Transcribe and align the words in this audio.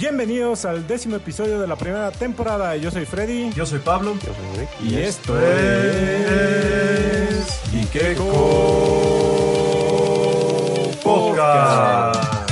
Bienvenidos 0.00 0.64
al 0.64 0.86
décimo 0.86 1.16
episodio 1.16 1.60
de 1.60 1.66
la 1.68 1.76
primera 1.76 2.10
temporada. 2.10 2.74
Yo 2.74 2.90
soy 2.90 3.04
Freddy. 3.04 3.52
Yo 3.52 3.66
soy 3.66 3.80
Pablo. 3.80 4.14
Yo 4.14 4.32
soy 4.32 4.46
Rick. 4.58 4.70
Y 4.82 4.96
esto 4.96 5.38
es. 5.38 6.40
Ikeko 7.74 8.24
Podcast. 11.04 12.50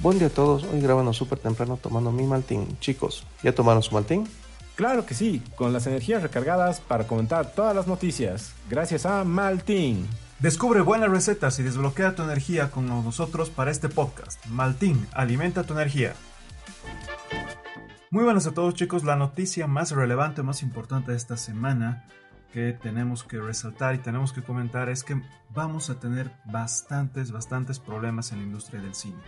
Buen 0.00 0.18
día 0.18 0.28
a 0.28 0.30
todos. 0.30 0.64
Hoy 0.64 0.80
grabando 0.80 1.12
súper 1.12 1.38
temprano 1.38 1.76
tomando 1.76 2.10
mi 2.10 2.22
maltín. 2.22 2.78
Chicos, 2.80 3.26
¿ya 3.42 3.54
tomaron 3.54 3.82
su 3.82 3.92
maltín? 3.92 4.26
Claro 4.76 5.04
que 5.04 5.12
sí, 5.12 5.42
con 5.56 5.74
las 5.74 5.86
energías 5.86 6.22
recargadas 6.22 6.80
para 6.80 7.06
comentar 7.06 7.52
todas 7.52 7.76
las 7.76 7.86
noticias. 7.86 8.54
Gracias 8.70 9.04
a 9.04 9.24
Maltín. 9.24 10.08
Descubre 10.44 10.82
buenas 10.82 11.08
recetas 11.08 11.58
y 11.58 11.62
desbloquea 11.62 12.14
tu 12.14 12.22
energía 12.22 12.70
con 12.70 12.86
nosotros 12.86 13.48
para 13.48 13.70
este 13.70 13.88
podcast. 13.88 14.44
Maltín, 14.48 15.06
alimenta 15.14 15.64
tu 15.64 15.72
energía. 15.72 16.12
Muy 18.10 18.24
buenas 18.24 18.46
a 18.46 18.52
todos 18.52 18.74
chicos, 18.74 19.04
la 19.04 19.16
noticia 19.16 19.66
más 19.66 19.92
relevante, 19.92 20.42
más 20.42 20.62
importante 20.62 21.12
de 21.12 21.16
esta 21.16 21.38
semana 21.38 22.04
que 22.52 22.74
tenemos 22.74 23.24
que 23.24 23.40
resaltar 23.40 23.94
y 23.94 24.00
tenemos 24.00 24.34
que 24.34 24.42
comentar 24.42 24.90
es 24.90 25.02
que 25.02 25.18
vamos 25.48 25.88
a 25.88 25.98
tener 25.98 26.30
bastantes, 26.44 27.32
bastantes 27.32 27.78
problemas 27.78 28.30
en 28.30 28.40
la 28.40 28.44
industria 28.44 28.82
del 28.82 28.94
cine. 28.94 29.22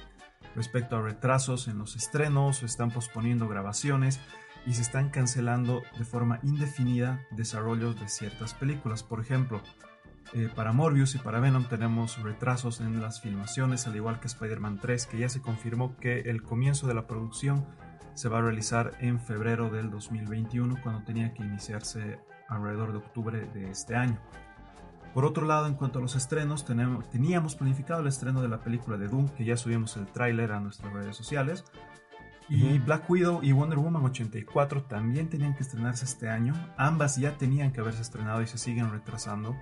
Respecto 0.54 0.98
a 0.98 1.00
retrasos 1.00 1.66
en 1.66 1.78
los 1.78 1.96
estrenos, 1.96 2.58
se 2.58 2.66
están 2.66 2.90
posponiendo 2.90 3.48
grabaciones 3.48 4.20
y 4.66 4.74
se 4.74 4.82
están 4.82 5.08
cancelando 5.08 5.82
de 5.96 6.04
forma 6.04 6.40
indefinida 6.42 7.22
desarrollos 7.30 7.98
de 7.98 8.06
ciertas 8.10 8.52
películas. 8.52 9.02
Por 9.02 9.20
ejemplo, 9.20 9.62
eh, 10.32 10.50
para 10.54 10.72
Morbius 10.72 11.14
y 11.14 11.18
para 11.18 11.40
Venom 11.40 11.64
tenemos 11.64 12.20
retrasos 12.22 12.80
en 12.80 13.00
las 13.00 13.20
filmaciones, 13.20 13.86
al 13.86 13.96
igual 13.96 14.20
que 14.20 14.26
Spider-Man 14.26 14.78
3, 14.80 15.06
que 15.06 15.18
ya 15.18 15.28
se 15.28 15.40
confirmó 15.40 15.96
que 15.96 16.20
el 16.20 16.42
comienzo 16.42 16.86
de 16.86 16.94
la 16.94 17.06
producción 17.06 17.64
se 18.14 18.28
va 18.28 18.38
a 18.38 18.42
realizar 18.42 18.92
en 19.00 19.20
febrero 19.20 19.70
del 19.70 19.90
2021, 19.90 20.80
cuando 20.82 21.04
tenía 21.04 21.32
que 21.32 21.42
iniciarse 21.42 22.18
alrededor 22.48 22.92
de 22.92 22.98
octubre 22.98 23.40
de 23.52 23.70
este 23.70 23.94
año. 23.94 24.18
Por 25.14 25.24
otro 25.24 25.46
lado, 25.46 25.66
en 25.66 25.74
cuanto 25.74 25.98
a 25.98 26.02
los 26.02 26.16
estrenos, 26.16 26.64
tenemos, 26.64 27.08
teníamos 27.10 27.54
planificado 27.54 28.00
el 28.00 28.06
estreno 28.06 28.42
de 28.42 28.48
la 28.48 28.60
película 28.60 28.98
de 28.98 29.08
Doom, 29.08 29.28
que 29.30 29.44
ya 29.44 29.56
subimos 29.56 29.96
el 29.96 30.06
tráiler 30.06 30.52
a 30.52 30.60
nuestras 30.60 30.92
redes 30.92 31.16
sociales. 31.16 31.64
Y 32.48 32.78
Black 32.78 33.08
Widow 33.10 33.42
y 33.42 33.52
Wonder 33.52 33.78
Woman 33.78 34.04
84 34.04 34.84
también 34.84 35.28
tenían 35.28 35.54
que 35.54 35.62
estrenarse 35.62 36.04
este 36.04 36.28
año. 36.28 36.54
Ambas 36.76 37.16
ya 37.16 37.36
tenían 37.38 37.72
que 37.72 37.80
haberse 37.80 38.02
estrenado 38.02 38.42
y 38.42 38.46
se 38.46 38.58
siguen 38.58 38.90
retrasando 38.90 39.56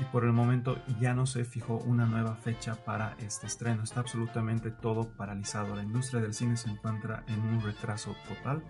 y 0.00 0.04
por 0.04 0.24
el 0.24 0.32
momento 0.32 0.78
ya 1.00 1.14
no 1.14 1.26
se 1.26 1.44
fijó 1.44 1.76
una 1.78 2.06
nueva 2.06 2.34
fecha 2.36 2.74
para 2.84 3.14
este 3.18 3.46
estreno. 3.46 3.82
Está 3.82 4.00
absolutamente 4.00 4.70
todo 4.70 5.08
paralizado. 5.16 5.76
La 5.76 5.82
industria 5.82 6.20
del 6.20 6.34
cine 6.34 6.56
se 6.56 6.70
encuentra 6.70 7.24
en 7.28 7.40
un 7.40 7.62
retraso 7.62 8.16
total 8.26 8.62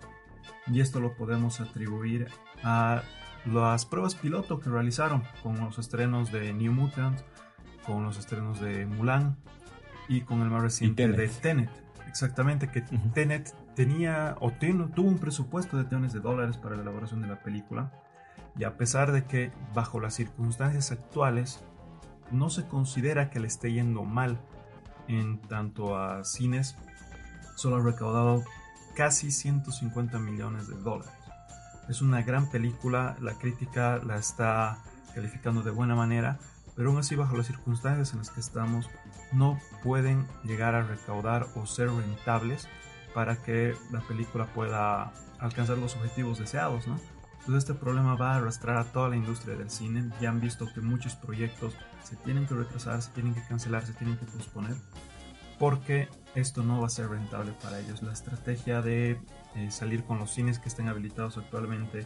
y 0.67 0.81
esto 0.81 0.99
lo 0.99 1.15
podemos 1.15 1.61
atribuir 1.61 2.27
a 2.63 3.03
las 3.45 3.85
pruebas 3.85 4.15
piloto 4.15 4.59
que 4.59 4.69
realizaron 4.69 5.23
con 5.41 5.59
los 5.59 5.79
estrenos 5.79 6.31
de 6.31 6.53
New 6.53 6.71
Mutant, 6.71 7.19
con 7.85 8.03
los 8.03 8.17
estrenos 8.17 8.59
de 8.59 8.85
Mulan 8.85 9.37
y 10.07 10.21
con 10.21 10.41
el 10.41 10.49
más 10.49 10.61
reciente 10.61 11.07
de 11.07 11.27
Tenet. 11.27 11.69
Exactamente, 12.07 12.69
que 12.69 12.81
Tenet 13.13 13.55
tenía 13.75 14.35
o 14.39 14.51
tuvo 14.51 15.07
un 15.07 15.17
presupuesto 15.17 15.77
de 15.77 15.83
millones 15.85 16.13
de 16.13 16.19
dólares 16.19 16.57
para 16.57 16.75
la 16.75 16.83
elaboración 16.83 17.21
de 17.21 17.27
la 17.27 17.41
película 17.41 17.91
y 18.57 18.65
a 18.65 18.77
pesar 18.77 19.11
de 19.11 19.25
que 19.25 19.51
bajo 19.73 19.99
las 19.99 20.15
circunstancias 20.15 20.91
actuales 20.91 21.63
no 22.31 22.49
se 22.49 22.67
considera 22.67 23.29
que 23.29 23.39
le 23.39 23.47
esté 23.47 23.71
yendo 23.71 24.03
mal 24.03 24.39
en 25.07 25.39
tanto 25.41 25.97
a 25.97 26.23
cines, 26.23 26.75
solo 27.55 27.77
ha 27.77 27.81
recaudado 27.81 28.43
casi 28.95 29.31
150 29.31 30.19
millones 30.19 30.67
de 30.67 30.75
dólares. 30.75 31.13
Es 31.89 32.01
una 32.01 32.21
gran 32.21 32.49
película, 32.49 33.17
la 33.19 33.33
crítica 33.33 33.99
la 34.03 34.17
está 34.17 34.79
calificando 35.13 35.61
de 35.61 35.71
buena 35.71 35.95
manera, 35.95 36.39
pero 36.75 36.89
aún 36.89 36.99
así 36.99 37.15
bajo 37.15 37.35
las 37.35 37.47
circunstancias 37.47 38.13
en 38.13 38.19
las 38.19 38.29
que 38.29 38.39
estamos 38.39 38.89
no 39.31 39.59
pueden 39.83 40.27
llegar 40.43 40.75
a 40.75 40.83
recaudar 40.83 41.47
o 41.55 41.65
ser 41.65 41.89
rentables 41.89 42.67
para 43.13 43.35
que 43.43 43.75
la 43.91 43.99
película 44.01 44.47
pueda 44.53 45.11
alcanzar 45.39 45.77
los 45.77 45.95
objetivos 45.95 46.39
deseados, 46.39 46.87
¿no? 46.87 46.99
Entonces 47.45 47.69
este 47.69 47.73
problema 47.73 48.15
va 48.15 48.33
a 48.33 48.35
arrastrar 48.37 48.77
a 48.77 48.85
toda 48.85 49.09
la 49.09 49.17
industria 49.17 49.57
del 49.57 49.69
cine. 49.69 50.09
Ya 50.21 50.29
han 50.29 50.39
visto 50.39 50.65
que 50.73 50.79
muchos 50.79 51.15
proyectos 51.15 51.75
se 52.01 52.15
tienen 52.15 52.47
que 52.47 52.53
retrasar, 52.53 53.01
se 53.01 53.11
tienen 53.11 53.33
que 53.33 53.43
cancelar, 53.45 53.85
se 53.85 53.91
tienen 53.91 54.17
que 54.17 54.25
posponer, 54.25 54.77
porque 55.59 56.07
esto 56.35 56.63
no 56.63 56.79
va 56.79 56.87
a 56.87 56.89
ser 56.89 57.09
rentable 57.09 57.51
para 57.61 57.81
ellos. 57.81 58.01
La 58.01 58.13
estrategia 58.13 58.81
de 58.81 59.19
eh, 59.55 59.71
salir 59.71 60.05
con 60.05 60.19
los 60.19 60.31
cines 60.31 60.57
que 60.57 60.69
estén 60.69 60.87
habilitados 60.87 61.37
actualmente 61.37 62.05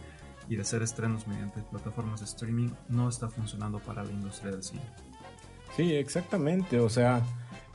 y 0.50 0.56
de 0.56 0.64
hacer 0.64 0.82
estrenos 0.82 1.28
mediante 1.28 1.62
plataformas 1.62 2.22
de 2.22 2.26
streaming 2.26 2.70
no 2.90 3.08
está 3.08 3.30
funcionando 3.30 3.78
para 3.78 4.04
la 4.04 4.12
industria 4.12 4.52
del 4.52 4.64
cine. 4.64 4.82
Sí, 5.76 5.94
exactamente. 5.94 6.80
O 6.80 6.90
sea, 6.90 7.22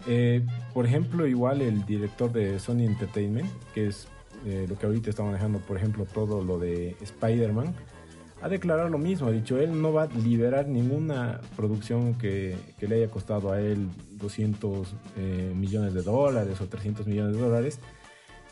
eh, 0.09 0.45
por 0.75 0.85
ejemplo, 0.85 1.29
igual 1.29 1.61
el 1.63 1.87
director 1.87 2.33
de 2.33 2.59
Sony 2.59 2.87
Entertainment, 2.87 3.49
que 3.73 3.87
es 3.87 4.09
eh, 4.47 4.67
lo 4.69 4.79
que 4.79 4.87
ahorita 4.87 5.11
está 5.11 5.23
manejando, 5.23 5.59
por 5.61 5.77
ejemplo, 5.77 6.05
todo 6.05 6.43
lo 6.43 6.59
de 6.59 6.97
Spider-Man, 7.01 7.75
ha 8.43 8.49
declarado 8.49 8.89
lo 8.89 8.99
mismo. 8.99 9.29
Ha 9.29 9.33
dicho, 9.33 9.59
él 9.59 9.81
no 9.81 9.93
va 9.93 10.05
a 10.05 10.07
liberar 10.07 10.67
ninguna 10.67 11.41
producción 11.57 12.15
que, 12.15 12.57
le 12.81 12.97
haya 12.97 13.09
costado 13.09 13.53
a 13.53 13.61
él 13.61 13.89
200 14.13 14.95
eh, 15.17 15.53
millones 15.55 15.95
de 15.95 16.03
dólares 16.03 16.61
o 16.61 16.67
300 16.67 17.07
millones 17.07 17.37
de 17.37 17.43
dólares, 17.43 17.81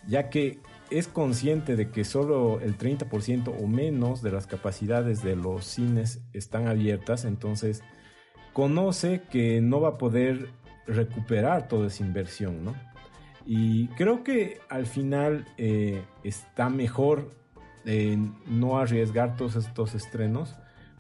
ya 0.07 0.31
que 0.31 0.61
es 0.91 1.09
consciente 1.09 1.77
de 1.77 1.91
que 1.91 2.05
solo 2.05 2.61
el 2.61 2.77
30% 2.79 3.55
o 3.61 3.67
menos 3.67 4.23
de 4.23 4.33
las 4.33 4.47
capacidades 4.47 5.23
de 5.23 5.37
los 5.37 5.65
cines 5.65 6.21
están 6.33 6.69
abiertas, 6.69 7.25
entonces 7.25 7.83
conoce 8.53 9.23
que 9.31 9.61
no 9.61 9.81
va 9.81 9.91
a 9.91 9.99
poder 9.99 10.49
recuperar 10.87 11.69
toda 11.69 11.87
esa 11.87 12.05
inversión, 12.05 12.65
¿no? 12.65 12.75
Y 13.53 13.89
creo 13.89 14.23
que 14.23 14.61
al 14.69 14.87
final 14.87 15.45
eh, 15.59 16.05
está 16.23 16.69
mejor 16.69 17.33
eh, 17.85 18.17
no 18.47 18.79
arriesgar 18.79 19.35
todos 19.37 19.57
estos 19.57 19.97
estrenos. 19.97 20.55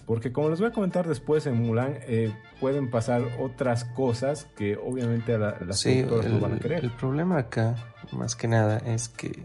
Porque 0.04 0.32
como 0.32 0.48
les 0.50 0.58
voy 0.58 0.70
a 0.70 0.72
comentar 0.72 1.06
después 1.06 1.46
en 1.46 1.62
Mulan, 1.62 1.98
eh, 2.08 2.34
pueden 2.58 2.90
pasar 2.90 3.22
otras 3.38 3.84
cosas 3.84 4.46
que 4.56 4.76
obviamente 4.76 5.38
la, 5.38 5.58
las 5.64 5.78
Sí, 5.78 6.02
productoras 6.02 6.32
no 6.32 6.40
van 6.40 6.54
a 6.54 6.58
querer. 6.58 6.84
el 6.84 6.90
problema 6.90 7.38
acá, 7.38 7.76
más 8.10 8.34
que 8.34 8.48
nada, 8.48 8.78
es 8.78 9.08
que 9.08 9.44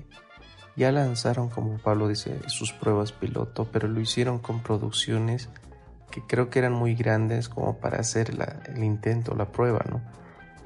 ya 0.76 0.92
lanzaron, 0.92 1.50
como 1.50 1.78
Pablo 1.78 2.08
dice, 2.08 2.40
sus 2.48 2.74
pruebas 2.74 3.12
piloto, 3.12 3.70
pero 3.72 3.88
lo 3.88 4.00
hicieron 4.02 4.40
con 4.40 4.64
producciones 4.64 5.48
que 6.10 6.22
creo 6.26 6.50
que 6.50 6.58
eran 6.58 6.74
muy 6.74 6.96
grandes 6.96 7.50
como 7.50 7.78
para 7.78 8.00
hacer 8.00 8.34
la- 8.34 8.64
el 8.74 8.84
intento, 8.84 9.36
la 9.36 9.52
prueba, 9.52 9.86
¿no? 9.92 10.02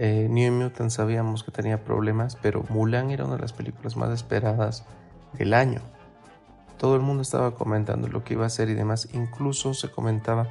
Eh, 0.02 0.28
New 0.30 0.54
Mutant 0.54 0.92
sabíamos 0.92 1.44
que 1.44 1.52
tenía 1.52 1.84
problemas, 1.84 2.38
pero 2.42 2.64
Mulan 2.70 3.12
era 3.12 3.26
una 3.26 3.36
de 3.36 3.42
las 3.42 3.52
películas 3.52 3.98
más 3.98 4.10
esperadas 4.12 4.86
del 5.34 5.54
año. 5.54 5.82
Todo 6.78 6.96
el 6.96 7.02
mundo 7.02 7.22
estaba 7.22 7.54
comentando 7.54 8.08
lo 8.08 8.24
que 8.24 8.36
iba 8.36 8.46
a 8.46 8.48
hacer 8.48 8.70
y 8.70 8.74
demás. 8.74 9.10
Incluso 9.12 9.74
se 9.74 9.92
comentaba 9.92 10.48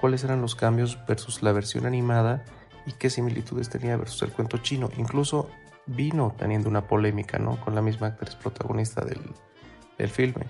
cuáles 0.00 0.24
eran 0.24 0.42
los 0.42 0.56
cambios 0.56 0.98
versus 1.06 1.44
la 1.44 1.52
versión 1.52 1.86
animada 1.86 2.44
y 2.86 2.92
qué 2.92 3.08
similitudes 3.08 3.68
tenía 3.68 3.96
versus 3.96 4.20
el 4.22 4.32
cuento 4.32 4.58
chino. 4.58 4.90
Incluso 4.96 5.48
vino 5.86 6.34
teniendo 6.36 6.68
una 6.68 6.88
polémica, 6.88 7.38
¿no? 7.38 7.60
Con 7.60 7.76
la 7.76 7.82
misma 7.82 8.08
actriz 8.08 8.34
protagonista 8.34 9.04
del, 9.04 9.20
del 9.96 10.08
filme. 10.08 10.46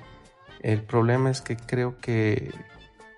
El 0.60 0.82
problema 0.82 1.28
es 1.30 1.42
que 1.42 1.58
creo 1.58 1.98
que 1.98 2.50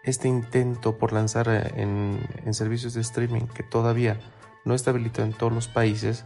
este 0.02 0.26
intento 0.26 0.98
por 0.98 1.12
lanzar 1.12 1.48
en, 1.76 2.18
en 2.44 2.52
servicios 2.52 2.94
de 2.94 3.02
streaming 3.02 3.42
que 3.42 3.62
todavía 3.62 4.18
no 4.64 4.74
está 4.74 4.90
habilitado 4.90 5.26
en 5.26 5.32
todos 5.32 5.52
los 5.52 5.68
países 5.68 6.24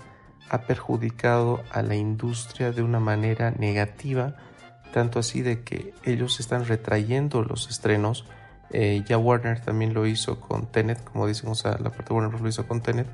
ha 0.51 0.63
perjudicado 0.63 1.63
a 1.71 1.83
la 1.83 1.95
industria 1.95 2.71
de 2.71 2.83
una 2.83 3.01
manera 3.01 3.51
negativa, 3.51 4.37
tanto 4.93 5.19
así 5.19 5.43
de 5.43 5.63
que 5.63 5.95
ellos 6.05 6.39
están 6.41 6.67
retrayendo 6.67 7.43
los 7.43 7.69
estrenos. 7.69 8.27
Eh, 8.71 9.03
ya 9.07 9.19
Warner 9.19 9.61
también 9.61 9.95
lo 9.95 10.07
hizo 10.07 10.41
con 10.41 10.67
Tenet, 10.67 11.03
como 11.05 11.27
dicen, 11.27 11.51
o 11.51 11.55
la 11.55 11.91
parte 11.91 12.05
de 12.09 12.15
Warner 12.15 12.41
lo 12.41 12.49
hizo 12.49 12.67
con 12.67 12.83
Tenet, 12.83 13.07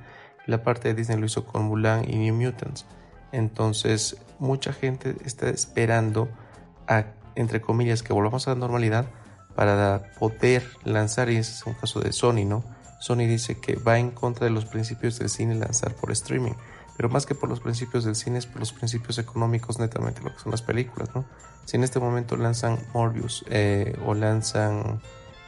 la 0.47 0.62
parte 0.62 0.89
de 0.89 0.94
Disney 0.94 1.19
lo 1.19 1.27
hizo 1.27 1.44
con 1.44 1.65
Mulan 1.65 2.09
y 2.09 2.17
New 2.17 2.35
Mutants. 2.35 2.85
Entonces, 3.33 4.17
mucha 4.39 4.73
gente 4.73 5.17
está 5.25 5.49
esperando 5.49 6.29
entre 7.37 7.61
comillas, 7.61 8.03
que 8.03 8.12
volvamos 8.12 8.49
a 8.49 8.50
la 8.50 8.56
normalidad 8.56 9.06
para 9.55 10.03
poder 10.19 10.65
lanzar, 10.85 11.31
y 11.31 11.37
ese 11.37 11.53
es 11.53 11.67
un 11.67 11.75
caso 11.75 12.00
de 12.00 12.12
Sony, 12.12 12.44
¿no? 12.44 12.65
Sony 13.00 13.26
dice 13.26 13.58
que 13.58 13.76
va 13.76 13.99
en 13.99 14.11
contra 14.11 14.44
de 14.44 14.52
los 14.52 14.67
principios 14.67 15.19
del 15.19 15.29
cine 15.29 15.55
lanzar 15.56 15.94
por 15.94 16.12
streaming, 16.12 16.52
pero 16.97 17.08
más 17.08 17.26
que 17.26 17.35
por 17.35 17.49
los 17.49 17.61
principios 17.61 18.05
del 18.05 18.14
cine 18.14 18.38
es 18.38 18.47
por 18.47 18.61
los 18.61 18.73
principios 18.73 19.19
económicos 19.19 19.79
netamente, 19.79 20.20
lo 20.23 20.32
que 20.32 20.38
son 20.38 20.52
las 20.52 20.62
películas, 20.62 21.08
¿no? 21.14 21.25
Si 21.64 21.76
en 21.76 21.82
este 21.82 21.99
momento 21.99 22.37
lanzan 22.37 22.79
Morbius 22.93 23.44
eh, 23.49 23.97
o 24.05 24.14
lanzan 24.14 25.00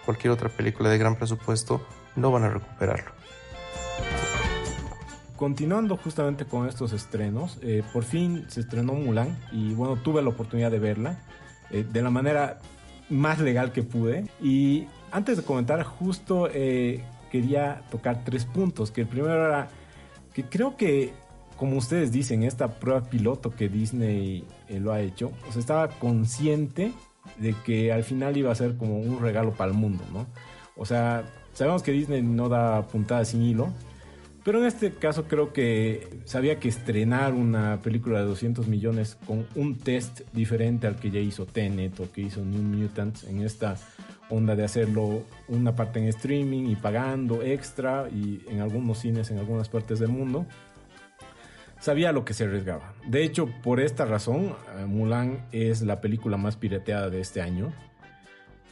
cualquier 0.06 0.32
otra 0.32 0.48
película 0.48 0.88
de 0.88 0.98
gran 0.98 1.16
presupuesto, 1.16 1.86
no 2.16 2.30
van 2.30 2.44
a 2.44 2.48
recuperarlo. 2.48 3.12
continuando 5.36 5.96
justamente 5.96 6.44
con 6.44 6.68
estos 6.68 6.92
estrenos, 6.92 7.58
eh, 7.62 7.82
por 7.92 8.04
fin 8.04 8.44
se 8.48 8.60
estrenó 8.60 8.94
Mulan 8.94 9.36
y 9.50 9.74
bueno, 9.74 9.96
tuve 9.96 10.22
la 10.22 10.28
oportunidad 10.28 10.70
de 10.70 10.78
verla 10.78 11.18
eh, 11.70 11.84
de 11.90 12.02
la 12.02 12.10
manera 12.10 12.60
más 13.10 13.38
legal 13.40 13.72
que 13.72 13.82
pude. 13.82 14.26
Y 14.40 14.86
antes 15.10 15.36
de 15.36 15.42
comentar, 15.42 15.82
justo 15.82 16.48
eh, 16.52 17.04
quería 17.32 17.82
tocar 17.90 18.22
tres 18.22 18.44
puntos. 18.44 18.92
Que 18.92 19.00
el 19.00 19.06
primero 19.08 19.44
era 19.44 19.70
que 20.34 20.44
creo 20.44 20.76
que, 20.76 21.12
como 21.56 21.78
ustedes 21.78 22.12
dicen, 22.12 22.42
esta 22.42 22.68
prueba 22.78 23.00
piloto 23.08 23.50
que 23.50 23.68
Disney 23.68 24.44
lo 24.68 24.92
ha 24.92 25.00
hecho, 25.00 25.32
o 25.48 25.58
estaba 25.58 25.88
consciente 25.88 26.92
de 27.38 27.54
que 27.64 27.92
al 27.92 28.04
final 28.04 28.36
iba 28.36 28.52
a 28.52 28.54
ser 28.54 28.76
como 28.76 28.98
un 28.98 29.20
regalo 29.20 29.52
para 29.52 29.70
el 29.70 29.76
mundo, 29.76 30.04
¿no? 30.12 30.26
O 30.76 30.84
sea, 30.84 31.24
sabemos 31.54 31.82
que 31.82 31.92
Disney 31.92 32.22
no 32.22 32.48
da 32.48 32.82
puntadas 32.82 33.28
sin 33.28 33.42
hilo 33.42 33.70
pero 34.44 34.58
en 34.58 34.66
este 34.66 34.92
caso 34.92 35.24
creo 35.24 35.52
que 35.52 36.20
sabía 36.24 36.58
que 36.58 36.68
estrenar 36.68 37.32
una 37.32 37.80
película 37.80 38.20
de 38.20 38.26
200 38.26 38.66
millones 38.66 39.16
con 39.26 39.46
un 39.54 39.78
test 39.78 40.22
diferente 40.32 40.86
al 40.86 40.96
que 40.96 41.10
ya 41.10 41.20
hizo 41.20 41.46
Tenet 41.46 41.98
o 42.00 42.10
que 42.10 42.22
hizo 42.22 42.44
New 42.44 42.62
Mutants 42.62 43.24
en 43.24 43.42
esta 43.42 43.76
onda 44.30 44.56
de 44.56 44.64
hacerlo 44.64 45.24
una 45.48 45.76
parte 45.76 46.00
en 46.00 46.06
streaming 46.06 46.68
y 46.68 46.76
pagando 46.76 47.42
extra 47.42 48.08
y 48.10 48.42
en 48.48 48.60
algunos 48.60 48.98
cines 48.98 49.30
en 49.30 49.38
algunas 49.38 49.68
partes 49.68 49.98
del 49.98 50.08
mundo, 50.08 50.46
sabía 51.78 52.12
lo 52.12 52.24
que 52.24 52.34
se 52.34 52.44
arriesgaba. 52.44 52.94
De 53.06 53.24
hecho, 53.24 53.46
por 53.62 53.80
esta 53.80 54.04
razón, 54.04 54.56
eh, 54.78 54.86
Mulan 54.86 55.46
es 55.52 55.82
la 55.82 56.00
película 56.00 56.36
más 56.36 56.56
pirateada 56.56 57.10
de 57.10 57.20
este 57.20 57.42
año. 57.42 57.72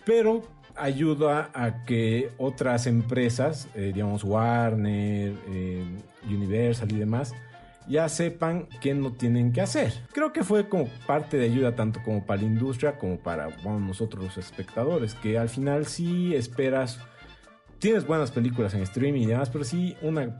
Pero 0.04 0.42
ayuda 0.82 1.50
a 1.54 1.84
que 1.84 2.30
otras 2.38 2.86
empresas, 2.86 3.68
eh, 3.74 3.92
digamos 3.94 4.24
Warner, 4.24 5.34
eh, 5.48 5.84
Universal 6.28 6.90
y 6.92 6.96
demás, 6.96 7.34
ya 7.88 8.08
sepan 8.08 8.68
qué 8.80 8.94
no 8.94 9.12
tienen 9.12 9.52
que 9.52 9.60
hacer. 9.60 9.92
Creo 10.12 10.32
que 10.32 10.44
fue 10.44 10.68
como 10.68 10.86
parte 11.06 11.36
de 11.36 11.46
ayuda 11.46 11.74
tanto 11.74 12.00
como 12.02 12.24
para 12.24 12.42
la 12.42 12.46
industria 12.46 12.98
como 12.98 13.18
para 13.18 13.48
nosotros 13.64 14.24
los 14.24 14.38
espectadores, 14.38 15.14
que 15.14 15.38
al 15.38 15.48
final 15.48 15.86
sí 15.86 16.34
esperas, 16.34 17.00
tienes 17.78 18.06
buenas 18.06 18.30
películas 18.30 18.74
en 18.74 18.82
streaming 18.82 19.22
y 19.22 19.26
demás, 19.26 19.50
pero 19.50 19.64
sí 19.64 19.96
una 20.02 20.38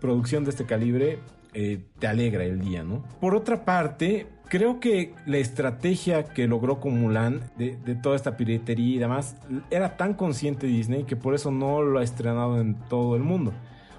producción 0.00 0.44
de 0.44 0.50
este 0.50 0.64
calibre 0.64 1.18
eh, 1.54 1.84
te 1.98 2.06
alegra 2.06 2.44
el 2.44 2.60
día, 2.60 2.82
¿no? 2.82 3.04
Por 3.20 3.34
otra 3.34 3.64
parte, 3.64 4.26
creo 4.52 4.80
que 4.80 5.14
la 5.24 5.38
estrategia 5.38 6.24
que 6.24 6.46
logró 6.46 6.78
con 6.78 7.00
Mulan 7.00 7.40
de, 7.56 7.74
toda 8.02 8.16
esta 8.16 8.36
piratería 8.36 8.96
y 8.96 8.98
demás 8.98 9.34
era 9.70 9.96
tan 9.96 10.12
consciente 10.12 10.66
Disney 10.66 11.04
que 11.04 11.16
por 11.16 11.34
eso 11.34 11.50
no 11.50 11.80
lo 11.80 12.00
ha 12.00 12.02
estrenado 12.02 12.60
en 12.60 12.74
todo 12.74 13.16
el 13.16 13.22
mundo. 13.22 13.54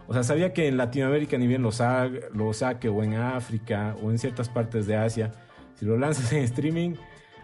O 0.07 0.13
sea, 0.13 0.21
sabía 0.21 0.53
que 0.53 0.67
en 0.67 0.77
Latinoamérica 0.77 1.39
ni 1.39 1.47
bien 1.47 1.63
lo, 1.63 1.71
lo 2.35 2.53
saque 2.53 2.87
o 2.87 3.01
en 3.01 3.15
África 3.15 3.95
o 4.03 4.11
en 4.11 4.19
ciertas 4.19 4.47
partes 4.47 4.85
de 4.85 4.95
Asia, 4.95 5.31
si 5.73 5.85
lo 5.85 5.97
lanzas 5.97 6.31
en 6.33 6.43
streaming, 6.43 6.97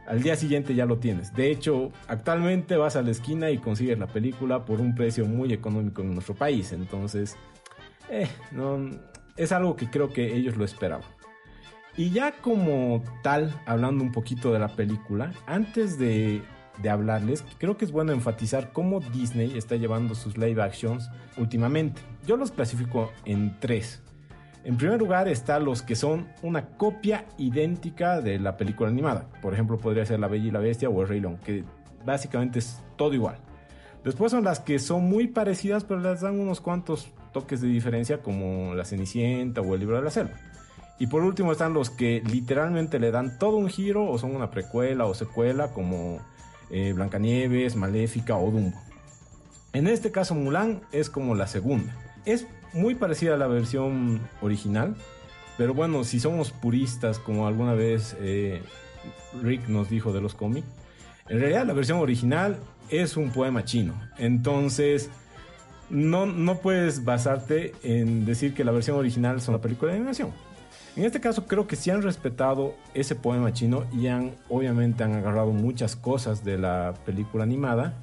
al 0.05 0.21
día 0.21 0.35
siguiente 0.35 0.75
ya 0.75 0.85
lo 0.85 0.99
tienes. 0.99 1.33
De 1.33 1.49
hecho, 1.49 1.91
actualmente 2.07 2.77
vas 2.77 2.95
a 2.95 3.01
la 3.01 3.09
esquina 3.09 3.49
y 3.49 3.57
consigues 3.57 3.97
la 3.97 4.05
película 4.05 4.65
por 4.65 4.81
un 4.81 4.93
precio 4.93 5.25
muy 5.25 5.51
económico 5.51 6.03
en 6.03 6.13
nuestro 6.13 6.35
país. 6.35 6.73
Entonces, 6.73 7.35
eh, 8.11 8.29
no, 8.51 8.91
es 9.35 9.51
algo 9.51 9.75
que 9.75 9.89
creo 9.89 10.13
que 10.13 10.35
ellos 10.35 10.57
lo 10.57 10.63
esperaban. 10.63 11.07
Y 11.97 12.11
ya 12.11 12.33
como 12.33 13.03
tal, 13.23 13.53
hablando 13.65 14.03
un 14.03 14.11
poquito 14.11 14.53
de 14.53 14.59
la 14.59 14.69
película, 14.69 15.33
antes 15.47 15.97
de, 15.97 16.41
hablarles, 16.89 17.43
creo 17.57 17.77
que 17.77 17.85
es 17.85 17.91
bueno 17.91 18.13
enfatizar 18.13 18.71
cómo 18.71 19.01
Disney 19.01 19.57
está 19.57 19.75
llevando 19.75 20.15
sus 20.15 20.37
live 20.37 20.61
actions 20.61 21.09
últimamente. 21.37 22.01
Yo 22.25 22.37
los 22.37 22.51
clasifico 22.51 23.11
en 23.25 23.59
tres. 23.59 24.01
En 24.63 24.77
primer 24.77 24.99
lugar 24.99 25.27
están 25.27 25.65
los 25.65 25.81
que 25.81 25.95
son 25.95 26.27
una 26.41 26.67
copia 26.77 27.25
idéntica 27.37 28.21
de 28.21 28.39
la 28.39 28.55
película 28.55 28.89
animada. 28.89 29.29
Por 29.41 29.53
ejemplo, 29.53 29.77
podría 29.77 30.05
ser 30.05 30.19
La 30.19 30.27
Bella 30.27 30.47
y 30.47 30.51
la 30.51 30.59
Bestia 30.59 30.89
o 30.89 31.01
El 31.01 31.07
Rey 31.07 31.19
León, 31.19 31.37
que 31.43 31.63
básicamente 32.05 32.59
es 32.59 32.81
todo 32.97 33.13
igual. 33.13 33.37
Después 34.03 34.31
son 34.31 34.45
las 34.45 34.59
que 34.59 34.79
son 34.79 35.03
muy 35.03 35.27
parecidas, 35.27 35.83
pero 35.83 35.99
les 35.99 36.21
dan 36.21 36.39
unos 36.39 36.61
cuantos 36.61 37.11
toques 37.33 37.61
de 37.61 37.67
diferencia 37.67 38.21
como 38.21 38.73
La 38.73 38.85
Cenicienta 38.85 39.61
o 39.61 39.73
El 39.73 39.81
Libro 39.81 39.97
de 39.97 40.03
la 40.03 40.09
Selva. 40.09 40.35
Y 40.99 41.07
por 41.07 41.23
último 41.23 41.53
están 41.53 41.73
los 41.73 41.89
que 41.89 42.21
literalmente 42.29 42.99
le 42.99 43.11
dan 43.11 43.39
todo 43.39 43.55
un 43.55 43.69
giro 43.69 44.05
o 44.05 44.17
son 44.19 44.35
una 44.35 44.51
precuela 44.51 45.05
o 45.05 45.13
secuela 45.13 45.69
como 45.69 46.19
eh, 46.69 46.91
Blancanieves, 46.93 47.77
Maléfica 47.77 48.35
o 48.35 48.51
Dumbo. 48.51 48.77
En 49.71 49.87
este 49.87 50.11
caso 50.11 50.35
Mulan 50.35 50.81
es 50.91 51.09
como 51.09 51.35
la 51.35 51.47
segunda. 51.47 51.95
Es 52.25 52.45
muy 52.73 52.95
parecida 52.95 53.35
a 53.35 53.37
la 53.37 53.47
versión 53.47 54.19
original, 54.41 54.95
pero 55.57 55.73
bueno, 55.73 56.03
si 56.03 56.19
somos 56.19 56.51
puristas 56.51 57.17
como 57.17 57.47
alguna 57.47 57.73
vez 57.73 58.15
eh, 58.19 58.61
Rick 59.41 59.69
nos 59.69 59.89
dijo 59.89 60.11
de 60.11 60.19
los 60.19 60.35
cómics, 60.35 60.67
en 61.29 61.39
realidad 61.39 61.65
la 61.65 61.73
versión 61.73 61.99
original 61.99 62.57
es 62.89 63.15
un 63.15 63.31
poema 63.31 63.63
chino. 63.63 63.93
Entonces 64.17 65.09
no, 65.89 66.25
no 66.25 66.57
puedes 66.57 67.05
basarte 67.05 67.73
en 67.83 68.25
decir 68.25 68.53
que 68.53 68.63
la 68.63 68.71
versión 68.71 68.97
original 68.97 69.37
es 69.37 69.47
una 69.47 69.59
película 69.59 69.91
de 69.91 69.97
animación. 69.99 70.31
En 70.99 71.05
este 71.05 71.21
caso 71.21 71.47
creo 71.47 71.65
que 71.65 71.77
sí 71.77 71.91
han 71.91 72.01
respetado 72.01 72.75
ese 72.93 73.15
poema 73.15 73.53
chino 73.53 73.85
y 73.93 74.07
han 74.07 74.33
obviamente 74.49 75.01
han 75.01 75.13
agarrado 75.13 75.51
muchas 75.51 75.95
cosas 75.95 76.43
de 76.43 76.57
la 76.57 76.93
película 77.05 77.45
animada 77.45 77.93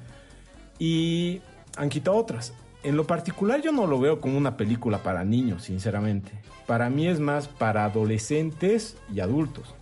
y 0.79 1.43
han 1.75 1.89
quitado 1.89 2.17
otras. 2.17 2.55
En 2.81 2.97
lo 2.97 3.05
particular 3.05 3.61
yo 3.61 3.71
no 3.71 3.85
lo 3.85 3.99
veo 3.99 4.19
como 4.19 4.35
una 4.35 4.57
película 4.57 5.03
para 5.03 5.23
niños, 5.23 5.65
sinceramente. 5.65 6.31
Para 6.65 6.89
mí 6.89 7.07
es 7.07 7.19
más 7.19 7.47
para 7.47 7.85
adolescentes 7.85 8.97
y 9.13 9.19
adultos. 9.19 9.75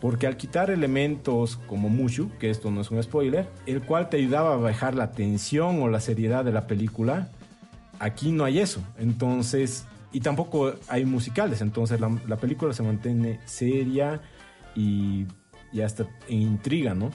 Porque 0.00 0.28
al 0.28 0.36
quitar 0.36 0.70
elementos 0.70 1.56
como 1.66 1.88
Mushu, 1.88 2.30
que 2.38 2.48
esto 2.48 2.70
no 2.70 2.82
es 2.82 2.92
un 2.92 3.02
spoiler, 3.02 3.48
el 3.66 3.82
cual 3.82 4.08
te 4.08 4.18
ayudaba 4.18 4.54
a 4.54 4.58
bajar 4.58 4.94
la 4.94 5.10
tensión 5.10 5.82
o 5.82 5.88
la 5.88 5.98
seriedad 5.98 6.44
de 6.44 6.52
la 6.52 6.68
película, 6.68 7.28
Aquí 8.02 8.32
no 8.32 8.44
hay 8.44 8.58
eso. 8.58 8.82
Entonces, 8.98 9.84
y 10.12 10.20
tampoco 10.20 10.74
hay 10.88 11.04
musicales. 11.04 11.60
Entonces 11.60 12.00
la, 12.00 12.36
película 12.36 12.72
se 12.72 12.82
mantiene 12.82 13.40
seria 13.44 14.20
y, 14.74 15.26
y 15.72 15.80
hasta 15.80 16.06
en 16.28 16.42
intriga, 16.42 16.94
¿no? 16.94 17.10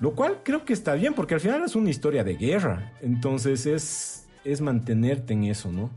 Lo 0.00 0.14
cual 0.14 0.40
creo 0.42 0.64
que 0.64 0.72
está 0.72 0.94
bien, 0.94 1.14
porque 1.14 1.34
al 1.34 1.40
final 1.40 1.62
es 1.64 1.74
una 1.74 1.90
historia 1.90 2.22
de 2.22 2.36
guerra. 2.36 2.92
Entonces 3.00 3.66
es, 3.66 4.28
es 4.44 4.60
mantenerte 4.60 5.32
en 5.32 5.44
eso, 5.44 5.72
¿no? 5.72 5.90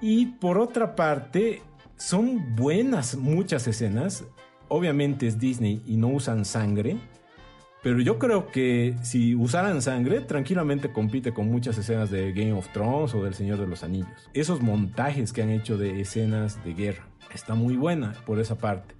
Y 0.00 0.26
por 0.26 0.58
otra 0.58 0.94
parte, 0.94 1.62
son 1.96 2.54
buenas 2.54 3.16
muchas 3.16 3.66
escenas. 3.66 4.24
Obviamente 4.68 5.26
es 5.26 5.38
Disney 5.38 5.82
y 5.86 5.96
no 5.96 6.08
usan 6.08 6.44
sangre. 6.44 6.98
Pero 7.82 8.00
yo 8.00 8.18
creo 8.18 8.48
que 8.48 8.96
si 9.02 9.36
usaran 9.36 9.82
sangre, 9.82 10.20
tranquilamente 10.20 10.92
compite 10.92 11.32
con 11.32 11.48
muchas 11.48 11.78
escenas 11.78 12.10
de 12.10 12.32
Game 12.32 12.52
of 12.52 12.68
Thrones 12.72 13.14
o 13.14 13.22
del 13.22 13.34
Señor 13.34 13.58
de 13.58 13.68
los 13.68 13.84
Anillos. 13.84 14.28
Esos 14.34 14.60
montajes 14.60 15.32
que 15.32 15.42
han 15.42 15.50
hecho 15.50 15.78
de 15.78 16.00
escenas 16.00 16.62
de 16.64 16.74
guerra. 16.74 17.06
Está 17.32 17.54
muy 17.54 17.76
buena 17.76 18.14
por 18.26 18.40
esa 18.40 18.56
parte. 18.58 18.96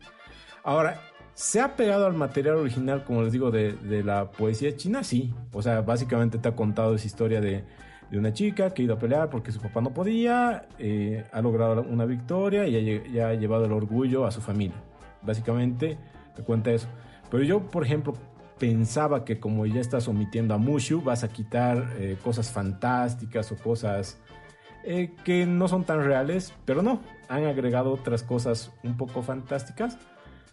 Ahora, 0.63 1.01
¿se 1.35 1.61
ha 1.61 1.75
pegado 1.75 2.07
al 2.07 2.15
material 2.15 2.57
original, 2.57 3.03
como 3.03 3.23
les 3.23 3.33
digo, 3.33 3.51
de, 3.51 4.03
la 4.05 4.31
poesía 4.31 4.77
china? 4.77 5.03
Sí. 5.03 5.35
O 5.53 5.61
sea, 5.61 5.81
básicamente 5.81 6.39
te 6.39 6.49
ha 6.49 6.55
contado 6.55 6.95
esa 6.95 7.07
historia 7.07 7.41
de, 7.41 7.65
una 8.13 8.33
chica 8.33 8.71
que 8.71 8.83
ha 8.83 8.85
ido 8.85 8.95
a 8.95 8.99
pelear 8.99 9.29
porque 9.29 9.51
su 9.51 9.61
papá 9.61 9.81
no 9.81 9.93
podía, 9.93 10.69
eh, 10.79 11.27
ha 11.33 11.43
logrado 11.43 11.83
una 11.83 12.07
victoria 12.07 12.67
y 12.67 13.19
ha, 13.19 13.29
ha 13.29 13.35
llevado 13.35 13.65
el 13.65 13.73
orgullo 13.73 14.25
a 14.25 14.31
su 14.31 14.41
familia. 14.41 14.77
Básicamente 15.23 15.99
te 16.37 16.43
cuenta 16.45 16.71
eso. 16.71 16.89
Pero 17.31 17.43
yo, 17.43 17.61
por 17.61 17.85
ejemplo, 17.85 18.15
pensaba 18.59 19.25
que 19.25 19.41
como 19.41 19.67
ya 19.67 19.81
estás 19.81 20.09
omitiendo 20.09 20.55
a 20.55 20.59
Mushu, 20.59 21.01
vas 21.01 21.25
a 21.25 21.29
quitar 21.29 21.95
eh, 21.99 22.17
cosas 22.23 22.51
fantásticas 22.51 23.51
o 23.53 23.57
cosas 23.57 24.19
eh, 24.85 25.15
que 25.25 25.47
no 25.47 25.69
son 25.69 25.85
tan 25.85 26.05
reales, 26.05 26.55
pero 26.65 26.83
no, 26.83 27.01
han 27.29 27.45
agregado 27.45 27.93
otras 27.93 28.23
cosas 28.23 28.73
un 28.83 28.97
poco 28.97 29.23
fantásticas 29.23 29.99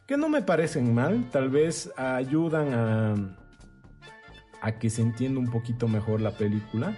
que 0.05 0.17
no 0.17 0.29
me 0.29 0.41
parecen 0.41 0.93
mal, 0.93 1.29
tal 1.31 1.49
vez 1.49 1.91
ayudan 1.97 3.37
a, 4.61 4.71
que 4.79 4.89
se 4.89 5.01
entienda 5.01 5.39
un 5.39 5.49
poquito 5.49 5.87
mejor 5.87 6.21
la 6.21 6.31
película. 6.31 6.95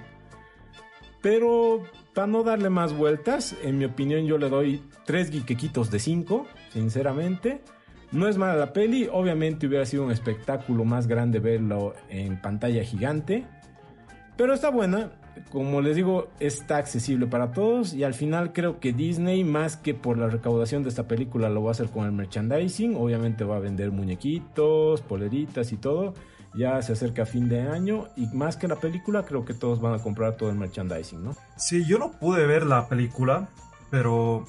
Pero 1.22 1.84
para 2.14 2.28
no 2.28 2.44
darle 2.44 2.70
más 2.70 2.94
vueltas, 2.94 3.56
en 3.64 3.78
mi 3.78 3.86
opinión 3.86 4.26
yo 4.26 4.38
le 4.38 4.50
doy 4.50 4.84
3 5.06 5.32
guiquequitos 5.32 5.92
de 5.92 6.00
5, 6.00 6.48
sinceramente. 6.72 7.62
No 8.12 8.28
es 8.28 8.38
mala 8.38 8.56
la 8.56 8.74
peli, 8.74 9.10
obviamente 9.12 9.68
hubiera 9.68 9.86
sido 9.86 10.06
un 10.06 10.12
espectáculo 10.12 10.86
más 10.86 11.08
grande 11.08 11.40
verlo 11.40 11.94
en 12.10 12.42
pantalla 12.42 12.84
gigante, 12.84 13.46
pero 14.38 14.54
está 14.54 14.70
buena, 14.70 15.12
como 15.52 15.82
les 15.82 15.96
digo, 15.96 16.30
está 16.40 16.78
accesible 16.78 17.28
para 17.28 17.52
todos 17.52 17.94
y 17.94 18.04
al 18.04 18.14
final 18.14 18.54
creo 18.54 18.80
que 18.80 18.94
Disney, 18.94 19.44
más 19.44 19.76
que 19.76 19.94
por 19.94 20.18
la 20.18 20.28
recaudación 20.28 20.84
de 20.84 20.90
esta 20.90 21.08
película, 21.08 21.50
lo 21.50 21.64
va 21.64 21.70
a 21.70 21.72
hacer 21.72 21.90
con 21.90 22.06
el 22.06 22.12
merchandising, 22.12 22.96
obviamente 22.96 23.44
va 23.44 23.58
a 23.58 23.60
vender 23.60 23.92
muñequitos, 23.92 25.02
poleritas 25.02 25.74
y 25.74 25.78
todo, 25.78 26.14
ya 26.56 26.82
se 26.82 26.94
acerca 26.94 27.26
fin 27.26 27.50
de 27.50 27.62
año 27.62 28.08
y 28.16 28.28
más 28.28 28.56
que 28.58 28.68
la 28.68 28.78
película, 28.78 29.24
creo 29.24 29.44
que 29.44 29.54
todos 29.54 29.82
van 29.82 29.96
a 29.96 30.00
comprar 30.00 30.38
todo 30.38 30.50
el 30.50 30.56
merchandising, 30.56 31.24
¿no? 31.24 31.36
Sí, 31.58 31.86
yo 31.86 31.98
no 32.00 32.12
pude 32.14 32.46
ver 32.48 32.66
la 32.66 32.88
película, 32.88 33.50
pero 33.92 34.46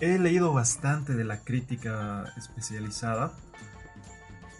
he 0.00 0.18
leído 0.18 0.52
bastante 0.52 1.14
de 1.14 1.24
la 1.24 1.40
crítica 1.40 2.32
especializada 2.36 3.32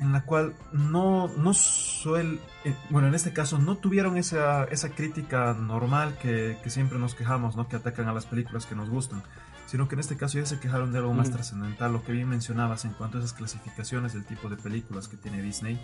en 0.00 0.12
la 0.12 0.22
cual 0.22 0.54
no, 0.72 1.28
no 1.28 1.52
suele, 1.54 2.38
eh, 2.64 2.74
bueno, 2.90 3.08
en 3.08 3.14
este 3.14 3.32
caso 3.32 3.58
no 3.58 3.76
tuvieron 3.76 4.16
esa, 4.16 4.64
esa 4.64 4.90
crítica 4.90 5.54
normal 5.54 6.16
que, 6.22 6.56
que, 6.62 6.70
siempre 6.70 6.98
nos 6.98 7.14
quejamos, 7.14 7.56
¿no? 7.56 7.68
Que 7.68 7.76
atacan 7.76 8.06
a 8.06 8.12
las 8.12 8.26
películas 8.26 8.64
que 8.64 8.76
nos 8.76 8.88
gustan, 8.88 9.22
sino 9.66 9.88
que 9.88 9.96
en 9.96 10.00
este 10.00 10.16
caso 10.16 10.38
ya 10.38 10.46
se 10.46 10.60
quejaron 10.60 10.92
de 10.92 10.98
algo 10.98 11.12
más 11.14 11.30
trascendental, 11.30 11.92
lo 11.92 12.04
que 12.04 12.12
bien 12.12 12.28
mencionabas 12.28 12.84
en 12.84 12.92
cuanto 12.92 13.18
a 13.18 13.20
esas 13.20 13.32
clasificaciones 13.32 14.12
del 14.12 14.24
tipo 14.24 14.48
de 14.48 14.56
películas 14.56 15.08
que 15.08 15.16
tiene 15.16 15.42
Disney. 15.42 15.80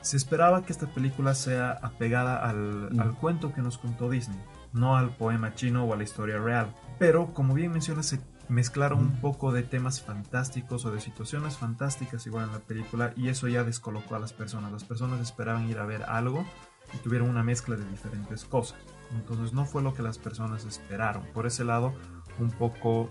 Se 0.00 0.16
esperaba 0.16 0.64
que 0.64 0.72
esta 0.72 0.86
película 0.86 1.34
sea 1.34 1.72
apegada 1.82 2.36
al, 2.36 3.00
al 3.00 3.14
cuento 3.16 3.52
que 3.52 3.62
nos 3.62 3.78
contó 3.78 4.10
Disney, 4.10 4.38
no 4.74 4.96
al 4.96 5.10
poema 5.10 5.54
chino 5.54 5.84
o 5.84 5.94
a 5.94 5.96
la 5.96 6.02
historia 6.02 6.38
real. 6.38 6.74
Pero, 6.98 7.32
como 7.32 7.54
bien 7.54 7.72
mencionas, 7.72 8.06
se 8.06 8.20
mezclaron 8.48 8.98
un 8.98 9.20
poco 9.20 9.52
de 9.52 9.62
temas 9.62 10.02
fantásticos 10.02 10.84
o 10.84 10.90
de 10.90 11.00
situaciones 11.00 11.56
fantásticas 11.56 12.26
igual 12.26 12.44
en 12.44 12.52
la 12.52 12.58
película 12.58 13.14
y 13.16 13.28
eso 13.28 13.48
ya 13.48 13.64
descolocó 13.64 14.16
a 14.16 14.18
las 14.18 14.32
personas. 14.32 14.72
Las 14.72 14.84
personas 14.84 15.20
esperaban 15.20 15.68
ir 15.70 15.78
a 15.78 15.86
ver 15.86 16.02
algo 16.02 16.44
y 16.92 16.98
tuvieron 16.98 17.30
una 17.30 17.42
mezcla 17.42 17.76
de 17.76 17.88
diferentes 17.88 18.44
cosas. 18.44 18.78
Entonces 19.14 19.54
no 19.54 19.64
fue 19.64 19.82
lo 19.82 19.94
que 19.94 20.02
las 20.02 20.18
personas 20.18 20.64
esperaron. 20.64 21.24
Por 21.32 21.46
ese 21.46 21.64
lado, 21.64 21.94
un 22.38 22.50
poco 22.50 23.10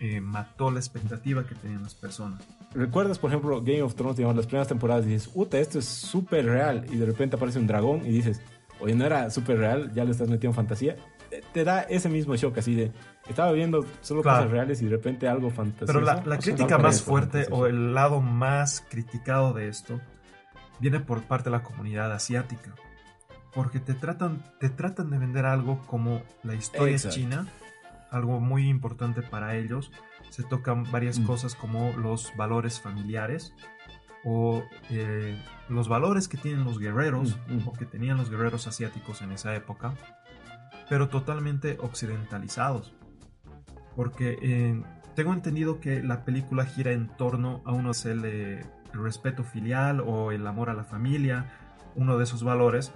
eh, 0.00 0.20
mató 0.20 0.70
la 0.70 0.80
expectativa 0.80 1.46
que 1.46 1.54
tenían 1.54 1.82
las 1.82 1.94
personas. 1.94 2.42
¿Recuerdas, 2.74 3.18
por 3.18 3.30
ejemplo, 3.30 3.60
Game 3.60 3.82
of 3.82 3.94
Thrones, 3.94 4.16
digamos, 4.16 4.36
las 4.36 4.46
primeras 4.46 4.68
temporadas 4.68 5.04
y 5.04 5.10
dices, 5.10 5.30
uta, 5.34 5.58
esto 5.58 5.78
es 5.78 5.84
súper 5.84 6.46
real 6.46 6.86
y 6.90 6.96
de 6.96 7.04
repente 7.04 7.36
aparece 7.36 7.58
un 7.58 7.66
dragón 7.66 8.06
y 8.06 8.10
dices, 8.10 8.40
oye, 8.80 8.94
no 8.94 9.04
era 9.04 9.30
súper 9.30 9.58
real, 9.58 9.92
ya 9.92 10.04
le 10.04 10.12
estás 10.12 10.28
metiendo 10.28 10.54
fantasía? 10.54 10.96
Te 11.52 11.64
da 11.64 11.82
ese 11.82 12.08
mismo 12.08 12.34
shock 12.34 12.58
así 12.58 12.74
de, 12.74 12.92
estaba 13.28 13.52
viendo 13.52 13.86
solo 14.00 14.22
cosas 14.22 14.50
reales 14.50 14.82
y 14.82 14.86
de 14.86 14.90
repente 14.90 15.28
algo 15.28 15.50
fantástico. 15.50 15.86
Pero 15.86 16.00
la, 16.00 16.22
la 16.24 16.38
crítica 16.38 16.78
más 16.78 17.02
fuerte 17.02 17.46
o 17.50 17.66
el 17.66 17.94
lado 17.94 18.20
más 18.20 18.84
criticado 18.88 19.52
de 19.52 19.68
esto 19.68 20.00
viene 20.80 21.00
por 21.00 21.22
parte 21.22 21.50
de 21.50 21.56
la 21.56 21.62
comunidad 21.62 22.12
asiática. 22.12 22.74
Porque 23.54 23.80
te 23.80 23.94
tratan, 23.94 24.42
te 24.58 24.68
tratan 24.68 25.10
de 25.10 25.18
vender 25.18 25.44
algo 25.44 25.80
como 25.86 26.22
la 26.42 26.54
historia 26.54 26.94
es 26.94 27.08
china, 27.08 27.48
algo 28.10 28.40
muy 28.40 28.68
importante 28.68 29.22
para 29.22 29.56
ellos. 29.56 29.92
Se 30.30 30.42
tocan 30.44 30.84
varias 30.90 31.18
mm. 31.18 31.24
cosas 31.24 31.54
como 31.54 31.92
los 31.96 32.32
valores 32.36 32.80
familiares 32.80 33.52
o 34.24 34.62
eh, 34.90 35.42
los 35.68 35.88
valores 35.88 36.28
que 36.28 36.36
tienen 36.36 36.64
los 36.64 36.78
guerreros 36.78 37.38
mm, 37.48 37.54
mm. 37.54 37.68
o 37.68 37.72
que 37.72 37.86
tenían 37.86 38.16
los 38.16 38.30
guerreros 38.30 38.66
asiáticos 38.66 39.22
en 39.22 39.32
esa 39.32 39.54
época, 39.54 39.94
pero 40.88 41.08
totalmente 41.08 41.78
occidentalizados 41.80 42.92
porque 44.00 44.38
eh, 44.40 44.82
tengo 45.14 45.32
entendido 45.32 45.80
que 45.80 46.02
la 46.02 46.24
película 46.24 46.64
gira 46.64 46.92
en 46.92 47.08
torno 47.08 47.60
a 47.64 47.72
uno 47.72 47.90
es 47.90 48.06
el, 48.06 48.64
respeto 48.92 49.44
filial 49.44 50.00
o 50.00 50.32
el 50.32 50.44
amor 50.48 50.68
a 50.68 50.74
la 50.74 50.82
familia, 50.82 51.52
uno 51.94 52.18
de 52.18 52.24
esos 52.24 52.42
valores, 52.42 52.92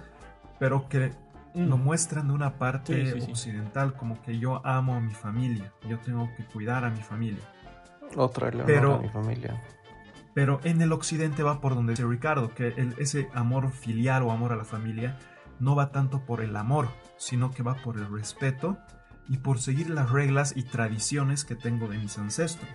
pero 0.59 0.89
que 0.89 1.11
mm. 1.53 1.69
lo 1.69 1.77
muestran 1.77 2.27
de 2.27 2.33
una 2.33 2.57
parte 2.57 3.13
occidental, 3.29 3.93
como 3.93 4.21
que 4.21 4.37
yo 4.37 4.65
amo 4.65 4.95
a 4.95 4.99
mi 4.99 5.13
familia, 5.13 5.71
yo 5.87 5.99
tengo 5.99 6.29
que 6.35 6.43
cuidar 6.43 6.83
a 6.83 6.89
mi 6.89 7.01
familia. 7.01 7.43
Otra 8.17 8.51
pero, 8.65 8.95
a 8.95 8.99
mi 8.99 9.09
familia. 9.09 9.61
Pero 10.35 10.59
en 10.65 10.81
el 10.81 10.91
occidente 10.91 11.43
va 11.43 11.61
por 11.61 11.73
donde 11.75 11.93
dice 11.93 12.05
Ricardo, 12.05 12.53
que 12.53 12.75
ese 12.99 13.29
amor 13.33 13.71
filial 13.71 14.21
o 14.21 14.31
amor 14.31 14.51
a 14.51 14.57
la 14.57 14.65
familia 14.65 15.17
no 15.59 15.75
va 15.75 15.93
tanto 15.93 16.25
por 16.25 16.41
el 16.41 16.57
amor, 16.57 16.89
sino 17.17 17.51
que 17.51 17.63
va 17.63 17.75
por 17.75 17.95
el 17.95 18.11
respeto 18.11 18.77
y 19.29 19.37
por 19.37 19.59
seguir 19.59 19.89
las 19.89 20.11
reglas 20.11 20.53
y 20.55 20.63
tradiciones 20.63 21.45
que 21.45 21.55
tengo 21.55 21.87
de 21.87 21.97
mis 21.97 22.17
ancestros. 22.17 22.69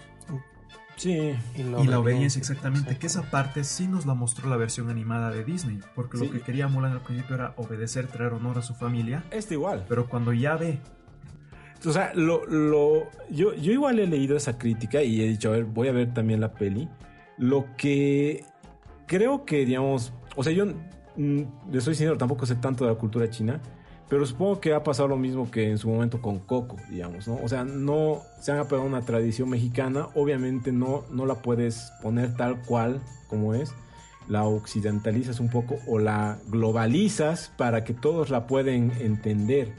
Sí, 0.97 1.35
y 1.55 1.63
la, 1.63 1.99
obediencia, 1.99 2.41
exactamente, 2.41 2.99
que 2.99 3.07
esa 3.07 3.23
parte 3.31 3.65
sí 3.65 3.87
nos 3.87 4.07
la 4.07 4.15
mostró 4.15 4.49
la 4.49 4.57
versión 4.57 4.89
animada 4.89 5.31
de 5.31 5.45
Disney, 5.45 5.81
porque 5.95 6.19
lo 6.19 6.31
que 6.31 6.41
quería 6.41 6.67
Mulan 6.69 6.93
al 6.93 7.03
principio 7.03 7.37
era 7.37 7.55
obedecer, 7.57 8.07
traer 8.07 8.33
honor 8.33 8.59
a 8.59 8.63
su 8.63 8.75
familia. 8.75 9.23
Este 9.31 9.55
igual. 9.55 9.85
Pero 9.89 10.09
cuando 10.09 10.33
ya 10.33 10.57
ve... 10.57 10.79
O 11.87 11.93
sea, 11.93 12.13
lo, 12.15 12.45
lo, 12.47 13.11
yo, 13.31 13.55
yo 13.55 13.73
igual 13.73 13.99
he 13.99 14.07
leído 14.07 14.37
esa 14.37 14.59
crítica 14.59 15.03
y 15.03 15.23
he 15.23 15.29
dicho, 15.29 15.49
a 15.49 15.53
ver, 15.53 15.65
voy 15.65 15.89
a 15.89 15.93
ver 15.93 16.13
también 16.13 16.41
la 16.41 16.53
peli. 16.53 16.89
Lo 17.41 17.65
que 17.79 18.45
creo 19.07 19.47
que, 19.47 19.65
digamos, 19.65 20.13
o 20.37 20.45
sea, 20.45 20.53
yo, 20.53 20.67
mm, 21.17 21.41
le 21.73 21.81
soy 21.81 21.95
sincero, 21.95 22.19
tampoco 22.19 22.45
sé 22.45 22.55
tanto 22.55 22.85
de 22.85 22.93
la 22.93 22.99
cultura 22.99 23.31
china, 23.31 23.63
pero 24.11 24.27
supongo 24.27 24.61
que 24.61 24.75
ha 24.75 24.85
pasado 24.85 25.09
lo 25.09 25.17
mismo 25.17 25.51
que 25.51 25.71
en 25.71 25.79
su 25.79 25.89
momento 25.89 26.21
con 26.21 26.39
Coco, 26.41 26.77
digamos, 26.91 27.27
¿no? 27.27 27.39
O 27.43 27.49
sea, 27.49 27.65
no 27.65 28.21
se 28.41 28.53
han 28.53 28.59
apegado 28.59 28.83
a 28.83 28.87
una 28.87 29.01
tradición 29.01 29.49
mexicana, 29.49 30.09
obviamente 30.15 30.71
no, 30.71 31.05
no 31.11 31.25
la 31.25 31.37
puedes 31.37 31.91
poner 32.03 32.37
tal 32.37 32.61
cual 32.61 33.01
como 33.27 33.55
es, 33.55 33.73
la 34.29 34.45
occidentalizas 34.45 35.41
un 35.41 35.49
poco 35.49 35.79
o 35.87 35.99
la 35.99 36.39
globalizas 36.49 37.53
para 37.57 37.85
que 37.85 37.95
todos 37.95 38.29
la 38.29 38.47
pueden 38.47 38.93
entender. 39.01 39.73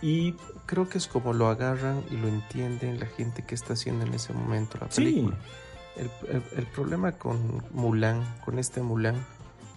Y 0.00 0.36
creo 0.64 0.88
que 0.88 0.96
es 0.96 1.06
como 1.06 1.34
lo 1.34 1.48
agarran 1.48 2.02
y 2.10 2.16
lo 2.16 2.28
entienden 2.28 2.98
la 2.98 3.06
gente 3.06 3.42
que 3.42 3.54
está 3.54 3.74
haciendo 3.74 4.06
en 4.06 4.14
ese 4.14 4.32
momento 4.32 4.78
la 4.80 4.88
película. 4.88 5.36
Sí. 5.36 5.63
El, 5.96 6.10
el 6.56 6.66
problema 6.66 7.12
con 7.12 7.62
Mulan, 7.72 8.22
con 8.44 8.58
este 8.58 8.82
Mulan, 8.82 9.16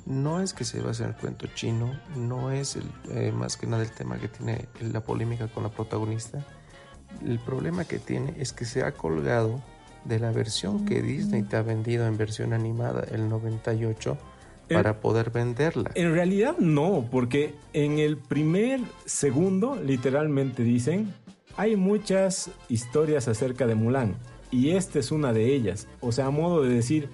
no 0.08 0.42
es 0.42 0.54
que 0.54 0.64
se 0.64 0.82
base 0.82 1.04
en 1.04 1.10
el 1.10 1.16
cuento 1.16 1.48
chino, 1.54 2.00
no 2.16 2.52
es 2.52 2.78
el, 2.78 2.86
eh, 3.12 3.32
más 3.32 3.58
que 3.58 3.68
nada 3.68 3.84
el 3.84 3.92
tema 3.92 4.18
que 4.18 4.30
tiene 4.30 4.66
la 4.80 5.02
polémica 5.02 5.48
con 5.48 5.64
la 5.64 5.70
protagonista. 5.70 6.46
El 7.26 7.40
problema 7.40 7.86
que 7.86 8.00
tiene 8.00 8.34
es 8.38 8.54
que 8.54 8.66
se 8.66 8.84
ha 8.84 8.94
colgado 8.94 9.62
de 10.06 10.20
la 10.20 10.32
versión 10.32 10.86
que 10.86 11.02
Disney 11.02 11.44
te 11.44 11.58
ha 11.58 11.62
vendido 11.62 12.08
en 12.08 12.18
versión 12.18 12.54
animada 12.54 13.06
el 13.12 13.28
98 13.28 14.18
para 14.70 15.00
poder 15.02 15.30
venderla. 15.30 15.92
En 15.96 16.14
realidad 16.14 16.58
no, 16.58 17.06
porque 17.12 17.56
en 17.74 18.00
el 18.00 18.18
primer 18.18 18.82
segundo 19.06 19.76
literalmente 19.76 20.64
dicen, 20.64 21.14
hay 21.58 21.76
muchas 21.76 22.52
historias 22.70 23.28
acerca 23.28 23.66
de 23.66 23.76
Mulan 23.76 24.16
y 24.52 24.72
esta 24.72 25.00
es 25.00 25.12
una 25.12 25.34
de 25.34 25.54
ellas. 25.54 25.88
O 26.00 26.12
sea, 26.12 26.28
a 26.28 26.32
modo 26.32 26.64
de 26.64 26.70
decir, 26.70 27.10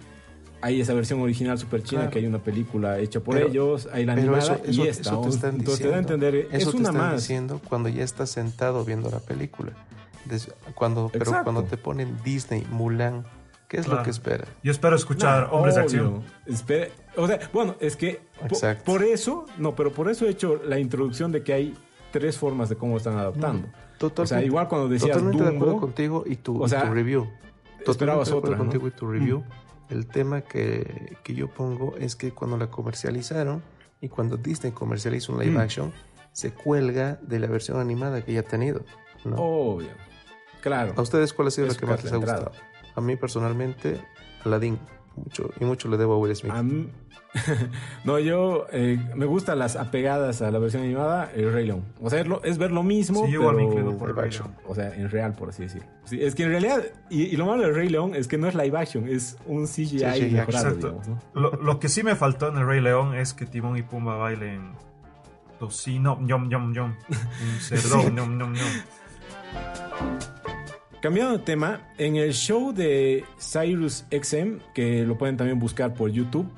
hay 0.61 0.79
esa 0.79 0.93
versión 0.93 1.19
original 1.21 1.59
super 1.59 1.83
china 1.83 2.09
que 2.09 2.19
hay 2.19 2.25
una 2.25 2.39
película 2.39 2.99
hecha 2.99 3.19
por 3.19 3.37
ellos, 3.37 3.89
hay 3.91 4.05
la 4.05 4.13
animada 4.13 4.61
y 4.65 4.87
esta. 4.87 5.09
Eso 5.09 5.21
te 5.21 5.29
están 5.29 5.55
Entonces 5.55 5.81
te 5.81 5.89
da 5.89 5.97
a 5.97 5.99
entender, 5.99 6.47
eso 6.51 6.69
es 6.69 6.75
una 6.75 6.91
te 6.91 6.97
están 6.97 7.15
diciendo 7.17 7.61
cuando 7.67 7.89
ya 7.89 8.03
estás 8.03 8.29
sentado 8.29 8.85
viendo 8.85 9.09
la 9.09 9.19
película. 9.19 9.73
cuando, 10.73 11.09
pero 11.11 11.43
cuando 11.43 11.63
te 11.63 11.75
ponen 11.75 12.17
Disney, 12.23 12.65
Mulan, 12.71 13.25
¿qué 13.67 13.77
es 13.77 13.87
lo 13.89 14.03
que 14.03 14.09
esperas? 14.09 14.47
Yo 14.63 14.71
espero 14.71 14.95
escuchar 14.95 15.49
hombres 15.51 15.75
de 15.75 15.81
acción. 15.81 16.23
o 17.17 17.27
sea, 17.27 17.39
bueno, 17.51 17.75
es 17.81 17.97
que 17.97 18.21
por, 18.85 19.03
eso, 19.03 19.45
no, 19.57 19.75
pero 19.75 19.91
por 19.91 20.09
eso 20.09 20.25
he 20.25 20.29
hecho 20.29 20.61
la 20.63 20.79
introducción 20.79 21.33
de 21.33 21.43
que 21.43 21.51
hay 21.51 21.73
tres 22.11 22.37
formas 22.37 22.69
de 22.69 22.77
cómo 22.77 22.95
están 22.95 23.17
adaptando. 23.17 23.67
O 24.15 24.25
sea, 24.25 24.43
igual 24.43 24.67
cuando 24.67 24.87
decías 24.87 25.17
Totalmente 25.17 25.43
de 25.43 25.55
acuerdo 25.55 25.79
contigo 25.79 26.23
y 26.25 26.35
tu, 26.35 26.65
review. 26.65 27.29
Totalmente 27.85 28.29
de 28.31 28.37
acuerdo 28.37 28.57
contigo 28.57 28.87
y 28.87 28.91
tu 28.91 29.07
review. 29.07 29.43
El 29.89 30.07
tema 30.07 30.41
que, 30.41 31.17
yo 31.25 31.47
pongo 31.49 31.95
es 31.97 32.15
que 32.15 32.31
cuando 32.31 32.57
la 32.57 32.67
comercializaron 32.67 33.61
y 34.01 34.09
cuando 34.09 34.37
Disney 34.37 34.71
comercializa 34.71 35.31
un 35.31 35.39
live 35.39 35.51
mm. 35.51 35.57
action, 35.57 35.93
se 36.31 36.51
cuelga 36.51 37.19
de 37.21 37.39
la 37.39 37.47
versión 37.47 37.79
animada 37.79 38.23
que 38.23 38.33
ya 38.33 38.41
ha 38.41 38.43
tenido. 38.43 38.83
¿no? 39.23 39.35
Obvio. 39.37 39.89
Claro. 40.61 40.93
¿A 40.95 41.01
ustedes 41.01 41.33
cuál 41.33 41.49
ha 41.49 41.51
sido 41.51 41.67
la 41.67 41.75
que 41.75 41.85
más 41.85 42.03
les 42.03 42.13
ha 42.13 42.17
gustado? 42.17 42.51
A 42.95 43.01
mí 43.01 43.15
personalmente, 43.15 44.01
Aladdin. 44.43 44.79
Mucho, 45.15 45.49
y 45.59 45.65
mucho 45.65 45.87
le 45.89 45.97
debo 45.97 46.13
a 46.13 46.17
Will 46.17 46.35
Smith. 46.35 46.53
no, 48.03 48.19
yo 48.19 48.67
eh, 48.71 48.99
me 49.15 49.25
gustan 49.25 49.59
las 49.59 49.75
apegadas 49.75 50.41
a 50.41 50.51
la 50.51 50.59
versión 50.59 50.83
animada, 50.83 51.31
el 51.35 51.51
Rey 51.51 51.65
León. 51.65 51.83
O 52.01 52.09
sea, 52.09 52.23
es, 52.43 52.57
ver 52.57 52.71
lo 52.71 52.83
mismo, 52.83 53.25
sí, 53.25 53.31
pero 53.31 53.97
por 53.97 54.09
live 54.09 54.21
action. 54.21 54.55
O 54.67 54.75
sea, 54.75 54.93
en 54.93 55.09
real, 55.09 55.33
por 55.33 55.49
así 55.49 55.63
decirlo. 55.63 55.87
es 56.11 56.35
que 56.35 56.43
en 56.43 56.49
realidad, 56.49 56.83
y, 57.09 57.35
lo 57.35 57.45
malo 57.45 57.63
del 57.63 57.75
Rey 57.75 57.89
León 57.89 58.15
es 58.15 58.27
que 58.27 58.37
no 58.37 58.47
es 58.47 58.55
live 58.55 58.77
action, 58.77 59.07
es 59.07 59.37
un 59.45 59.65
CGI, 59.65 60.31
mejorado, 60.31 61.01
lo, 61.33 61.79
que 61.79 61.89
sí 61.89 62.03
me 62.03 62.15
faltó 62.15 62.49
en 62.49 62.57
el 62.57 62.67
Rey 62.67 62.81
León 62.81 63.15
es 63.15 63.33
que 63.33 63.45
Timón 63.45 63.77
y 63.77 63.81
Pumba 63.81 64.15
bailen 64.15 64.73
tocino, 65.59 66.19
yom, 66.25 66.49
yom, 66.49 66.73
yom. 66.73 66.93
Un 67.09 67.59
cerdón, 67.59 68.15
yom, 68.15 68.39
yom, 68.39 68.53
yom. 68.53 68.67
Cambiando 71.03 71.37
de 71.37 71.43
tema, 71.43 71.81
en 71.97 72.15
el 72.15 72.31
show 72.31 72.73
de 72.73 73.25
Cyrus 73.37 74.05
XM, 74.09 74.59
que 74.73 75.03
lo 75.03 75.17
pueden 75.17 75.35
también 75.35 75.59
buscar 75.59 75.93
por 75.93 76.09
YouTube, 76.09 76.49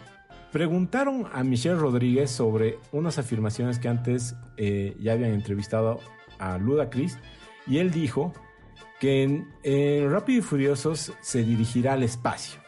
preguntaron 0.52 1.26
a 1.34 1.44
Michelle 1.44 1.74
Rodríguez 1.74 2.30
sobre 2.30 2.78
unas 2.92 3.18
afirmaciones 3.18 3.80
que 3.80 3.88
antes 3.88 4.36
eh, 4.58 4.96
ya 5.00 5.14
habían 5.14 5.32
entrevistado 5.32 6.00
a 6.38 6.60
Ludacris 6.60 7.18
y 7.66 7.80
él 7.80 7.90
dijo 7.90 8.34
que 9.00 9.24
en, 9.24 9.48
en 9.64 10.12
Rápido 10.12 10.38
y 10.38 10.44
Furiosos 10.44 11.12
se 11.22 11.44
dirigirá 11.44 11.94
al 11.94 12.04
espacio. 12.04 12.62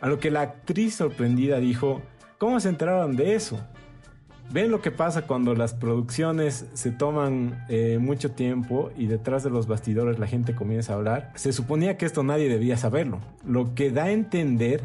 A 0.00 0.08
lo 0.08 0.18
que 0.18 0.30
la 0.30 0.40
actriz 0.40 0.94
sorprendida 0.94 1.58
dijo, 1.60 2.00
¿cómo 2.38 2.58
se 2.58 2.70
enteraron 2.70 3.16
de 3.16 3.34
eso? 3.34 3.60
Ven 4.50 4.70
lo 4.70 4.80
que 4.80 4.90
pasa 4.90 5.22
cuando 5.26 5.54
las 5.54 5.74
producciones 5.74 6.66
se 6.74 6.90
toman 6.90 7.64
eh, 7.68 7.98
mucho 8.00 8.32
tiempo 8.32 8.90
y 8.96 9.06
detrás 9.06 9.42
de 9.42 9.50
los 9.50 9.66
bastidores 9.66 10.18
la 10.18 10.26
gente 10.26 10.54
comienza 10.54 10.92
a 10.92 10.96
hablar. 10.96 11.32
Se 11.34 11.52
suponía 11.52 11.96
que 11.96 12.06
esto 12.06 12.22
nadie 12.22 12.48
debía 12.48 12.76
saberlo, 12.76 13.20
lo 13.44 13.74
que 13.74 13.90
da 13.90 14.04
a 14.04 14.10
entender 14.10 14.82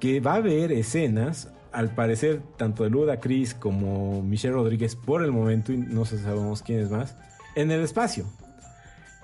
que 0.00 0.20
va 0.20 0.34
a 0.34 0.36
haber 0.36 0.72
escenas, 0.72 1.50
al 1.72 1.94
parecer, 1.94 2.40
tanto 2.56 2.84
de 2.84 2.90
Luda 2.90 3.20
Chris 3.20 3.54
como 3.54 4.22
Michelle 4.22 4.54
Rodríguez 4.54 4.96
por 4.96 5.22
el 5.22 5.32
momento, 5.32 5.72
y 5.72 5.76
no 5.76 6.04
sabemos 6.04 6.62
quién 6.62 6.80
es 6.80 6.90
más, 6.90 7.16
en 7.54 7.70
el 7.70 7.82
espacio. 7.82 8.26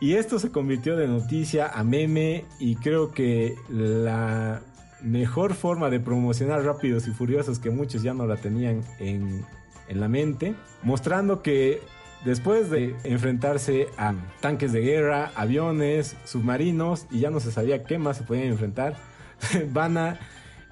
Y 0.01 0.15
esto 0.15 0.39
se 0.39 0.51
convirtió 0.51 0.97
de 0.97 1.07
noticia 1.07 1.69
a 1.69 1.85
meme 1.85 2.45
y 2.59 2.75
creo 2.75 3.13
que 3.13 3.55
la 3.71 4.61
mejor 5.03 5.55
forma 5.55 5.91
de 5.91 6.01
promocionar 6.01 6.65
Rápidos 6.65 7.07
y 7.09 7.11
Furiosos 7.11 7.59
que 7.59 7.71
muchos 7.71 8.03
ya 8.03 8.15
no 8.15 8.27
la 8.27 8.37
tenían 8.37 8.83
en, 8.99 9.45
en 9.89 10.01
la 10.01 10.09
mente, 10.09 10.55
mostrando 10.83 11.43
que 11.43 11.81
después 12.25 12.71
de 12.71 12.95
enfrentarse 13.05 13.89
a 13.97 14.15
tanques 14.41 14.73
de 14.73 14.81
guerra, 14.81 15.33
aviones, 15.35 16.17
submarinos 16.25 17.07
y 17.11 17.21
ya 17.21 17.31
no 17.31 17.41
se 17.41 17.53
sabía 17.53 17.85
qué 17.85 17.99
más 17.99 18.19
se 18.19 18.25
podían 18.25 18.47
enfrentar, 18.47 18.97
van 19.73 19.99
a 19.99 20.19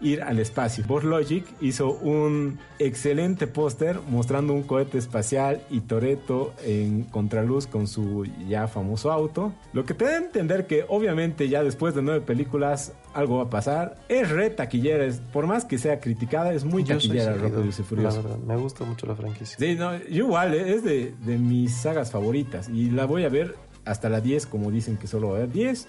ir 0.00 0.22
al 0.22 0.38
espacio. 0.38 0.84
Boss 0.86 1.04
Logic 1.04 1.44
hizo 1.60 1.92
un 1.92 2.58
excelente 2.78 3.46
póster 3.46 4.00
mostrando 4.08 4.52
un 4.52 4.62
cohete 4.62 4.98
espacial 4.98 5.62
y 5.70 5.80
Toreto 5.80 6.54
en 6.64 7.04
contraluz 7.04 7.66
con 7.66 7.86
su 7.86 8.26
ya 8.48 8.68
famoso 8.68 9.12
auto. 9.12 9.52
Lo 9.72 9.84
que 9.84 9.94
te 9.94 10.04
da 10.04 10.12
a 10.12 10.16
entender 10.16 10.66
que 10.66 10.84
obviamente 10.88 11.48
ya 11.48 11.62
después 11.62 11.94
de 11.94 12.02
nueve 12.02 12.20
películas 12.20 12.92
algo 13.12 13.38
va 13.38 13.44
a 13.44 13.50
pasar. 13.50 13.96
Es 14.08 14.30
re 14.30 14.50
taquillera, 14.50 15.06
por 15.32 15.46
más 15.46 15.64
que 15.64 15.78
sea 15.78 16.00
criticada, 16.00 16.52
es 16.52 16.64
muy 16.64 16.84
taquillera 16.84 17.34
Rápido 17.34 17.64
y 17.64 17.72
Furioso. 17.72 18.38
me 18.46 18.56
gusta 18.56 18.84
mucho 18.84 19.06
la 19.06 19.14
franquicia. 19.14 19.56
Sí, 19.58 19.74
no, 19.74 19.92
igual, 20.08 20.54
eh, 20.54 20.74
es 20.74 20.84
de, 20.84 21.14
de 21.24 21.38
mis 21.38 21.74
sagas 21.74 22.10
favoritas 22.10 22.68
y 22.68 22.90
la 22.90 23.06
voy 23.06 23.24
a 23.24 23.28
ver 23.28 23.56
hasta 23.84 24.08
la 24.08 24.20
10 24.20 24.46
como 24.46 24.70
dicen 24.70 24.96
que 24.96 25.06
solo 25.06 25.28
va 25.28 25.34
a 25.34 25.36
haber 25.38 25.52
10. 25.52 25.88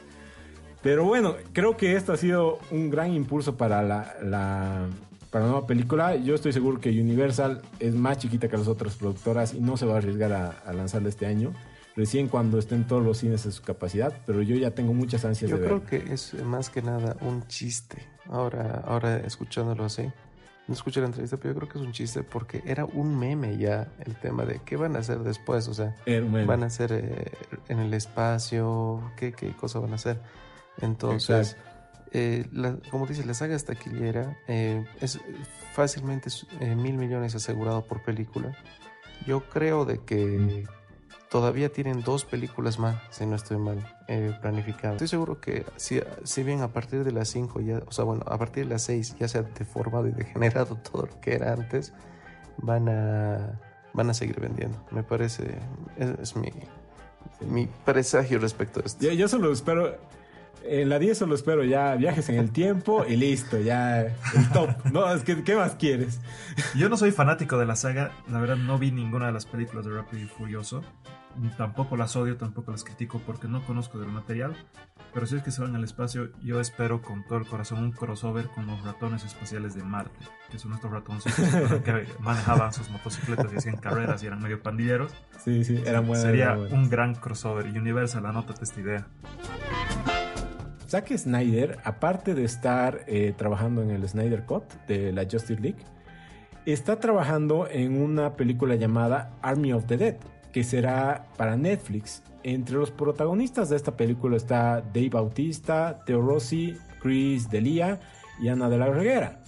Pero 0.82 1.06
bueno, 1.06 1.36
creo 1.54 1.78
que 1.78 1.96
esto 1.96 2.12
ha 2.14 2.18
sido 2.18 2.60
un 2.72 2.90
gran 2.90 3.14
impulso 3.14 3.56
para 3.56 3.84
la, 3.84 4.16
la, 4.24 4.88
para 5.30 5.46
nueva 5.46 5.68
película. 5.68 6.16
Yo 6.16 6.34
estoy 6.34 6.54
seguro 6.54 6.80
que 6.80 6.90
Universal 6.90 7.62
es 7.80 7.94
más 7.94 8.18
chiquita 8.18 8.48
que 8.48 8.58
las 8.58 8.68
otras 8.68 8.96
productoras 8.96 9.54
y 9.54 9.60
no 9.60 9.78
se 9.78 9.86
va 9.86 9.96
a 9.96 9.98
arriesgar 9.98 10.34
a, 10.34 10.74
lanzarla 10.74 11.10
este 11.10 11.28
año. 11.28 11.54
Recién 11.96 12.30
cuando 12.30 12.58
estén 12.58 12.88
todos 12.88 13.04
los 13.04 13.18
cines 13.18 13.46
en 13.46 13.52
su 13.52 13.64
capacidad, 13.64 14.14
pero 14.26 14.42
yo 14.42 14.56
ya 14.56 14.72
tengo 14.72 14.94
muchas 14.94 15.26
ansias 15.26 15.52
de 15.52 15.58
ver. 15.58 15.70
Yo 15.70 15.82
creo 15.84 16.06
que 16.06 16.14
es 16.14 16.34
más 16.44 16.70
que 16.70 16.82
nada 16.82 17.18
un 17.22 17.46
chiste. 17.48 18.08
Ahora, 18.30 18.82
ahora 18.86 19.18
escuchándolo 19.18 19.84
así, 19.84 20.10
no 20.68 20.74
escuché 20.74 21.02
la 21.02 21.08
entrevista, 21.08 21.38
pero 21.38 21.54
yo 21.54 21.60
creo 21.60 21.70
que 21.70 21.80
es 21.80 21.86
un 21.86 21.92
chiste 21.92 22.24
porque 22.24 22.64
era 22.66 22.86
un 22.86 23.20
meme 23.20 23.58
ya 23.58 23.90
el 24.06 24.16
tema 24.16 24.46
de 24.46 24.62
qué 24.64 24.78
van 24.78 24.96
a 24.96 25.00
hacer 25.00 25.20
después. 25.20 25.68
O 25.68 25.74
sea, 25.74 25.96
van 26.46 26.64
a 26.64 26.68
hacer 26.68 26.94
eh, 26.94 27.32
en 27.68 27.80
el 27.80 27.94
espacio, 27.94 29.12
qué, 29.18 29.34
qué 29.34 29.52
cosa 29.52 29.80
van 29.80 29.92
a 29.92 29.96
hacer. 29.96 30.18
Entonces, 30.80 31.58
eh, 32.12 32.46
como 32.90 33.08
dices, 33.08 33.26
la 33.26 33.34
saga 33.34 33.56
esta 33.56 33.74
eh, 34.48 34.86
es 35.00 35.20
fácilmente 35.74 36.30
eh, 36.60 36.76
mil 36.76 36.98
millones 36.98 37.36
asegurado 37.36 37.86
por 37.86 38.04
película. 38.04 38.56
Yo 39.26 39.48
creo 39.50 39.86
de 39.86 40.00
que 40.00 40.66
todavía 41.32 41.72
tienen 41.72 42.02
dos 42.02 42.26
películas 42.26 42.78
más, 42.78 43.02
si 43.10 43.26
no 43.26 43.38
estoy 43.38 43.58
mal, 43.58 43.80
eh, 44.10 44.38
planificadas. 44.42 44.96
Estoy 44.96 45.08
seguro 45.08 45.40
que 45.40 45.66
si, 45.78 46.02
si 46.26 46.44
bien 46.44 46.62
a 46.62 46.74
partir 46.74 47.06
de 47.06 47.14
las 47.14 47.30
5 47.30 47.62
ya, 47.62 47.82
o 47.88 47.92
sea, 47.94 48.04
bueno, 48.04 48.26
a 48.28 48.38
partir 48.38 48.66
de 48.66 48.72
las 48.72 48.82
6 48.84 49.16
ya 49.18 49.30
se 49.30 49.38
ha 49.38 49.44
deformado 49.44 50.08
y 50.08 50.12
degenerado 50.12 50.76
todo 50.92 51.06
lo 51.06 51.22
que 51.22 51.36
era 51.36 51.54
antes, 51.54 51.94
van 52.58 52.90
a, 52.90 53.58
van 53.94 54.10
a 54.10 54.14
seguir 54.14 54.42
vendiendo. 54.42 54.86
Me 54.92 55.04
parece, 55.04 55.58
es, 55.96 56.36
mi, 56.36 56.52
mi 57.40 57.66
presagio 57.86 58.38
respecto 58.38 58.82
a 58.82 58.84
esto. 58.84 59.10
yo 59.10 59.30
solo 59.30 59.54
espero 59.54 59.98
en 60.64 60.90
la 60.90 61.00
10 61.00 61.18
solo 61.18 61.36
espero 61.36 61.64
ya 61.64 61.96
viajes 61.96 62.30
en 62.30 62.36
el 62.36 62.52
tiempo 62.52 63.06
y 63.08 63.16
listo, 63.16 63.60
ya 63.60 64.02
el 64.02 64.50
top. 64.54 64.70
No, 64.92 65.12
es 65.14 65.24
que, 65.24 65.44
¿qué 65.44 65.56
más 65.56 65.76
quieres? 65.76 66.20
Yo 66.76 66.90
no 66.90 66.98
soy 66.98 67.12
fanático 67.12 67.58
de 67.58 67.66
la 67.66 67.76
saga, 67.76 68.12
la 68.30 68.40
verdad 68.40 68.58
no 68.58 68.78
vi 68.78 68.92
ninguna 68.92 69.28
de 69.28 69.34
las 69.34 69.46
películas 69.46 69.86
de 69.86 69.92
Rápido 69.92 70.24
y 70.24 70.28
Furioso. 70.28 70.84
Tampoco 71.58 71.96
las 71.96 72.16
odio, 72.18 72.36
tampoco 72.36 72.72
las 72.72 72.84
critico 72.84 73.22
porque 73.26 73.48
no 73.48 73.66
conozco 73.66 74.00
del 74.00 74.10
material. 74.10 74.56
Pero 75.14 75.26
si 75.26 75.36
es 75.36 75.44
que 75.44 75.52
se 75.52 75.62
van 75.62 75.76
al 75.76 75.84
espacio, 75.84 76.30
yo 76.42 76.62
espero 76.62 77.02
con 77.02 77.26
todo 77.26 77.40
el 77.40 77.46
corazón 77.46 77.80
un 77.80 77.92
crossover 77.92 78.48
con 78.48 78.66
los 78.66 78.82
ratones 78.84 79.26
espaciales 79.26 79.76
de 79.76 79.84
Marte, 79.84 80.26
que 80.50 80.58
son 80.58 80.74
estos 80.74 80.90
ratoncitos 80.90 81.46
que 81.84 82.06
manejaban 82.20 82.72
sus 82.72 82.90
motocicletas 82.90 83.52
y 83.52 83.58
hacían 83.58 83.78
carreras 83.78 84.24
y 84.24 84.28
eran 84.28 84.42
medio 84.42 84.62
pandilleros. 84.62 85.12
Sí, 85.44 85.66
sí, 85.66 85.82
eran 85.86 86.08
buenos. 86.08 86.26
Sería 86.26 86.54
un 86.54 86.90
gran 86.90 87.16
crossover. 87.16 87.66
Universal, 87.66 88.26
anótate 88.26 88.64
esta 88.64 88.80
idea. 88.80 89.08
Zack 90.92 91.18
Snyder, 91.18 91.80
aparte 91.86 92.36
de 92.36 92.44
estar 92.44 93.06
eh, 93.08 93.34
trabajando 93.38 93.82
en 93.82 93.92
el 93.92 94.06
Snyder 94.06 94.44
Cut 94.44 94.66
de 94.90 95.14
la 95.14 95.24
Justice 95.24 95.62
League, 95.62 95.78
está 96.66 97.00
trabajando 97.00 97.66
en 97.72 98.02
una 98.02 98.36
película 98.36 98.76
llamada 98.76 99.32
Army 99.42 99.72
of 99.72 99.86
the 99.86 99.96
Dead, 99.96 100.16
que 100.52 100.66
será 100.66 101.28
para 101.38 101.56
Netflix. 101.56 102.24
Entre 102.44 102.76
los 102.76 102.92
protagonistas 102.92 103.70
de 103.70 103.78
esta 103.78 103.96
película 103.96 104.36
está 104.36 104.82
Dave 104.82 105.12
Bautista, 105.12 106.04
Theo 106.06 106.22
Rossi, 106.22 106.78
Chris 107.02 107.50
D'Elia 107.50 108.02
y 108.42 108.50
Ana 108.50 108.68
de 108.68 108.78
la 108.78 108.88
Reguera. 108.88 109.40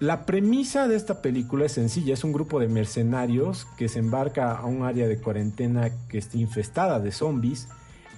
La 0.00 0.24
premisa 0.24 0.88
de 0.88 0.96
esta 0.96 1.20
película 1.20 1.66
es 1.66 1.72
sencilla, 1.72 2.14
es 2.14 2.24
un 2.24 2.32
grupo 2.32 2.60
de 2.60 2.68
mercenarios 2.68 3.66
que 3.76 3.90
se 3.90 3.98
embarca 3.98 4.52
a 4.52 4.64
un 4.64 4.84
área 4.84 5.06
de 5.06 5.18
cuarentena 5.18 5.90
que 6.08 6.16
está 6.16 6.38
infestada 6.38 6.98
de 6.98 7.12
zombies 7.12 7.68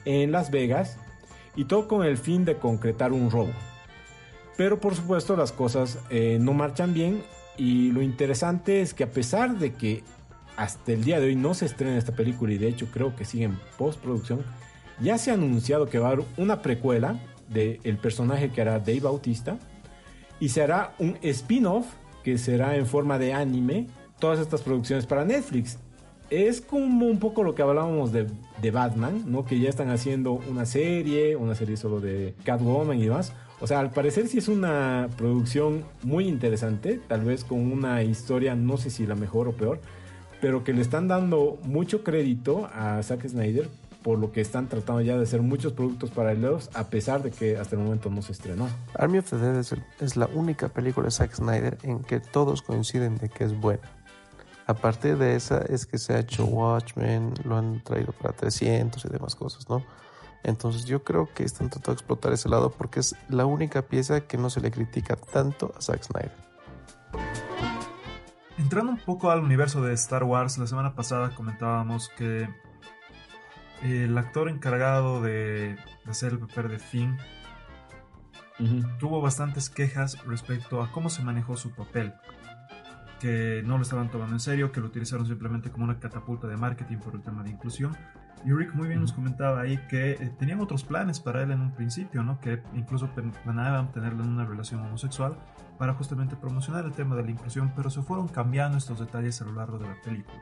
en 0.05 0.31
Las 0.31 0.53
Vegas 0.53 0.99
y 1.59 1.65
todo 1.65 1.89
con 1.89 2.07
el 2.07 2.17
fin 2.17 2.45
de 2.45 2.57
concretar 2.57 3.13
un 3.13 3.33
robo. 3.33 3.53
Pero 4.57 4.81
por 4.81 4.95
supuesto 4.95 5.37
las 5.37 5.51
cosas 5.51 5.99
eh, 6.09 6.39
no 6.41 6.55
marchan 6.55 6.95
bien 6.95 7.25
y 7.57 7.91
lo 7.91 8.01
interesante 8.01 8.81
es 8.81 8.95
que 8.95 9.03
a 9.03 9.11
pesar 9.11 9.59
de 9.59 9.75
que 9.75 10.05
hasta 10.57 10.93
el 10.93 11.03
día 11.03 11.19
de 11.19 11.27
hoy 11.27 11.37
no 11.37 11.55
se 11.55 11.67
estrena 11.67 11.99
esta 11.99 12.15
película 12.15 12.53
y 12.53 12.59
de 12.59 12.69
hecho 12.69 12.87
creo 12.93 13.15
que 13.17 13.25
sigue 13.25 13.45
en 13.45 13.59
postproducción, 13.77 14.45
ya 15.01 15.19
se 15.19 15.33
ha 15.33 15.35
anunciado 15.35 15.87
que 15.87 15.99
va 15.99 16.11
a 16.11 16.13
haber 16.13 16.27
una 16.37 16.63
precuela 16.63 17.19
del 17.49 17.81
el 17.83 17.99
personaje 17.99 18.51
que 18.51 18.61
hará 18.61 18.79
Dave 18.79 19.01
Bautista 19.01 19.59
y 20.39 20.51
se 20.51 20.63
hará 20.63 20.95
un 21.01 21.19
spin-off 21.23 21.87
que 22.23 22.39
será 22.39 22.77
en 22.77 22.87
forma 22.87 23.19
de 23.19 23.35
anime 23.35 23.89
todas 24.21 24.39
estas 24.39 24.63
producciones 24.63 25.07
para 25.07 25.25
Netflix 25.25 25.77
es 26.31 26.61
como 26.61 27.07
un 27.07 27.19
poco 27.19 27.43
lo 27.43 27.55
que 27.55 27.63
hablábamos 27.63 28.13
de, 28.13 28.27
Batman, 28.71 29.25
¿no? 29.27 29.45
Que 29.45 29.59
ya 29.61 29.69
están 29.69 29.89
haciendo 29.91 30.33
una 30.33 30.67
serie, 30.67 31.37
una 31.37 31.55
serie 31.55 31.77
solo 31.77 32.01
de 32.01 32.35
Catwoman 32.45 32.99
y 32.99 33.05
demás. 33.05 33.33
O 33.61 33.67
sea, 33.67 33.81
al 33.81 33.91
parecer 33.91 34.29
sí 34.29 34.39
es 34.39 34.49
una 34.49 35.09
producción 35.17 35.85
muy 36.03 36.29
interesante, 36.29 37.01
tal 37.09 37.25
vez 37.25 37.45
con 37.45 37.73
una 37.73 38.03
historia, 38.03 38.55
no 38.55 38.77
sé 38.77 38.91
si 38.91 39.07
la 39.07 39.15
mejor 39.15 39.49
o 39.49 39.53
peor, 39.53 39.81
pero 40.41 40.65
que 40.65 40.73
le 40.73 40.83
están 40.83 41.09
dando 41.09 41.59
mucho 41.65 42.05
crédito 42.05 42.69
a 42.73 43.03
Zack 43.03 43.27
Snyder 43.27 43.69
por 44.03 44.19
lo 44.19 44.33
que 44.33 44.41
están 44.41 44.69
tratando 44.69 45.03
ya 45.03 45.17
de 45.17 45.25
hacer 45.25 45.43
muchos 45.43 45.73
productos 45.73 46.11
paralelos, 46.11 46.71
a 46.75 46.85
pesar 46.85 47.23
de 47.23 47.31
que 47.31 47.57
hasta 47.57 47.77
el 47.77 47.83
momento 47.83 48.11
no 48.11 48.23
se 48.23 48.33
estrenó. 48.33 48.69
Army 48.95 49.19
of 49.19 49.29
the 49.29 49.37
Dead 49.37 49.59
es, 49.59 49.75
es 50.01 50.17
la 50.17 50.27
única 50.33 50.69
película 50.69 51.07
de 51.07 51.11
Zack 51.11 51.35
Snyder 51.35 51.79
en 51.83 52.01
que 52.05 52.21
todos 52.21 52.63
coinciden 52.63 53.19
de 53.19 53.29
que 53.29 53.45
es 53.45 53.59
buena. 53.59 53.98
A 54.69 54.75
partir 54.75 55.17
de 55.17 55.35
esa 55.35 55.63
es 55.63 55.87
que 55.87 55.97
se 55.97 56.13
ha 56.13 56.19
hecho 56.19 56.45
Watchmen, 56.45 57.33
lo 57.45 57.57
han 57.57 57.83
traído 57.83 58.13
para 58.13 58.35
300 58.35 59.03
y 59.03 59.09
demás 59.09 59.35
cosas, 59.35 59.67
¿no? 59.71 59.83
Entonces 60.43 60.85
yo 60.85 61.03
creo 61.03 61.33
que 61.33 61.43
están 61.43 61.71
tratando 61.71 61.93
de 61.93 61.95
explotar 61.95 62.35
ese 62.35 62.51
lado 62.51 62.71
porque 62.71 63.01
es 63.01 63.17
la 63.31 63.47
única 63.47 63.81
pieza 63.81 64.21
que 64.21 64.37
no 64.37 64.51
se 64.51 64.61
le 64.61 64.71
critica 64.71 65.17
tanto 65.17 65.73
a 65.75 65.81
Zack 65.81 66.03
Snyder. 66.03 66.37
Entrando 68.59 68.93
un 68.93 68.99
poco 68.99 69.31
al 69.31 69.41
universo 69.41 69.81
de 69.81 69.95
Star 69.95 70.25
Wars, 70.25 70.59
la 70.59 70.67
semana 70.67 70.95
pasada 70.95 71.35
comentábamos 71.35 72.11
que 72.11 72.47
el 73.83 74.19
actor 74.19 74.51
encargado 74.51 75.23
de, 75.23 75.79
hacer 76.07 76.33
el 76.33 76.41
papel 76.41 76.69
de 76.69 76.79
Finn 76.79 77.17
tuvo 78.99 79.23
bastantes 79.23 79.71
quejas 79.71 80.23
respecto 80.27 80.83
a 80.83 80.93
cómo 80.93 81.09
se 81.09 81.23
manejó 81.23 81.57
su 81.57 81.71
papel 81.71 82.13
que 83.21 83.63
no 83.65 83.77
lo 83.77 83.83
estaban 83.83 84.11
tomando 84.11 84.35
en 84.35 84.41
serio, 84.41 84.73
que 84.73 84.81
lo 84.81 84.87
utilizaron 84.87 85.27
simplemente 85.27 85.71
como 85.71 85.85
una 85.85 85.99
catapulta 85.99 86.47
de 86.47 86.57
marketing 86.57 86.99
por 86.99 87.15
el 87.15 87.23
tema 87.23 87.43
de 87.43 87.51
inclusión. 87.51 87.97
Y 88.45 88.53
Rick 88.53 88.75
muy 88.75 88.89
bien 88.89 89.01
nos 89.01 89.13
comentaba 89.13 89.61
ahí 89.61 89.79
que 89.89 90.13
eh, 90.13 90.33
tenían 90.39 90.61
otros 90.61 90.85
planes 90.85 91.19
para 91.19 91.43
él 91.43 91.51
en 91.51 91.61
un 91.61 91.73
principio, 91.73 92.23
¿no? 92.23 92.41
que 92.41 92.63
incluso 92.75 93.11
planeaban 93.45 93.91
tenerle 93.91 94.23
una 94.23 94.45
relación 94.45 94.81
homosexual 94.81 95.37
para 95.77 95.95
justamente 95.95 96.37
promocionar 96.37 96.85
el 96.85 96.93
tema 96.93 97.17
de 97.17 97.25
la 97.25 97.31
inclusión, 97.31 97.73
pero 97.75 97.91
se 97.91 98.03
fueron 98.03 98.29
cambiando 98.29 98.79
estos 98.79 99.01
detalles 99.01 99.41
a 99.43 99.45
lo 99.45 99.53
largo 99.53 99.79
de 99.79 99.89
la 99.89 100.01
película. 100.03 100.41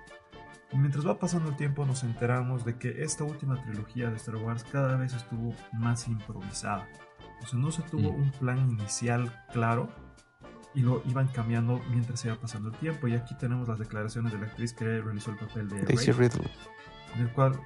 Y 0.72 0.78
mientras 0.78 1.06
va 1.06 1.18
pasando 1.18 1.50
el 1.50 1.56
tiempo 1.56 1.86
nos 1.86 2.02
enteramos 2.04 2.64
de 2.64 2.76
que 2.76 3.02
esta 3.02 3.24
última 3.24 3.62
trilogía 3.62 4.10
de 4.10 4.16
Star 4.16 4.36
Wars 4.36 4.64
cada 4.64 4.96
vez 4.96 5.14
estuvo 5.14 5.54
más 5.72 6.08
improvisada. 6.08 6.86
O 7.42 7.46
sea, 7.46 7.58
no 7.58 7.70
se 7.70 7.82
tuvo 7.82 8.10
un 8.10 8.30
plan 8.32 8.58
inicial 8.58 9.32
claro 9.52 9.88
y 10.76 10.82
lo 10.82 11.02
iban 11.06 11.26
cambiando 11.28 11.80
mientras 11.90 12.22
iba 12.26 12.36
pasando 12.36 12.68
el 12.68 12.76
tiempo. 12.76 13.08
Y 13.08 13.14
aquí 13.14 13.34
tenemos 13.34 13.66
las 13.66 13.78
declaraciones 13.78 14.32
de 14.32 14.38
la 14.38 14.46
actriz 14.46 14.74
que 14.74 15.00
realizó 15.00 15.30
el 15.30 15.38
papel 15.38 15.68
de 15.70 15.82
Daisy 15.82 16.12
Ridley, 16.12 16.46
en, 17.14 17.22
el 17.22 17.32
cual, 17.32 17.58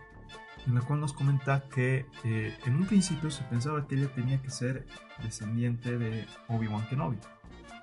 en 0.66 0.76
la 0.76 0.80
cual 0.80 1.00
nos 1.00 1.12
comenta 1.12 1.64
que 1.68 2.06
eh, 2.24 2.56
en 2.64 2.76
un 2.76 2.86
principio 2.86 3.30
se 3.32 3.42
pensaba 3.44 3.86
que 3.88 3.96
ella 3.96 4.14
tenía 4.14 4.40
que 4.40 4.50
ser 4.50 4.86
descendiente 5.24 5.98
de 5.98 6.24
Obi-Wan 6.48 6.86
Kenobi, 6.88 7.18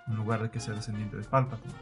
en 0.08 0.16
lugar 0.16 0.42
de 0.42 0.50
que 0.50 0.62
sea 0.62 0.74
descendiente 0.74 1.18
de 1.18 1.24
Palpatine. 1.26 1.76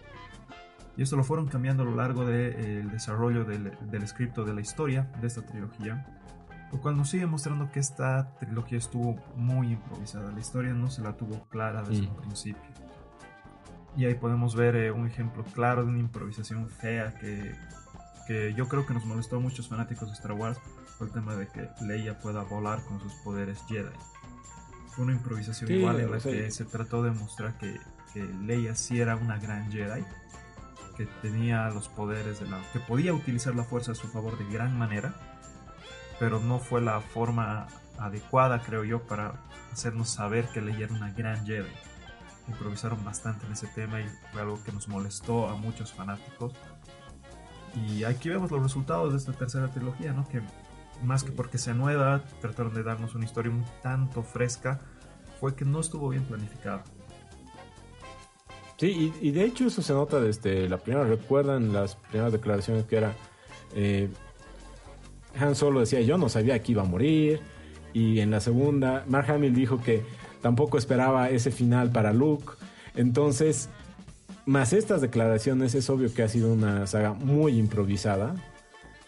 Y 0.97 1.03
esto 1.03 1.15
lo 1.15 1.23
fueron 1.23 1.47
cambiando 1.47 1.83
a 1.83 1.85
lo 1.85 1.95
largo 1.95 2.25
del 2.25 2.55
de, 2.55 2.79
eh, 2.79 2.83
desarrollo 2.91 3.45
del, 3.45 3.77
del 3.91 4.01
escrito 4.01 4.43
de 4.43 4.55
la 4.55 4.61
historia 4.61 5.11
de 5.21 5.27
esta 5.27 5.45
trilogía 5.45 6.03
lo 6.71 6.81
cual 6.81 6.97
nos 6.97 7.09
sigue 7.09 7.25
mostrando 7.25 7.71
que 7.71 7.79
esta 7.79 8.35
trilogía 8.37 8.79
estuvo 8.79 9.15
muy 9.37 9.71
improvisada. 9.71 10.31
La 10.31 10.39
historia 10.39 10.73
no 10.73 10.89
se 10.89 11.01
la 11.01 11.15
tuvo 11.15 11.47
clara 11.47 11.83
desde 11.83 12.07
un 12.07 12.15
principio. 12.17 12.84
Y 13.95 14.05
ahí 14.05 14.15
podemos 14.15 14.55
ver 14.55 14.75
eh, 14.75 14.91
un 14.91 15.07
ejemplo 15.07 15.43
claro 15.53 15.83
de 15.83 15.89
una 15.89 15.99
improvisación 15.99 16.69
fea 16.69 17.13
que, 17.15 17.55
que 18.27 18.53
yo 18.53 18.67
creo 18.67 18.85
que 18.85 18.93
nos 18.93 19.05
molestó 19.05 19.37
a 19.37 19.39
muchos 19.39 19.67
fanáticos 19.67 20.09
de 20.09 20.13
Star 20.15 20.33
Wars 20.33 20.59
fue 20.97 21.07
el 21.07 21.13
tema 21.13 21.35
de 21.35 21.47
que 21.47 21.69
Leia 21.81 22.19
pueda 22.19 22.43
volar 22.43 22.83
con 22.83 22.99
sus 22.99 23.13
poderes 23.15 23.59
Jedi. 23.67 23.89
Fue 24.89 25.05
una 25.05 25.13
improvisación 25.13 25.71
igual 25.71 25.99
en 25.99 26.11
la 26.11 26.19
que 26.19 26.51
se 26.51 26.65
trató 26.65 27.03
de 27.03 27.11
mostrar 27.11 27.57
que, 27.57 27.77
que 28.13 28.23
Leia 28.23 28.75
sí 28.75 28.99
era 28.99 29.15
una 29.15 29.37
gran 29.37 29.71
Jedi, 29.71 30.03
que 30.95 31.05
tenía 31.21 31.69
los 31.69 31.89
poderes 31.89 32.39
de 32.39 32.47
la... 32.47 32.61
que 32.71 32.79
podía 32.79 33.13
utilizar 33.13 33.55
la 33.55 33.65
fuerza 33.65 33.91
a 33.91 33.95
su 33.95 34.07
favor 34.07 34.37
de 34.37 34.45
gran 34.53 34.77
manera 34.77 35.13
pero 36.19 36.39
no 36.39 36.59
fue 36.59 36.81
la 36.81 37.01
forma 37.01 37.67
adecuada, 37.97 38.61
creo 38.61 38.83
yo, 38.83 39.01
para 39.03 39.33
hacernos 39.71 40.09
saber 40.09 40.47
que 40.53 40.61
Leia 40.61 40.85
era 40.85 40.93
una 40.93 41.11
gran 41.11 41.45
Jedi. 41.45 41.71
Improvisaron 42.47 43.03
bastante 43.03 43.45
en 43.45 43.53
ese 43.53 43.67
tema 43.67 44.01
y 44.01 44.05
fue 44.31 44.41
algo 44.41 44.61
que 44.63 44.71
nos 44.71 44.87
molestó 44.87 45.47
a 45.47 45.55
muchos 45.55 45.93
fanáticos. 45.93 46.53
Y 47.87 48.03
aquí 48.03 48.29
vemos 48.29 48.51
los 48.51 48.61
resultados 48.61 49.11
de 49.11 49.17
esta 49.17 49.33
tercera 49.33 49.69
trilogía, 49.69 50.13
¿no? 50.13 50.27
Que 50.27 50.41
más 51.03 51.23
que 51.23 51.31
porque 51.31 51.57
sea 51.57 51.73
nueva, 51.73 52.23
trataron 52.41 52.73
de 52.73 52.83
darnos 52.83 53.15
una 53.15 53.25
historia 53.25 53.51
un 53.51 53.65
tanto 53.81 54.23
fresca, 54.23 54.79
fue 55.39 55.55
que 55.55 55.65
no 55.65 55.79
estuvo 55.79 56.09
bien 56.09 56.23
planificada. 56.23 56.83
Sí, 58.77 59.13
y, 59.21 59.31
de 59.31 59.45
hecho 59.45 59.67
eso 59.67 59.81
se 59.81 59.93
nota 59.93 60.19
desde 60.19 60.67
la 60.67 60.77
primera, 60.77 61.05
recuerdan 61.05 61.71
las 61.71 61.95
primeras 61.95 62.33
declaraciones 62.33 62.85
que 62.85 62.97
era, 62.97 63.15
eh, 63.73 64.09
han 65.39 65.55
Solo 65.55 65.79
decía 65.79 66.01
yo 66.01 66.17
no 66.17 66.29
sabía 66.29 66.61
que 66.61 66.73
iba 66.73 66.81
a 66.81 66.85
morir. 66.85 67.39
Y 67.93 68.19
en 68.19 68.31
la 68.31 68.41
segunda, 68.41 69.05
Mark 69.07 69.31
Hamill 69.31 69.55
dijo 69.55 69.81
que 69.81 70.03
tampoco 70.41 70.77
esperaba 70.77 71.29
ese 71.29 71.51
final 71.51 71.91
para 71.91 72.13
Luke. 72.13 72.53
Entonces, 72.95 73.69
más 74.45 74.73
estas 74.73 75.01
declaraciones, 75.01 75.75
es 75.75 75.89
obvio 75.89 76.13
que 76.13 76.23
ha 76.23 76.27
sido 76.27 76.53
una 76.53 76.87
saga 76.87 77.13
muy 77.13 77.57
improvisada. 77.57 78.35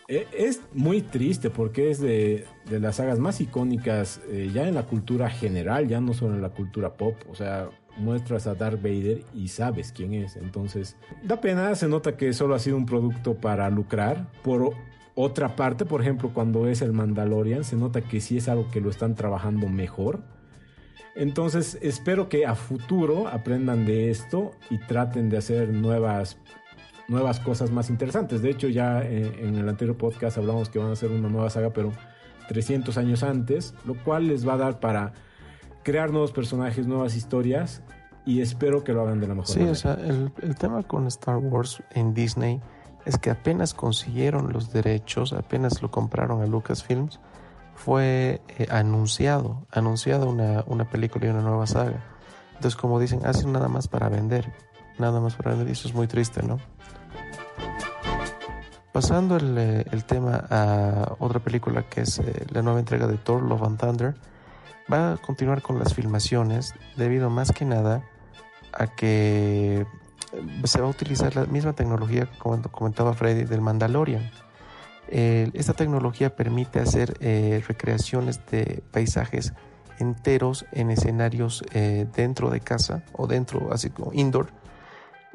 E, 0.08 0.28
es 0.34 0.62
muy 0.74 1.02
triste 1.02 1.50
porque 1.50 1.92
es 1.92 2.00
de, 2.00 2.46
las 2.70 2.96
sagas 2.98 3.20
más 3.20 3.42
icónicas 3.42 4.22
eh, 4.30 4.50
ya 4.54 4.68
en 4.68 4.76
la 4.76 4.84
cultura 4.84 5.30
general, 5.30 5.88
ya 5.88 6.00
no 6.00 6.13
solo 6.13 6.36
en 6.36 6.42
la 6.42 6.50
cultura 6.50 6.94
pop. 6.94 7.16
O 7.30 7.36
sea, 7.36 7.70
muestras 7.98 8.48
a 8.48 8.56
Darth 8.56 8.82
Vader 8.82 9.24
y 9.34 9.50
sabes 9.50 9.92
quién 9.92 10.13
es. 10.13 10.36
Entonces, 10.36 10.96
da 11.24 11.42
pena, 11.42 11.76
se 11.76 11.88
nota 11.88 12.16
que 12.18 12.34
solo 12.34 12.56
ha 12.56 12.60
sido 12.60 12.78
un 12.78 12.86
producto 12.86 13.36
para 13.36 13.70
lucrar. 13.70 14.32
Por 14.44 14.74
otra 15.16 15.56
parte, 15.56 15.86
por 15.86 16.02
ejemplo, 16.02 16.32
cuando 16.34 16.68
es 16.68 16.82
el 16.82 16.94
Mandalorian, 16.94 17.63
se 17.63 17.76
nota 17.76 18.02
que 18.02 18.22
sí 18.22 18.38
es 18.38 18.48
algo 18.48 18.70
que 18.70 18.82
lo 18.82 18.90
están 18.90 19.16
trabajando 19.16 19.68
mejor. 19.68 20.22
Entonces, 21.16 21.78
espero 21.82 22.30
que 22.30 22.46
a 22.46 22.56
futuro 22.56 23.28
aprendan 23.28 23.86
de 23.86 24.10
esto 24.12 24.52
y 24.70 24.78
traten 24.78 25.30
de 25.30 25.38
hacer 25.38 25.70
nuevas, 25.70 26.38
nuevas 27.08 27.40
cosas 27.40 27.72
más 27.72 27.90
interesantes. 27.90 28.42
De 28.42 28.52
hecho, 28.52 28.68
ya 28.68 29.02
en, 29.02 29.34
en 29.40 29.56
el 29.56 29.68
anterior 29.68 29.98
podcast 29.98 30.38
hablamos 30.38 30.70
que 30.70 30.80
van 30.80 30.90
a 30.90 30.94
hacer 30.94 31.12
una 31.12 31.30
nueva 31.30 31.50
saga, 31.50 31.72
pero 31.72 31.92
300 32.48 32.98
años 32.98 33.24
antes, 33.24 33.74
lo 33.86 33.96
cual 34.04 34.28
les 34.28 34.48
va 34.48 34.54
a 34.54 34.58
dar 34.58 34.80
para 34.80 35.14
crear 35.84 36.12
nuevos 36.12 36.32
personajes, 36.32 36.88
nuevas 36.88 37.16
historias 37.16 37.82
y 38.26 38.42
espero 38.42 38.84
que 38.84 38.94
lo 38.94 39.02
hagan 39.04 39.20
de 39.20 39.28
la 39.28 39.36
mejor 39.36 39.58
manera. 39.58 39.76
Sí, 39.76 39.88
o 39.88 39.96
sea, 39.96 40.06
el, 40.06 40.32
el 40.42 40.56
tema 40.56 40.84
con 40.84 41.08
Star 41.08 41.38
Wars 41.38 41.82
en 41.92 42.14
Disney 42.14 42.62
es 43.06 43.18
que 43.18 43.30
apenas 43.30 43.74
consiguieron 43.74 44.52
los 44.52 44.74
derechos, 44.74 45.32
apenas 45.32 45.82
lo 45.82 45.90
compraron 45.90 46.42
a 46.42 46.46
Lucasfilms, 46.46 47.22
fue 47.78 48.42
eh, 48.58 48.68
anunciado, 48.72 49.66
anunciado 49.72 50.28
una, 50.28 50.63
una, 50.66 50.90
película 50.90 51.28
y 51.28 51.30
una 51.30 51.42
nueva 51.42 51.68
saga. 51.68 52.04
Entonces, 52.56 52.76
como 52.76 53.00
dicen, 53.00 53.26
hacen 53.26 53.54
nada 53.54 53.68
más 53.68 53.88
para 53.88 54.10
vender, 54.10 54.52
nada 54.98 55.22
más 55.22 55.36
para 55.36 55.52
vender, 55.52 55.70
y 55.70 55.72
eso 55.72 55.88
es 55.88 55.94
muy 55.94 56.08
triste, 56.08 56.42
¿no? 56.42 56.60
Pasando 58.92 59.38
el, 59.38 59.56
eh, 59.60 59.86
el 59.92 60.06
tema 60.06 60.44
a 60.50 61.16
otra 61.20 61.40
película 61.40 61.84
que 61.84 62.02
es 62.02 62.18
eh, 62.18 62.48
la 62.50 62.63
nueva 62.63 62.80
entrega 62.80 63.06
de 63.06 63.18
Thor, 63.18 63.44
Love 63.44 63.63
and 63.63 63.80
Thunder, 63.80 64.16
va 64.92 65.13
a 65.13 65.18
continuar 65.18 65.62
con 65.62 65.78
las 65.78 65.94
filmaciones 65.94 66.74
debido 66.96 67.30
más 67.30 67.52
que 67.52 67.63
nada 67.63 68.02
a 68.74 68.88
que 68.88 69.86
se 70.63 70.82
va 70.82 70.88
a 70.88 70.90
utilizar 70.90 71.36
la 71.36 71.46
misma 71.46 71.74
tecnología, 71.74 72.28
como 72.40 72.60
comentaba 72.63 73.13
Freddy, 73.13 73.44
del 73.44 73.62
Mandalorian. 73.62 74.32
Esta 75.10 75.74
tecnología 75.74 76.36
permite 76.36 76.80
hacer 76.80 77.17
eh, 77.20 77.63
recreaciones 77.67 78.41
de 78.52 78.84
paisajes 78.91 79.54
enteros 80.00 80.65
en 80.72 80.91
escenarios 80.91 81.63
eh, 81.74 82.08
dentro 82.15 82.50
de 82.50 82.60
casa 82.60 83.04
o 83.13 83.28
dentro, 83.28 83.72
así 83.72 83.89
como 83.89 84.13
indoor. 84.13 84.48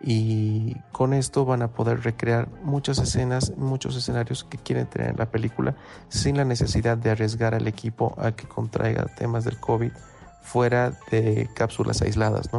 Y 0.04 0.76
con 0.90 1.12
esto 1.12 1.44
van 1.44 1.62
a 1.62 1.68
poder 1.68 2.02
recrear 2.02 2.48
muchas 2.64 2.98
escenas, 2.98 3.52
muchos 3.56 3.96
escenarios 3.96 4.42
que 4.42 4.58
quieren 4.58 4.87
tener 4.87 5.11
en 5.11 5.16
la 5.16 5.30
película 5.30 5.76
sin 6.08 6.37
la 6.37 6.44
necesidad 6.44 6.96
de 6.98 7.11
arriesgar 7.11 7.54
al 7.54 7.68
equipo 7.68 8.14
a 8.18 8.32
que 8.32 8.48
contraiga 8.48 9.06
temas 9.06 9.44
del 9.44 9.61
COVID 9.61 9.92
fuera 10.42 10.92
de 11.11 11.48
cápsulas 11.54 12.02
aisladas. 12.02 12.50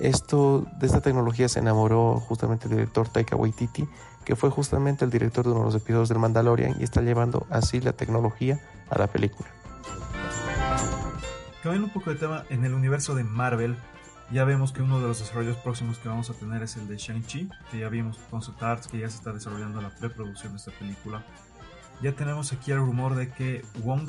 Esto, 0.00 0.66
de 0.80 0.86
esta 0.86 1.00
tecnología 1.00 1.48
se 1.48 1.60
enamoró 1.60 2.18
justamente 2.18 2.66
el 2.66 2.74
director 2.74 3.08
Taika 3.08 3.36
Waititi, 3.36 3.86
que 4.24 4.36
fue 4.36 4.50
justamente 4.50 5.04
el 5.04 5.10
director 5.10 5.44
de 5.44 5.50
uno 5.50 5.60
de 5.60 5.66
los 5.66 5.74
episodios 5.74 6.08
del 6.08 6.18
Mandalorian 6.18 6.76
y 6.80 6.84
está 6.84 7.02
llevando 7.02 7.46
así 7.50 7.80
la 7.80 7.92
tecnología 7.92 8.60
a 8.90 8.98
la 8.98 9.06
película. 9.06 9.48
Cambiando 11.62 11.86
un 11.88 11.92
poco 11.92 12.10
de 12.10 12.16
tema, 12.16 12.44
en 12.50 12.64
el 12.64 12.74
universo 12.74 13.14
de 13.14 13.24
Marvel, 13.24 13.76
ya 14.32 14.44
vemos 14.44 14.72
que 14.72 14.82
uno 14.82 15.00
de 15.00 15.08
los 15.08 15.20
desarrollos 15.20 15.56
próximos 15.58 15.98
que 15.98 16.08
vamos 16.08 16.30
a 16.30 16.34
tener 16.34 16.62
es 16.62 16.76
el 16.76 16.88
de 16.88 16.96
Shang-Chi, 16.96 17.50
que 17.70 17.78
ya 17.78 17.88
vimos 17.88 18.18
concept 18.30 18.62
arts, 18.62 18.88
que 18.88 18.98
ya 18.98 19.08
se 19.08 19.16
está 19.16 19.32
desarrollando 19.32 19.80
la 19.80 19.90
preproducción 19.90 20.52
de 20.52 20.58
esta 20.58 20.72
película. 20.72 21.24
Ya 22.00 22.12
tenemos 22.12 22.52
aquí 22.52 22.72
el 22.72 22.78
rumor 22.78 23.14
de 23.14 23.30
que 23.30 23.64
Wong 23.84 24.08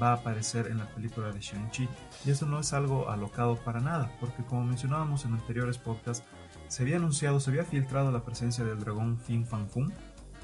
va 0.00 0.10
a 0.10 0.14
aparecer 0.14 0.68
en 0.68 0.78
la 0.78 0.86
película 0.86 1.30
de 1.32 1.40
Shang-Chi. 1.40 1.88
Y 2.24 2.30
eso 2.30 2.46
no 2.46 2.60
es 2.60 2.72
algo 2.72 3.10
alocado 3.10 3.56
para 3.56 3.80
nada, 3.80 4.12
porque 4.20 4.44
como 4.44 4.64
mencionábamos 4.64 5.24
en 5.24 5.32
anteriores 5.32 5.78
podcasts, 5.78 6.24
se 6.68 6.82
había 6.82 6.96
anunciado, 6.96 7.40
se 7.40 7.50
había 7.50 7.64
filtrado 7.64 8.12
la 8.12 8.24
presencia 8.24 8.64
del 8.64 8.78
dragón 8.78 9.18
Fin 9.18 9.46
Fan 9.46 9.68
Fun 9.68 9.92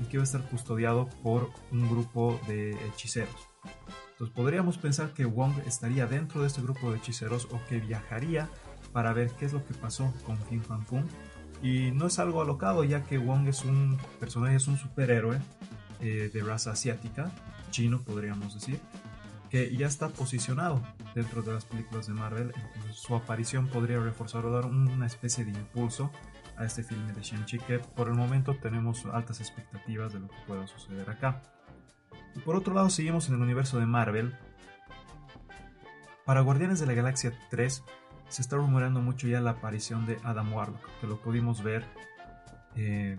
y 0.01 0.05
que 0.05 0.17
iba 0.17 0.23
a 0.23 0.25
estar 0.25 0.43
custodiado 0.49 1.09
por 1.23 1.51
un 1.71 1.89
grupo 1.89 2.41
de 2.47 2.73
hechiceros. 2.87 3.49
Entonces 4.13 4.35
podríamos 4.35 4.79
pensar 4.79 5.13
que 5.13 5.25
Wong 5.25 5.53
estaría 5.67 6.07
dentro 6.07 6.41
de 6.41 6.47
este 6.47 6.63
grupo 6.63 6.91
de 6.91 6.99
hechiceros 6.99 7.49
o 7.51 7.61
que 7.69 7.81
viajaría 7.81 8.49
para 8.93 9.13
ver 9.13 9.31
qué 9.33 9.47
es 9.47 9.53
lo 9.53 9.65
que 9.65 9.75
pasó 9.75 10.13
con 10.25 10.39
Fin 10.39 10.63
Fan 10.63 10.85
Fun. 10.87 11.05
Y 11.63 11.91
no 11.93 12.07
es 12.07 12.19
algo 12.19 12.43
alocado, 12.43 12.85
ya 12.85 13.05
que 13.05 13.19
Wong 13.19 13.49
es 13.49 13.65
un 13.65 13.99
personaje, 14.21 14.57
es 14.57 14.67
un 14.67 14.77
superhéroe 14.77 15.41
eh, 16.01 16.31
de 16.33 16.43
raza 16.43 16.73
asiática, 16.73 17.33
chino 17.71 18.03
podríamos 18.03 18.55
decir, 18.55 18.79
que 19.55 19.71
ya 19.77 19.87
está 19.87 20.09
posicionado 20.09 20.83
dentro 21.15 21.41
de 21.41 21.53
las 21.53 21.65
películas 21.65 22.09
de 22.09 22.13
Marvel, 22.13 22.53
entonces 22.57 22.97
su 22.97 23.15
aparición 23.15 23.69
podría 23.69 24.01
reforzar 24.01 24.45
o 24.45 24.51
dar 24.51 24.67
una 24.67 25.07
especie 25.07 25.45
de 25.45 25.53
impulso 25.53 26.11
a 26.57 26.65
este 26.65 26.83
filme 26.83 27.13
de 27.13 27.23
Shang-Chi 27.23 27.61
que 27.61 27.79
por 27.79 28.09
el 28.09 28.15
momento 28.15 28.57
tenemos 28.57 29.07
altas 29.07 29.39
expectativas 29.39 30.13
de 30.13 30.19
lo 30.19 30.29
que 30.29 30.35
pueda 30.49 30.67
suceder 30.67 31.09
acá. 31.09 31.41
Y 32.35 32.41
por 32.41 32.57
otro 32.57 32.75
lado 32.75 32.91
seguimos 32.91 33.29
en 33.29 33.37
el 33.37 33.43
universo 33.43 33.79
de 33.79 33.87
Marvel. 33.87 34.37
Para 36.25 36.41
Guardianes 36.41 36.81
de 36.81 36.87
la 36.87 36.95
Galaxia 36.95 37.33
3 37.51 37.85
se 38.29 38.43
está 38.43 38.57
rumoreando 38.57 39.03
mucho 39.03 39.29
ya 39.29 39.41
la 39.41 39.51
aparición 39.51 40.05
de 40.05 40.19
Adam 40.25 40.53
Warlock, 40.53 40.85
que 41.01 41.07
lo 41.07 41.21
pudimos 41.21 41.63
ver 41.63 41.85
eh, 42.75 43.17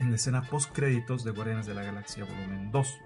en 0.00 0.10
la 0.10 0.16
escena 0.16 0.42
post 0.42 0.72
créditos 0.72 1.22
de 1.22 1.30
Guardianes 1.30 1.66
de 1.66 1.74
la 1.74 1.84
Galaxia 1.84 2.24
Volumen 2.24 2.72
2 2.72 2.98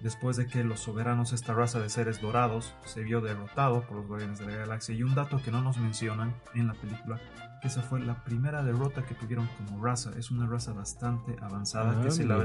después 0.00 0.36
de 0.36 0.46
que 0.46 0.64
los 0.64 0.80
soberanos, 0.80 1.32
esta 1.32 1.54
raza 1.54 1.78
de 1.80 1.88
seres 1.88 2.20
dorados, 2.20 2.74
se 2.84 3.02
vio 3.02 3.20
derrotado 3.20 3.86
por 3.86 3.98
los 3.98 4.06
Guardianes 4.06 4.38
de 4.38 4.46
la 4.46 4.56
Galaxia. 4.56 4.94
Y 4.94 5.02
un 5.02 5.14
dato 5.14 5.40
que 5.42 5.50
no 5.50 5.60
nos 5.62 5.78
mencionan 5.78 6.34
en 6.54 6.68
la 6.68 6.74
película, 6.74 7.20
que 7.60 7.68
esa 7.68 7.82
fue 7.82 8.00
la 8.00 8.24
primera 8.24 8.62
derrota 8.62 9.02
que 9.02 9.14
tuvieron 9.14 9.48
como 9.58 9.84
raza. 9.84 10.10
Es 10.16 10.30
una 10.30 10.46
raza 10.46 10.72
bastante 10.72 11.36
avanzada, 11.40 12.00
que 12.00 12.08
ah, 12.08 12.10
si 12.10 12.24
la, 12.24 12.42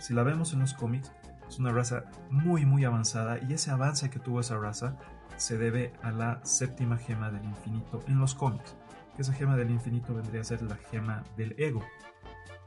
si 0.00 0.14
la 0.14 0.22
vemos 0.22 0.52
en 0.52 0.60
los 0.60 0.74
cómics, 0.74 1.12
es 1.48 1.58
una 1.58 1.72
raza 1.72 2.04
muy 2.30 2.64
muy 2.64 2.84
avanzada 2.84 3.38
y 3.38 3.52
ese 3.52 3.70
avance 3.70 4.10
que 4.10 4.18
tuvo 4.18 4.40
esa 4.40 4.56
raza 4.56 4.96
se 5.36 5.58
debe 5.58 5.92
a 6.02 6.10
la 6.10 6.40
séptima 6.44 6.96
gema 6.96 7.30
del 7.30 7.44
infinito 7.44 8.00
en 8.06 8.18
los 8.18 8.34
cómics. 8.34 8.76
que 9.14 9.22
esa 9.22 9.32
gema 9.32 9.56
del 9.56 9.70
infinito 9.70 10.14
vendría 10.14 10.40
a 10.40 10.44
ser 10.44 10.62
la 10.62 10.76
gema 10.76 11.22
del 11.36 11.54
ego, 11.58 11.84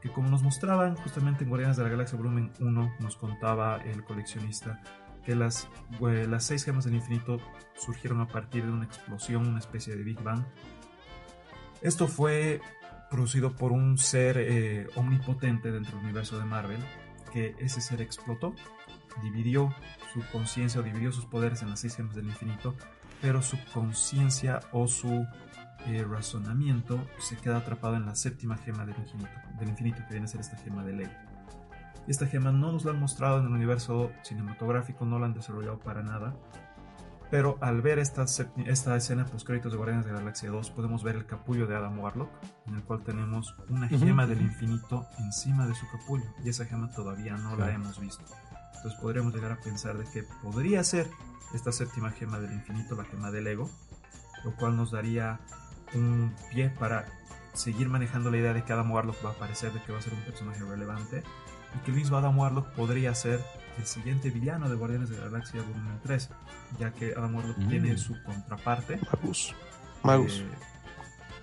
que 0.00 0.10
como 0.10 0.28
nos 0.28 0.42
mostraban 0.42 0.96
justamente 0.96 1.44
en 1.44 1.50
Guardianes 1.50 1.76
de 1.76 1.84
la 1.84 1.88
Galaxia 1.88 2.16
Volumen 2.16 2.52
1, 2.60 2.96
nos 3.00 3.16
contaba 3.16 3.78
el 3.78 4.04
coleccionista 4.04 4.80
que 5.24 5.34
las, 5.34 5.68
eh, 6.00 6.26
las 6.28 6.44
seis 6.44 6.64
gemas 6.64 6.84
del 6.84 6.94
infinito 6.94 7.38
surgieron 7.76 8.20
a 8.20 8.28
partir 8.28 8.64
de 8.64 8.72
una 8.72 8.84
explosión, 8.84 9.46
una 9.46 9.58
especie 9.58 9.94
de 9.94 10.02
Big 10.02 10.22
Bang. 10.22 10.42
Esto 11.82 12.08
fue 12.08 12.60
producido 13.10 13.54
por 13.54 13.72
un 13.72 13.98
ser 13.98 14.38
eh, 14.38 14.86
omnipotente 14.94 15.70
dentro 15.70 15.96
del 15.96 16.04
universo 16.04 16.38
de 16.38 16.44
Marvel, 16.44 16.80
que 17.32 17.54
ese 17.58 17.80
ser 17.80 18.00
explotó, 18.00 18.54
dividió 19.22 19.74
su 20.12 20.22
conciencia 20.32 20.80
o 20.80 20.84
dividió 20.84 21.12
sus 21.12 21.26
poderes 21.26 21.62
en 21.62 21.70
las 21.70 21.80
seis 21.80 21.96
gemas 21.96 22.14
del 22.14 22.26
infinito, 22.26 22.74
pero 23.20 23.42
su 23.42 23.58
conciencia 23.72 24.60
o 24.72 24.86
su 24.86 25.26
eh, 25.88 26.04
razonamiento 26.04 27.00
se 27.18 27.36
queda 27.36 27.58
atrapado 27.58 27.96
en 27.96 28.06
la 28.06 28.14
séptima 28.14 28.56
gema 28.56 28.84
del 28.84 28.96
infinito, 28.98 29.30
del 29.58 29.68
infinito, 29.68 29.98
que 30.06 30.14
viene 30.14 30.26
a 30.26 30.28
ser 30.28 30.40
esta 30.40 30.56
gema 30.58 30.84
de 30.84 30.92
ley. 30.92 31.08
Esta 32.06 32.26
gema 32.26 32.52
no 32.52 32.72
nos 32.72 32.84
la 32.84 32.92
han 32.92 33.00
mostrado 33.00 33.38
en 33.38 33.46
el 33.46 33.52
universo 33.52 34.10
cinematográfico, 34.22 35.04
no 35.04 35.18
la 35.18 35.26
han 35.26 35.34
desarrollado 35.34 35.78
para 35.78 36.02
nada. 36.02 36.34
Pero 37.30 37.58
al 37.60 37.82
ver 37.82 37.98
esta, 37.98 38.24
esta 38.66 38.96
escena 38.96 39.26
post 39.26 39.46
créditos 39.46 39.72
de 39.72 39.76
Guardianes 39.76 40.06
de 40.06 40.12
la 40.12 40.20
Galaxia 40.20 40.50
2, 40.50 40.70
podemos 40.70 41.02
ver 41.02 41.16
el 41.16 41.26
capullo 41.26 41.66
de 41.66 41.76
Adam 41.76 41.98
Warlock, 41.98 42.30
en 42.66 42.76
el 42.76 42.82
cual 42.82 43.02
tenemos 43.02 43.54
una 43.68 43.88
gema 43.88 44.26
del 44.26 44.40
infinito 44.40 45.06
encima 45.18 45.66
de 45.66 45.74
su 45.74 45.86
capullo, 45.90 46.24
y 46.42 46.48
esa 46.48 46.64
gema 46.64 46.90
todavía 46.90 47.36
no 47.36 47.54
la 47.56 47.70
hemos 47.70 48.00
visto. 48.00 48.24
Entonces 48.76 48.98
podríamos 49.00 49.34
llegar 49.34 49.52
a 49.52 49.60
pensar 49.60 49.98
de 49.98 50.04
que 50.04 50.22
podría 50.42 50.82
ser 50.84 51.10
esta 51.52 51.72
séptima 51.72 52.10
gema 52.10 52.38
del 52.38 52.52
infinito, 52.52 52.94
la 52.94 53.04
gema 53.04 53.30
del 53.30 53.46
ego, 53.46 53.68
lo 54.44 54.54
cual 54.56 54.76
nos 54.76 54.92
daría 54.92 55.40
un 55.94 56.34
pie 56.50 56.70
para 56.70 57.06
seguir 57.54 57.88
manejando 57.88 58.30
la 58.30 58.36
idea 58.36 58.52
de 58.54 58.62
que 58.64 58.72
Adam 58.72 58.90
Warlock 58.90 59.24
va 59.24 59.30
a 59.30 59.32
aparecer, 59.32 59.72
de 59.72 59.80
que 59.82 59.92
va 59.92 59.98
a 59.98 60.02
ser 60.02 60.12
un 60.14 60.20
personaje 60.22 60.62
relevante, 60.64 61.22
y 61.74 61.78
que 61.84 61.90
el 61.90 61.96
mismo 61.96 62.16
Adam 62.16 62.38
Warlock 62.38 62.68
podría 62.70 63.14
ser 63.14 63.40
el 63.78 63.86
siguiente 63.86 64.30
villano 64.30 64.68
de 64.68 64.76
Guardianes 64.76 65.08
de 65.10 65.16
la 65.18 65.24
Galaxia 65.24 65.60
Volumen 65.62 65.98
3, 66.02 66.30
ya 66.78 66.90
que 66.92 67.12
Adam 67.16 67.34
Warlock 67.34 67.58
Mm. 67.58 67.68
tiene 67.68 67.98
su 67.98 68.20
contraparte. 68.22 68.98
Magus. 69.12 69.54
Magus. 70.02 70.38
eh, 70.40 70.48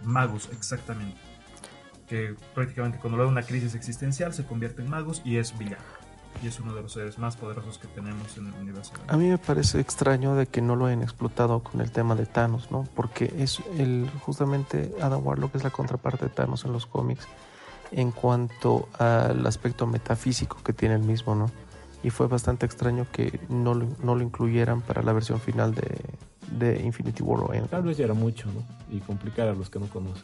Magus, 0.03 0.49
exactamente. 0.51 1.19
Que 2.07 2.35
prácticamente 2.53 2.99
cuando 2.99 3.17
le 3.17 3.23
da 3.23 3.29
una 3.29 3.41
crisis 3.43 3.73
existencial 3.75 4.33
se 4.33 4.45
convierte 4.45 4.81
en 4.83 4.89
Magus 4.89 5.21
y 5.25 5.37
es 5.37 5.57
villano. 5.57 5.83
Y 6.43 6.47
es 6.47 6.59
uno 6.59 6.73
de 6.73 6.81
los 6.81 6.91
seres 6.93 7.17
más 7.17 7.37
poderosos 7.37 7.77
que 7.77 7.87
tenemos 7.87 8.37
en 8.37 8.47
el 8.47 8.53
universo. 8.53 8.93
A 9.07 9.17
mí 9.17 9.29
me 9.29 9.37
parece 9.37 9.79
extraño 9.79 10.35
de 10.35 10.47
que 10.47 10.61
no 10.61 10.75
lo 10.75 10.85
hayan 10.85 11.01
explotado 11.01 11.59
con 11.59 11.81
el 11.81 11.91
tema 11.91 12.15
de 12.15 12.25
Thanos, 12.25 12.71
¿no? 12.71 12.87
Porque 12.95 13.33
es 13.37 13.61
el 13.77 14.09
justamente 14.21 14.93
Adam 15.01 15.25
Warlock 15.25 15.55
es 15.55 15.63
la 15.63 15.69
contraparte 15.69 16.25
de 16.25 16.31
Thanos 16.31 16.65
en 16.65 16.73
los 16.73 16.85
cómics 16.85 17.27
en 17.91 18.11
cuanto 18.11 18.89
al 18.99 19.45
aspecto 19.45 19.87
metafísico 19.87 20.57
que 20.63 20.73
tiene 20.73 20.95
el 20.95 21.03
mismo, 21.03 21.35
¿no? 21.35 21.49
Y 22.03 22.09
fue 22.09 22.27
bastante 22.27 22.65
extraño 22.65 23.07
que 23.11 23.39
no 23.49 23.73
lo, 23.73 23.87
no 24.03 24.15
lo 24.15 24.21
incluyeran 24.21 24.81
para 24.81 25.01
la 25.01 25.13
versión 25.13 25.39
final 25.39 25.73
de, 25.73 25.99
de 26.51 26.81
Infinity 26.83 27.23
War. 27.23 27.67
Tal 27.67 27.83
vez 27.83 27.97
ya 27.97 28.05
era 28.05 28.13
mucho, 28.13 28.47
¿no? 28.47 28.63
Y 28.95 28.99
complicar 28.99 29.47
a 29.47 29.53
los 29.53 29.69
que 29.69 29.79
no 29.79 29.87
conocen. 29.87 30.23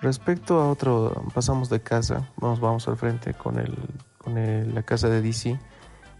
Respecto 0.00 0.60
a 0.60 0.70
otro, 0.70 1.24
pasamos 1.34 1.68
de 1.70 1.80
casa, 1.80 2.28
nos 2.40 2.60
vamos 2.60 2.86
al 2.86 2.96
frente 2.96 3.34
con, 3.34 3.58
el, 3.58 3.74
con 4.16 4.38
el- 4.38 4.74
la 4.74 4.82
casa 4.82 5.08
de 5.08 5.20
DC. 5.20 5.58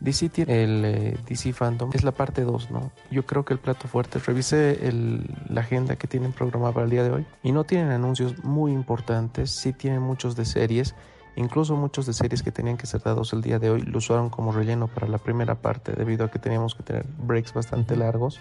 DC 0.01 0.29
tiene 0.29 0.63
el 0.65 0.85
eh, 0.85 1.19
DC 1.29 1.53
Fandom, 1.53 1.91
es 1.93 2.03
la 2.05 2.13
parte 2.13 2.43
2, 2.43 2.71
¿no? 2.71 2.93
Yo 3.11 3.25
creo 3.27 3.45
que 3.45 3.53
el 3.53 3.61
plato 3.61 3.87
fuerte, 3.89 4.19
revisé 4.19 4.89
el- 4.89 5.29
la 5.49 5.61
agenda 5.61 5.97
que 5.97 6.07
tienen 6.09 6.33
programada 6.33 6.73
para 6.75 6.85
el 6.85 6.91
día 6.91 7.03
de 7.05 7.11
hoy 7.11 7.27
y 7.43 7.53
no 7.53 7.65
tienen 7.65 7.91
anuncios 7.91 8.43
muy 8.45 8.73
importantes, 8.73 9.51
sí 9.51 9.73
tienen 9.73 10.03
muchos 10.03 10.35
de 10.37 10.45
series, 10.45 10.95
incluso 11.37 11.77
muchos 11.77 12.05
de 12.07 12.13
series 12.15 12.43
que 12.43 12.51
tenían 12.53 12.77
que 12.77 12.87
ser 12.87 13.03
dados 13.03 13.33
el 13.33 13.43
día 13.43 13.59
de 13.61 13.71
hoy 13.71 13.83
lo 13.83 13.99
usaron 13.99 14.29
como 14.29 14.51
relleno 14.53 14.89
para 14.89 15.07
la 15.09 15.19
primera 15.19 15.55
parte 15.57 15.93
debido 15.93 16.25
a 16.27 16.31
que 16.31 16.39
teníamos 16.41 16.75
que 16.75 16.83
tener 16.83 17.07
breaks 17.19 17.53
bastante 17.55 17.95
largos 17.97 18.41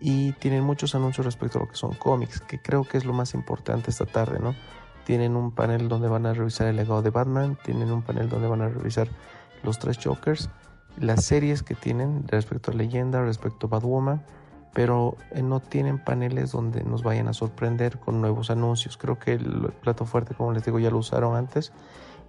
y 0.00 0.32
tienen 0.32 0.64
muchos 0.64 0.94
anuncios 0.94 1.24
respecto 1.24 1.58
a 1.58 1.62
lo 1.62 1.68
que 1.68 1.76
son 1.76 1.94
cómics, 1.94 2.40
que 2.40 2.60
creo 2.60 2.84
que 2.84 2.96
es 2.96 3.04
lo 3.04 3.12
más 3.12 3.34
importante 3.34 3.90
esta 3.90 4.06
tarde, 4.06 4.38
¿no? 4.40 4.54
Tienen 5.04 5.36
un 5.36 5.52
panel 5.52 5.88
donde 5.88 6.08
van 6.08 6.26
a 6.26 6.32
revisar 6.32 6.68
el 6.68 6.76
legado 6.76 7.02
de 7.02 7.10
Batman, 7.10 7.58
tienen 7.62 7.90
un 7.90 8.02
panel 8.02 8.28
donde 8.28 8.48
van 8.48 8.62
a 8.62 8.68
revisar 8.68 9.08
los 9.62 9.78
tres 9.78 9.98
Jokers, 10.02 10.50
las 10.98 11.24
series 11.24 11.62
que 11.62 11.74
tienen 11.74 12.26
respecto 12.28 12.70
a 12.70 12.74
Leyenda, 12.74 13.22
respecto 13.22 13.66
a 13.66 13.70
Batwoman, 13.70 14.22
pero 14.72 15.16
eh, 15.32 15.42
no 15.42 15.60
tienen 15.60 15.98
paneles 15.98 16.52
donde 16.52 16.82
nos 16.84 17.02
vayan 17.02 17.28
a 17.28 17.32
sorprender 17.32 17.98
con 17.98 18.20
nuevos 18.20 18.50
anuncios. 18.50 18.96
Creo 18.96 19.18
que 19.18 19.32
el 19.32 19.72
plato 19.80 20.06
fuerte, 20.06 20.34
como 20.34 20.52
les 20.52 20.64
digo, 20.64 20.78
ya 20.78 20.90
lo 20.90 20.98
usaron 20.98 21.36
antes 21.36 21.72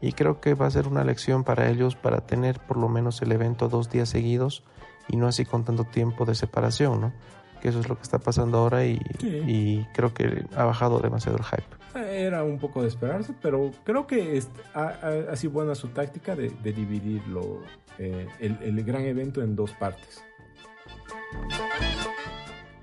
y 0.02 0.14
creo 0.14 0.42
que 0.42 0.56
va 0.56 0.66
a 0.66 0.72
ser 0.72 0.88
una 0.88 1.04
lección 1.04 1.44
para 1.44 1.70
ellos 1.70 1.96
para 1.96 2.22
tener 2.22 2.60
por 2.60 2.78
lo 2.78 2.90
menos 2.90 3.22
el 3.22 3.32
evento 3.32 3.70
dos 3.70 3.90
días 3.90 4.10
seguidos 4.10 4.64
y 5.08 5.18
no 5.18 5.28
así 5.28 5.46
con 5.46 5.64
tanto 5.64 5.84
tiempo 5.84 6.26
de 6.26 6.36
separación, 6.36 7.02
¿no? 7.02 7.14
Que 7.62 7.70
eso 7.70 7.80
es 7.80 7.88
lo 7.88 7.96
que 7.96 8.02
está 8.02 8.18
pasando 8.20 8.58
ahora 8.58 8.86
y, 8.86 9.00
Sí. 9.20 9.28
y 9.46 9.86
creo 9.94 10.14
que 10.14 10.46
ha 10.56 10.64
bajado 10.64 11.00
demasiado 11.00 11.38
el 11.38 11.44
hype. 11.44 11.64
Era 12.10 12.44
un 12.44 12.58
poco 12.58 12.82
de 12.82 12.88
esperarse, 12.88 13.34
pero 13.42 13.72
creo 13.84 14.08
que 14.08 14.38
es- 14.38 14.50
ha, 14.74 14.84
ha- 15.02 15.32
ha 15.32 15.36
sido 15.36 15.54
buena 15.54 15.76
su 15.76 15.90
táctica 15.90 16.36
de, 16.36 16.50
de 16.50 16.74
dividir 16.74 17.22
lo, 17.28 17.62
eh, 18.00 18.28
el, 18.40 18.58
el 18.64 18.84
gran 18.84 19.04
evento 19.04 19.42
en 19.44 19.56
dos 19.56 19.72
partes. 19.74 20.24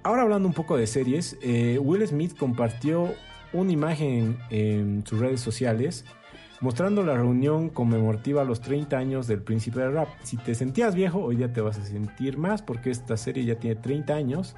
Ahora 0.02 0.22
hablando 0.22 0.48
un 0.48 0.54
poco 0.54 0.76
de 0.76 0.86
series, 0.86 1.36
eh, 1.42 1.78
Will 1.82 2.06
Smith 2.06 2.36
compartió 2.38 3.12
una 3.52 3.72
imagen 3.72 4.38
en 4.50 5.04
sus 5.06 5.18
redes 5.18 5.40
sociales 5.40 6.04
mostrando 6.60 7.02
la 7.02 7.14
reunión 7.14 7.68
conmemorativa 7.68 8.42
a 8.42 8.44
los 8.44 8.60
30 8.60 8.96
años 8.96 9.26
del 9.26 9.42
príncipe 9.42 9.80
del 9.80 9.92
rap. 9.92 10.08
Si 10.22 10.36
te 10.36 10.54
sentías 10.54 10.94
viejo, 10.94 11.20
hoy 11.20 11.36
día 11.36 11.52
te 11.52 11.60
vas 11.60 11.78
a 11.78 11.84
sentir 11.84 12.36
más 12.38 12.62
porque 12.62 12.90
esta 12.90 13.16
serie 13.16 13.44
ya 13.44 13.56
tiene 13.56 13.76
30 13.76 14.14
años 14.14 14.56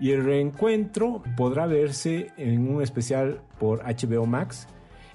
y 0.00 0.10
el 0.10 0.24
reencuentro 0.24 1.22
podrá 1.36 1.66
verse 1.66 2.32
en 2.36 2.68
un 2.68 2.82
especial 2.82 3.40
por 3.58 3.82
HBO 3.84 4.26
Max 4.26 4.66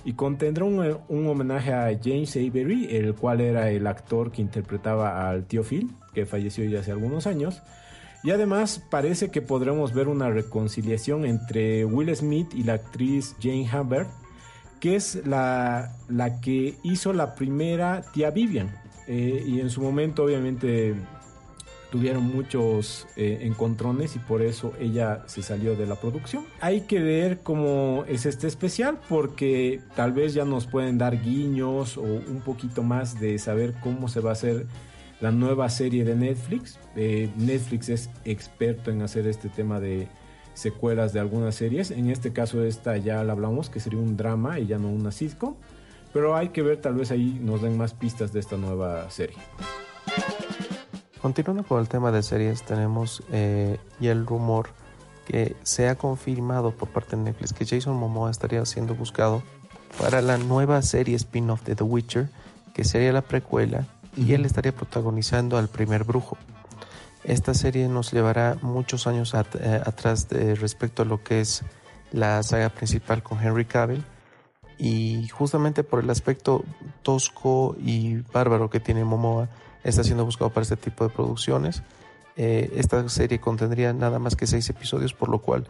y 0.06 0.14
contendrá 0.14 0.64
un, 0.66 1.28
homenaje 1.28 1.74
a 1.74 1.98
James 2.02 2.36
Avery, 2.36 2.96
el 2.96 3.16
cual 3.16 3.42
era 3.42 3.70
el 3.70 3.86
actor 3.86 4.32
que 4.32 4.42
interpretaba 4.42 5.30
al 5.30 5.46
tío 5.46 5.64
Phil, 5.64 5.92
que 6.14 6.26
falleció 6.26 6.64
ya 6.66 6.80
hace 6.80 6.92
algunos 6.92 7.28
años. 7.28 7.62
Y 8.24 8.32
además 8.32 8.84
parece 8.90 9.30
que 9.30 9.42
podremos 9.42 9.94
ver 9.94 10.08
una 10.08 10.30
reconciliación 10.30 11.26
entre 11.26 11.86
Will 11.86 12.14
Smith 12.16 12.54
y 12.54 12.64
la 12.64 12.74
actriz 12.74 13.36
Jane 13.42 13.70
Hubbard, 13.72 14.08
que 14.80 14.96
es 14.96 15.26
la, 15.26 15.96
la 16.08 16.40
que 16.42 16.76
hizo 16.84 17.14
la 17.14 17.36
primera 17.36 18.02
tía 18.14 18.32
Vivian. 18.32 18.74
Eh, 19.08 19.44
y 19.48 19.60
en 19.60 19.70
su 19.70 19.82
momento 19.82 20.24
obviamente 20.24 20.96
tuvieron 21.92 22.24
muchos 22.24 23.08
eh, 23.16 23.40
encontrones 23.42 24.16
y 24.16 24.20
por 24.20 24.42
eso 24.42 24.74
ella 24.80 25.24
se 25.26 25.42
salió 25.42 25.76
de 25.76 25.88
la 25.88 25.96
producción. 25.96 26.46
Hay 26.62 26.82
que 26.82 27.00
ver 27.00 27.40
cómo 27.40 28.06
es 28.08 28.26
este 28.26 28.48
especial 28.48 29.00
porque 29.10 29.82
tal 29.96 30.12
vez 30.14 30.34
ya 30.34 30.46
nos 30.46 30.68
pueden 30.68 30.98
dar 30.98 31.22
guiños 31.22 31.98
o 31.98 32.04
un 32.04 32.42
poquito 32.46 32.84
más 32.84 33.20
de 33.20 33.40
saber 33.40 33.74
cómo 33.82 34.08
se 34.08 34.20
va 34.20 34.30
a 34.30 34.34
hacer 34.34 34.68
la 35.20 35.32
nueva 35.32 35.70
serie 35.70 36.06
de 36.06 36.16
Netflix. 36.16 36.80
Eh, 36.96 37.30
Netflix 37.36 37.90
es 37.90 38.10
experto 38.26 38.92
en 38.92 39.02
hacer 39.02 39.28
este 39.28 39.50
tema 39.50 39.80
de 39.80 40.08
secuelas 40.60 41.14
de 41.14 41.20
algunas 41.20 41.56
series. 41.56 41.92
En 41.92 42.10
este 42.10 42.34
caso 42.34 42.64
esta 42.64 42.98
ya 42.98 43.24
la 43.24 43.34
hablamos 43.34 43.70
que 43.70 43.80
sería 43.80 44.00
un 44.00 44.18
drama 44.18 44.60
y 44.60 44.68
ya 44.68 44.78
no 44.78 44.90
una 44.90 45.12
sitcom. 45.12 45.56
Pero 46.14 46.36
hay 46.36 46.50
que 46.50 46.62
ver, 46.62 46.82
tal 46.82 46.96
vez 46.96 47.12
ahí 47.12 47.40
nos 47.42 47.62
den 47.62 47.78
más 47.78 47.94
pistas 47.94 48.34
de 48.34 48.40
esta 48.40 48.58
nueva 48.58 49.10
serie. 49.10 49.38
Continuando 51.22 51.64
con 51.64 51.80
el 51.80 51.88
tema 51.88 52.12
de 52.12 52.24
series, 52.24 52.64
tenemos 52.64 53.24
eh, 53.32 53.78
ya 54.00 54.12
el 54.12 54.26
rumor 54.26 54.70
que 55.28 55.56
se 55.64 55.88
ha 55.88 55.96
confirmado 55.96 56.72
por 56.72 56.90
parte 56.90 57.16
de 57.16 57.24
Netflix 57.24 57.54
que 57.54 57.66
Jason 57.66 57.96
Momoa 57.96 58.32
estaría 58.32 58.66
siendo 58.66 58.96
buscado 58.96 59.44
para 60.00 60.22
la 60.22 60.38
nueva 60.38 60.82
serie 60.82 61.16
spin-off 61.16 61.64
de 61.64 61.76
The 61.76 61.84
Witcher, 61.84 62.30
que 62.74 62.84
sería 62.84 63.12
la 63.12 63.22
precuela, 63.22 63.86
y 64.16 64.34
él 64.34 64.46
estaría 64.46 64.72
protagonizando 64.72 65.58
al 65.58 65.68
primer 65.68 66.04
brujo. 66.04 66.38
Esta 67.30 67.54
serie 67.54 67.88
nos 67.88 68.12
llevará 68.12 68.58
muchos 68.64 69.06
años 69.06 69.36
eh, 69.36 69.82
atrás 69.86 70.30
de, 70.30 70.56
respecto 70.56 71.04
a 71.04 71.06
lo 71.06 71.24
que 71.24 71.42
es 71.42 71.62
la 72.12 72.42
saga 72.42 72.70
principal 72.70 73.22
con 73.22 73.40
Henry 73.40 73.66
Cavill, 73.66 74.04
y 74.80 75.28
justamente 75.28 75.84
por 75.84 76.04
el 76.04 76.10
aspecto 76.10 76.66
tosco 77.04 77.76
y 77.80 78.16
bárbaro 78.34 78.72
que 78.72 78.80
tiene 78.80 79.04
Momoa, 79.06 79.48
está 79.84 80.04
siendo 80.04 80.26
buscado 80.26 80.50
para 80.50 80.64
este 80.64 80.76
tipo 80.76 81.04
de 81.04 81.12
producciones. 81.12 81.84
Eh, 82.36 82.72
esta 82.76 83.08
serie 83.10 83.40
contendría 83.40 83.94
nada 83.94 84.18
más 84.18 84.36
que 84.36 84.48
seis 84.48 84.68
episodios, 84.72 85.14
por 85.14 85.30
lo 85.30 85.38
cual 85.38 85.68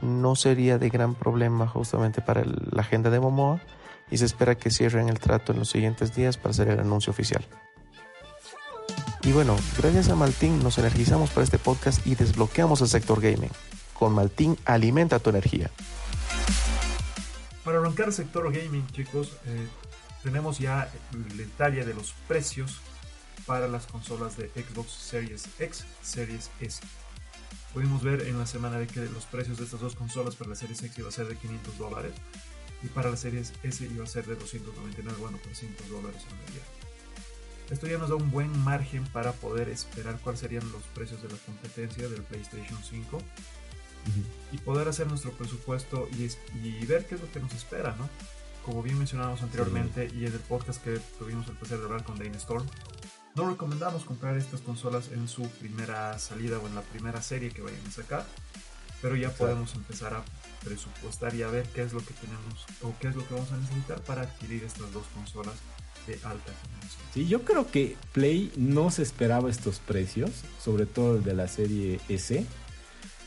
no 0.00 0.34
sería 0.34 0.78
de 0.78 0.88
gran 0.88 1.14
problema 1.14 1.68
justamente 1.68 2.22
para 2.22 2.42
la 2.42 2.80
agenda 2.80 3.10
de 3.10 3.20
Momoa 3.20 3.60
y 4.10 4.16
se 4.16 4.24
espera 4.24 4.54
que 4.54 4.70
cierren 4.70 5.10
el 5.10 5.20
trato 5.20 5.52
en 5.52 5.58
los 5.58 5.68
siguientes 5.68 6.14
días 6.14 6.38
para 6.38 6.52
hacer 6.52 6.68
el 6.68 6.80
anuncio 6.80 7.10
oficial. 7.10 7.44
Y 9.24 9.30
bueno, 9.30 9.56
gracias 9.78 10.08
a 10.08 10.16
Maltín 10.16 10.60
nos 10.64 10.78
energizamos 10.78 11.30
para 11.30 11.44
este 11.44 11.58
podcast 11.58 12.04
y 12.04 12.16
desbloqueamos 12.16 12.80
el 12.80 12.88
sector 12.88 13.20
gaming. 13.20 13.50
con 13.94 14.12
Maltín 14.14 14.58
alimenta 14.64 15.20
tu 15.20 15.30
energía. 15.30 15.70
Para 17.62 17.78
arrancar 17.78 18.08
el 18.08 18.12
sector 18.12 18.52
gaming, 18.52 18.84
chicos, 18.88 19.36
eh, 19.46 19.68
tenemos 20.24 20.58
ya 20.58 20.90
el 21.12 21.36
detalle 21.36 21.84
de 21.84 21.94
los 21.94 22.14
precios 22.26 22.80
para 23.46 23.68
las 23.68 23.86
consolas 23.86 24.36
de 24.36 24.48
Xbox 24.48 24.90
Series 24.90 25.48
X, 25.60 25.84
Series 26.02 26.50
S. 26.58 26.80
Pudimos 27.72 28.02
ver 28.02 28.22
en 28.22 28.40
la 28.40 28.46
semana 28.46 28.78
de 28.78 28.88
que 28.88 29.02
los 29.02 29.24
precios 29.26 29.58
de 29.58 29.64
estas 29.64 29.78
dos 29.78 29.94
consolas 29.94 30.34
para 30.34 30.50
la 30.50 30.56
Series 30.56 30.82
X 30.82 30.98
iba 30.98 31.08
a 31.08 31.12
ser 31.12 31.28
de 31.28 31.36
500 31.36 31.78
dólares 31.78 32.12
y 32.82 32.88
para 32.88 33.08
la 33.08 33.16
Series 33.16 33.52
S 33.62 33.84
iba 33.84 34.02
a 34.02 34.08
ser 34.08 34.26
de 34.26 34.34
299, 34.34 35.16
bueno, 35.20 35.38
300 35.44 35.88
dólares 35.88 36.22
en 36.28 36.38
realidad. 36.38 36.81
Esto 37.72 37.86
ya 37.86 37.96
nos 37.96 38.10
da 38.10 38.16
un 38.16 38.30
buen 38.30 38.56
margen 38.64 39.02
para 39.14 39.32
poder 39.32 39.70
esperar 39.70 40.18
cuáles 40.22 40.40
serían 40.40 40.70
los 40.72 40.82
precios 40.94 41.22
de 41.22 41.30
la 41.30 41.38
competencia 41.38 42.06
del 42.06 42.22
PlayStation 42.22 42.78
5 42.82 43.18
y 44.52 44.58
poder 44.58 44.88
hacer 44.88 45.06
nuestro 45.06 45.32
presupuesto 45.32 46.06
y, 46.12 46.28
y, 46.62 46.84
ver 46.84 47.06
qué 47.06 47.14
es 47.14 47.22
lo 47.22 47.32
que 47.32 47.40
nos 47.40 47.54
espera, 47.54 47.96
¿no? 47.98 48.10
Como 48.66 48.82
bien 48.82 48.98
mencionamos 48.98 49.40
anteriormente 49.40 50.10
y 50.14 50.26
en 50.26 50.34
el 50.34 50.40
podcast 50.40 50.84
que 50.84 51.00
tuvimos 51.18 51.48
el 51.48 51.54
placer 51.54 51.78
de 51.78 51.84
hablar 51.84 52.04
con 52.04 52.18
Dane 52.18 52.36
Storm, 52.36 52.66
no 53.36 53.48
recomendamos 53.48 54.04
comprar 54.04 54.36
estas 54.36 54.60
consolas 54.60 55.08
en 55.10 55.26
su 55.26 55.48
primera 55.52 56.18
salida 56.18 56.58
o 56.58 56.66
en 56.66 56.74
la 56.74 56.82
primera 56.82 57.22
serie 57.22 57.52
que 57.52 57.62
vayan 57.62 57.86
a 57.86 57.90
sacar, 57.90 58.26
pero 59.00 59.16
ya 59.16 59.30
podemos 59.30 59.74
empezar 59.74 60.12
a 60.12 60.22
presupuestar 60.62 61.34
y 61.34 61.42
a 61.42 61.48
ver 61.48 61.66
qué 61.68 61.80
es 61.80 61.94
lo 61.94 62.00
que 62.00 62.12
tenemos 62.12 62.66
o 62.82 62.92
qué 63.00 63.08
es 63.08 63.16
lo 63.16 63.26
que 63.26 63.32
vamos 63.32 63.50
a 63.50 63.56
necesitar 63.56 64.02
para 64.02 64.22
adquirir 64.22 64.62
estas 64.62 64.92
dos 64.92 65.06
consolas 65.14 65.54
de 66.06 66.14
alta. 66.24 66.52
Sí, 67.12 67.28
yo 67.28 67.42
creo 67.42 67.70
que 67.70 67.96
Play 68.12 68.52
no 68.56 68.90
se 68.90 69.02
esperaba 69.02 69.50
estos 69.50 69.80
precios, 69.80 70.30
sobre 70.58 70.86
todo 70.86 71.16
el 71.16 71.24
de 71.24 71.34
la 71.34 71.46
serie 71.46 72.00
S. 72.08 72.46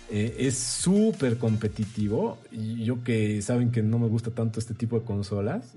Eh, 0.10 0.36
es 0.40 0.58
súper 0.58 1.38
competitivo 1.38 2.38
y 2.52 2.84
yo 2.84 3.04
que 3.04 3.42
saben 3.42 3.72
que 3.72 3.82
no 3.82 4.00
me 4.00 4.08
gusta 4.08 4.32
tanto 4.32 4.60
este 4.60 4.74
tipo 4.74 5.00
de 5.00 5.06
consolas, 5.06 5.76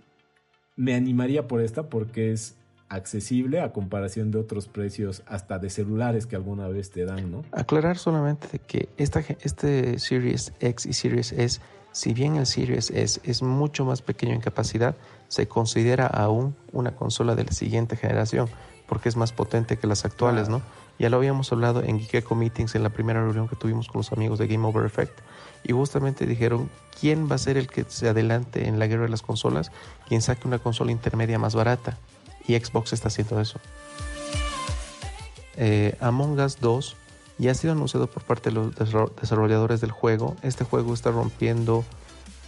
me 0.76 0.94
animaría 0.94 1.48
por 1.48 1.60
esta 1.60 1.88
porque 1.88 2.32
es 2.32 2.54
accesible 2.88 3.60
a 3.60 3.72
comparación 3.72 4.30
de 4.30 4.38
otros 4.38 4.68
precios 4.68 5.22
hasta 5.26 5.58
de 5.58 5.70
celulares 5.70 6.26
que 6.26 6.36
alguna 6.36 6.68
vez 6.68 6.90
te 6.90 7.04
dan, 7.04 7.30
¿no? 7.30 7.44
Aclarar 7.52 7.98
solamente 7.98 8.58
que 8.60 8.88
esta, 8.96 9.20
este 9.40 9.98
Series 9.98 10.52
X 10.60 10.86
y 10.86 10.92
Series 10.92 11.32
S, 11.32 11.60
si 11.92 12.14
bien 12.14 12.36
el 12.36 12.46
Series 12.46 12.90
S 12.90 13.20
es 13.24 13.42
mucho 13.42 13.84
más 13.84 14.02
pequeño 14.02 14.34
en 14.34 14.40
capacidad, 14.40 14.94
se 15.28 15.48
considera 15.48 16.06
aún 16.06 16.54
una 16.72 16.94
consola 16.94 17.34
de 17.34 17.44
la 17.44 17.52
siguiente 17.52 17.96
generación 17.96 18.48
porque 18.88 19.08
es 19.08 19.16
más 19.16 19.32
potente 19.32 19.76
que 19.76 19.86
las 19.86 20.04
actuales, 20.04 20.48
¿no? 20.48 20.62
Ya 20.98 21.10
lo 21.10 21.18
habíamos 21.18 21.52
hablado 21.52 21.82
en 21.82 22.00
Geeko 22.00 22.34
Meetings 22.34 22.74
en 22.74 22.82
la 22.82 22.88
primera 22.88 23.20
reunión 23.20 23.46
que 23.46 23.54
tuvimos 23.54 23.86
con 23.86 23.98
los 23.98 24.10
amigos 24.12 24.38
de 24.38 24.48
Game 24.48 24.66
Over 24.66 24.86
Effect 24.86 25.20
y 25.62 25.72
justamente 25.72 26.26
dijeron 26.26 26.70
quién 26.98 27.30
va 27.30 27.36
a 27.36 27.38
ser 27.38 27.56
el 27.56 27.68
que 27.68 27.84
se 27.86 28.08
adelante 28.08 28.66
en 28.66 28.78
la 28.78 28.86
guerra 28.86 29.04
de 29.04 29.10
las 29.10 29.22
consolas, 29.22 29.70
quien 30.08 30.22
saque 30.22 30.48
una 30.48 30.58
consola 30.58 30.90
intermedia 30.90 31.38
más 31.38 31.54
barata 31.54 31.98
y 32.46 32.58
Xbox 32.58 32.94
está 32.94 33.08
haciendo 33.08 33.40
eso. 33.40 33.60
Eh, 35.56 35.96
Among 36.00 36.40
Us 36.40 36.58
2 36.60 36.96
ya 37.38 37.52
ha 37.52 37.54
sido 37.54 37.72
anunciado 37.72 38.06
por 38.08 38.22
parte 38.22 38.50
de 38.50 38.56
los 38.56 38.74
desarrolladores 39.20 39.80
del 39.80 39.90
juego. 39.90 40.36
Este 40.42 40.64
juego 40.64 40.94
está 40.94 41.10
rompiendo 41.10 41.84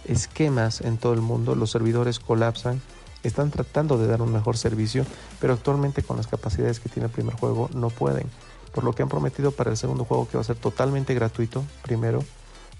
esquemas 0.05 0.81
en 0.81 0.97
todo 0.97 1.13
el 1.13 1.21
mundo, 1.21 1.55
los 1.55 1.71
servidores 1.71 2.19
colapsan, 2.19 2.81
están 3.23 3.51
tratando 3.51 3.97
de 3.97 4.07
dar 4.07 4.21
un 4.21 4.33
mejor 4.33 4.57
servicio, 4.57 5.05
pero 5.39 5.53
actualmente 5.53 6.03
con 6.03 6.17
las 6.17 6.27
capacidades 6.27 6.79
que 6.79 6.89
tiene 6.89 7.07
el 7.07 7.11
primer 7.11 7.35
juego 7.35 7.69
no 7.73 7.89
pueden. 7.89 8.29
Por 8.73 8.83
lo 8.83 8.93
que 8.93 9.03
han 9.03 9.09
prometido 9.09 9.51
para 9.51 9.71
el 9.71 9.77
segundo 9.77 10.05
juego 10.05 10.27
que 10.27 10.37
va 10.37 10.41
a 10.41 10.45
ser 10.45 10.55
totalmente 10.55 11.13
gratuito, 11.13 11.63
primero, 11.83 12.23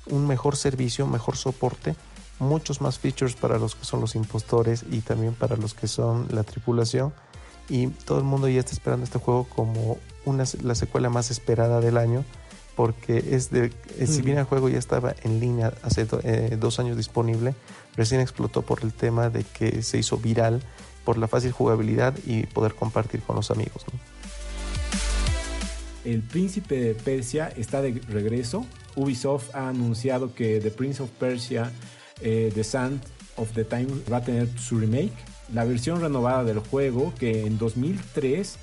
un 0.07 0.25
mejor 0.25 0.55
servicio, 0.55 1.05
mejor 1.05 1.35
soporte 1.37 1.95
muchos 2.41 2.81
más 2.81 2.99
features 2.99 3.35
para 3.35 3.57
los 3.57 3.75
que 3.75 3.85
son 3.85 4.01
los 4.01 4.15
impostores 4.15 4.83
y 4.89 5.01
también 5.01 5.33
para 5.33 5.55
los 5.55 5.73
que 5.73 5.87
son 5.87 6.27
la 6.31 6.43
tripulación. 6.43 7.13
Y 7.71 7.87
todo 7.87 8.17
el 8.17 8.25
mundo 8.25 8.49
ya 8.49 8.59
está 8.59 8.73
esperando 8.73 9.05
este 9.05 9.17
juego 9.17 9.45
como 9.45 9.97
una, 10.25 10.43
la 10.61 10.75
secuela 10.75 11.09
más 11.09 11.31
esperada 11.31 11.79
del 11.79 11.95
año, 11.95 12.25
porque 12.75 13.23
es 13.31 13.49
de, 13.49 13.71
eh, 13.97 14.07
si 14.07 14.21
bien 14.21 14.37
el 14.37 14.43
juego 14.43 14.67
ya 14.67 14.77
estaba 14.77 15.15
en 15.23 15.39
línea 15.39 15.73
hace 15.81 16.05
eh, 16.23 16.57
dos 16.59 16.79
años 16.79 16.97
disponible, 16.97 17.55
recién 17.95 18.19
explotó 18.19 18.61
por 18.61 18.83
el 18.83 18.91
tema 18.91 19.29
de 19.29 19.45
que 19.45 19.83
se 19.83 19.97
hizo 19.97 20.17
viral 20.17 20.61
por 21.05 21.17
la 21.17 21.29
fácil 21.29 21.53
jugabilidad 21.53 22.13
y 22.25 22.45
poder 22.45 22.75
compartir 22.75 23.21
con 23.21 23.37
los 23.37 23.51
amigos. 23.51 23.85
El 26.03 26.23
príncipe 26.23 26.75
de 26.75 26.93
Persia 26.93 27.53
está 27.55 27.81
de 27.81 28.01
regreso. 28.09 28.65
Ubisoft 28.97 29.55
ha 29.55 29.69
anunciado 29.69 30.35
que 30.35 30.59
The 30.59 30.71
Prince 30.71 31.01
of 31.01 31.09
Persia 31.11 31.71
eh, 32.19 32.51
The 32.53 32.65
Sand 32.65 33.01
of 33.37 33.53
the 33.53 33.63
Time 33.63 33.87
va 34.11 34.17
a 34.17 34.23
tener 34.25 34.49
su 34.59 34.77
remake. 34.77 35.30
La 35.53 35.65
versión 35.65 35.99
renovada 35.99 36.43
del 36.43 36.59
juego 36.59 37.13
que 37.19 37.45
en 37.45 37.57
2003 37.57 38.57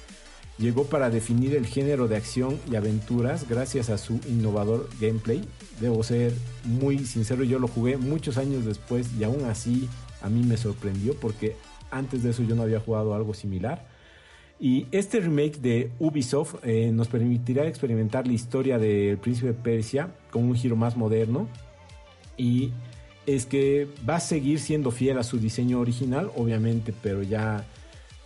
llegó 0.58 0.84
para 0.84 1.10
definir 1.10 1.54
el 1.54 1.66
género 1.66 2.08
de 2.08 2.16
acción 2.16 2.58
y 2.70 2.76
aventuras 2.76 3.48
gracias 3.48 3.90
a 3.90 3.98
su 3.98 4.20
innovador 4.26 4.88
gameplay. 5.00 5.44
Debo 5.80 6.02
ser 6.02 6.32
muy 6.64 7.00
sincero, 7.00 7.44
yo 7.44 7.58
lo 7.58 7.68
jugué 7.68 7.96
muchos 7.96 8.38
años 8.38 8.64
después 8.64 9.10
y 9.18 9.24
aún 9.24 9.44
así 9.44 9.88
a 10.22 10.28
mí 10.28 10.42
me 10.42 10.56
sorprendió 10.56 11.14
porque 11.14 11.56
antes 11.90 12.22
de 12.22 12.30
eso 12.30 12.42
yo 12.42 12.54
no 12.54 12.62
había 12.62 12.80
jugado 12.80 13.14
algo 13.14 13.34
similar. 13.34 13.86
Y 14.60 14.86
este 14.90 15.20
remake 15.20 15.58
de 15.60 15.92
Ubisoft 16.00 16.56
eh, 16.64 16.90
nos 16.92 17.06
permitirá 17.06 17.66
experimentar 17.68 18.26
la 18.26 18.32
historia 18.32 18.78
del 18.78 19.18
príncipe 19.18 19.48
de 19.48 19.54
Persia 19.54 20.14
con 20.32 20.44
un 20.44 20.56
giro 20.56 20.74
más 20.74 20.96
moderno 20.96 21.48
y 22.36 22.72
es 23.28 23.44
que 23.44 23.86
va 24.08 24.16
a 24.16 24.20
seguir 24.20 24.58
siendo 24.58 24.90
fiel 24.90 25.18
a 25.18 25.22
su 25.22 25.38
diseño 25.38 25.80
original, 25.80 26.30
obviamente, 26.34 26.94
pero 27.02 27.22
ya 27.22 27.66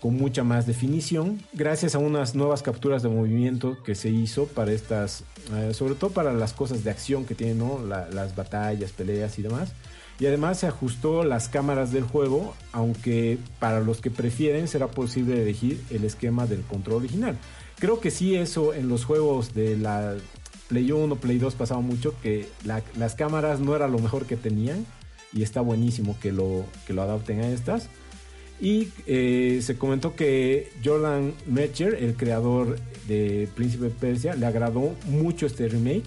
con 0.00 0.16
mucha 0.16 0.44
más 0.44 0.64
definición, 0.64 1.40
gracias 1.52 1.96
a 1.96 1.98
unas 1.98 2.36
nuevas 2.36 2.62
capturas 2.62 3.02
de 3.02 3.08
movimiento 3.08 3.82
que 3.82 3.96
se 3.96 4.10
hizo 4.10 4.46
para 4.46 4.70
estas, 4.70 5.24
eh, 5.54 5.74
sobre 5.74 5.96
todo 5.96 6.10
para 6.10 6.32
las 6.32 6.52
cosas 6.52 6.84
de 6.84 6.90
acción 6.90 7.24
que 7.24 7.34
tienen, 7.34 7.58
¿no? 7.58 7.80
las 7.84 8.36
batallas, 8.36 8.92
peleas 8.92 9.38
y 9.40 9.42
demás. 9.42 9.72
Y 10.20 10.26
además 10.26 10.60
se 10.60 10.68
ajustó 10.68 11.24
las 11.24 11.48
cámaras 11.48 11.90
del 11.90 12.04
juego, 12.04 12.54
aunque 12.70 13.38
para 13.58 13.80
los 13.80 14.00
que 14.00 14.10
prefieren 14.10 14.68
será 14.68 14.86
posible 14.86 15.42
elegir 15.42 15.82
el 15.90 16.04
esquema 16.04 16.46
del 16.46 16.62
control 16.62 16.98
original. 16.98 17.36
Creo 17.80 17.98
que 17.98 18.12
sí 18.12 18.36
eso 18.36 18.72
en 18.72 18.88
los 18.88 19.04
juegos 19.04 19.52
de 19.52 19.76
la 19.76 20.14
Play 20.72 20.90
1, 20.90 21.16
Play 21.16 21.36
2 21.36 21.54
pasaba 21.54 21.82
mucho 21.82 22.14
que 22.22 22.48
las 22.64 23.14
cámaras 23.14 23.60
no 23.60 23.76
era 23.76 23.88
lo 23.88 23.98
mejor 23.98 24.24
que 24.24 24.38
tenían 24.38 24.86
y 25.30 25.42
está 25.42 25.60
buenísimo 25.60 26.16
que 26.18 26.32
lo, 26.32 26.64
que 26.86 26.94
lo 26.94 27.02
adapten 27.02 27.40
a 27.40 27.50
estas. 27.50 27.90
Y 28.58 28.88
eh, 29.06 29.60
se 29.62 29.76
comentó 29.76 30.16
que 30.16 30.72
Jordan 30.82 31.34
Mecher, 31.46 31.94
el 31.96 32.14
creador 32.14 32.78
de 33.06 33.50
Príncipe 33.54 33.90
Persia, 33.90 34.34
le 34.34 34.46
agradó 34.46 34.94
mucho 35.04 35.44
este 35.44 35.68
remake, 35.68 36.04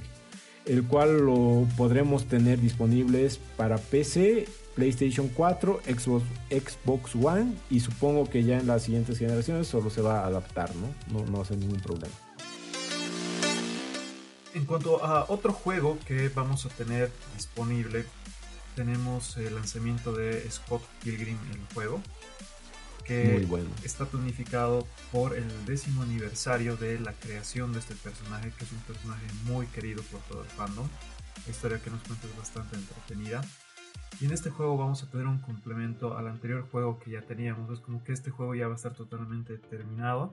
el 0.66 0.84
cual 0.84 1.20
lo 1.28 1.68
podremos 1.78 2.26
tener 2.26 2.60
disponibles 2.60 3.40
para 3.58 3.78
PC, 3.78 4.48
PlayStation 4.74 5.30
4, 5.30 5.82
Xbox, 5.86 6.26
Xbox 6.50 7.14
One 7.14 7.54
y 7.70 7.82
supongo 7.82 8.28
que 8.28 8.44
ya 8.44 8.58
en 8.58 8.66
las 8.66 8.82
siguientes 8.82 9.20
generaciones 9.20 9.68
solo 9.68 9.92
se 9.92 10.02
va 10.02 10.22
a 10.22 10.26
adaptar, 10.26 10.72
¿no? 10.76 10.88
No, 11.14 11.24
no 11.28 11.38
va 11.38 11.44
a 11.44 11.46
ser 11.46 11.58
ningún 11.58 11.82
problema. 11.82 12.25
En 14.56 14.64
cuanto 14.64 15.04
a 15.04 15.26
otro 15.28 15.52
juego 15.52 16.00
que 16.08 16.30
vamos 16.30 16.66
a 16.66 16.70
tener 16.70 17.12
disponible, 17.34 18.06
tenemos 18.74 19.36
el 19.36 19.54
lanzamiento 19.54 20.14
de 20.14 20.50
Scott 20.50 20.82
Pilgrim 21.04 21.38
el 21.52 21.60
juego, 21.74 22.02
que 23.04 23.46
está 23.84 24.06
planificado 24.06 24.88
por 25.12 25.36
el 25.36 25.66
décimo 25.66 26.04
aniversario 26.04 26.78
de 26.78 27.02
la 27.02 27.12
creación 27.12 27.74
de 27.74 27.80
este 27.80 27.96
personaje, 27.96 28.54
que 28.58 28.64
es 28.64 28.72
un 28.72 28.80
personaje 28.80 29.26
muy 29.44 29.68
querido 29.68 30.02
por 30.04 30.22
todo 30.22 30.44
el 30.44 30.50
fandom. 30.50 30.88
La 31.46 31.52
historia 31.52 31.82
que 31.82 31.92
nos 31.92 32.02
cuenta 32.04 32.26
es 32.26 32.38
bastante 32.38 32.78
entretenida. 32.78 33.42
Y 34.22 34.26
en 34.26 34.32
este 34.32 34.52
juego 34.52 34.78
vamos 34.78 35.04
a 35.04 35.10
tener 35.10 35.28
un 35.28 35.40
complemento 35.40 36.18
al 36.18 36.30
anterior 36.30 36.66
juego 36.72 36.98
que 36.98 37.12
ya 37.12 37.24
teníamos. 37.24 37.70
Es 37.72 37.82
como 37.82 38.06
que 38.06 38.14
este 38.14 38.32
juego 38.32 38.56
ya 38.56 38.68
va 38.68 38.76
a 38.76 38.78
estar 38.78 38.94
totalmente 38.94 39.58
terminado 39.58 40.32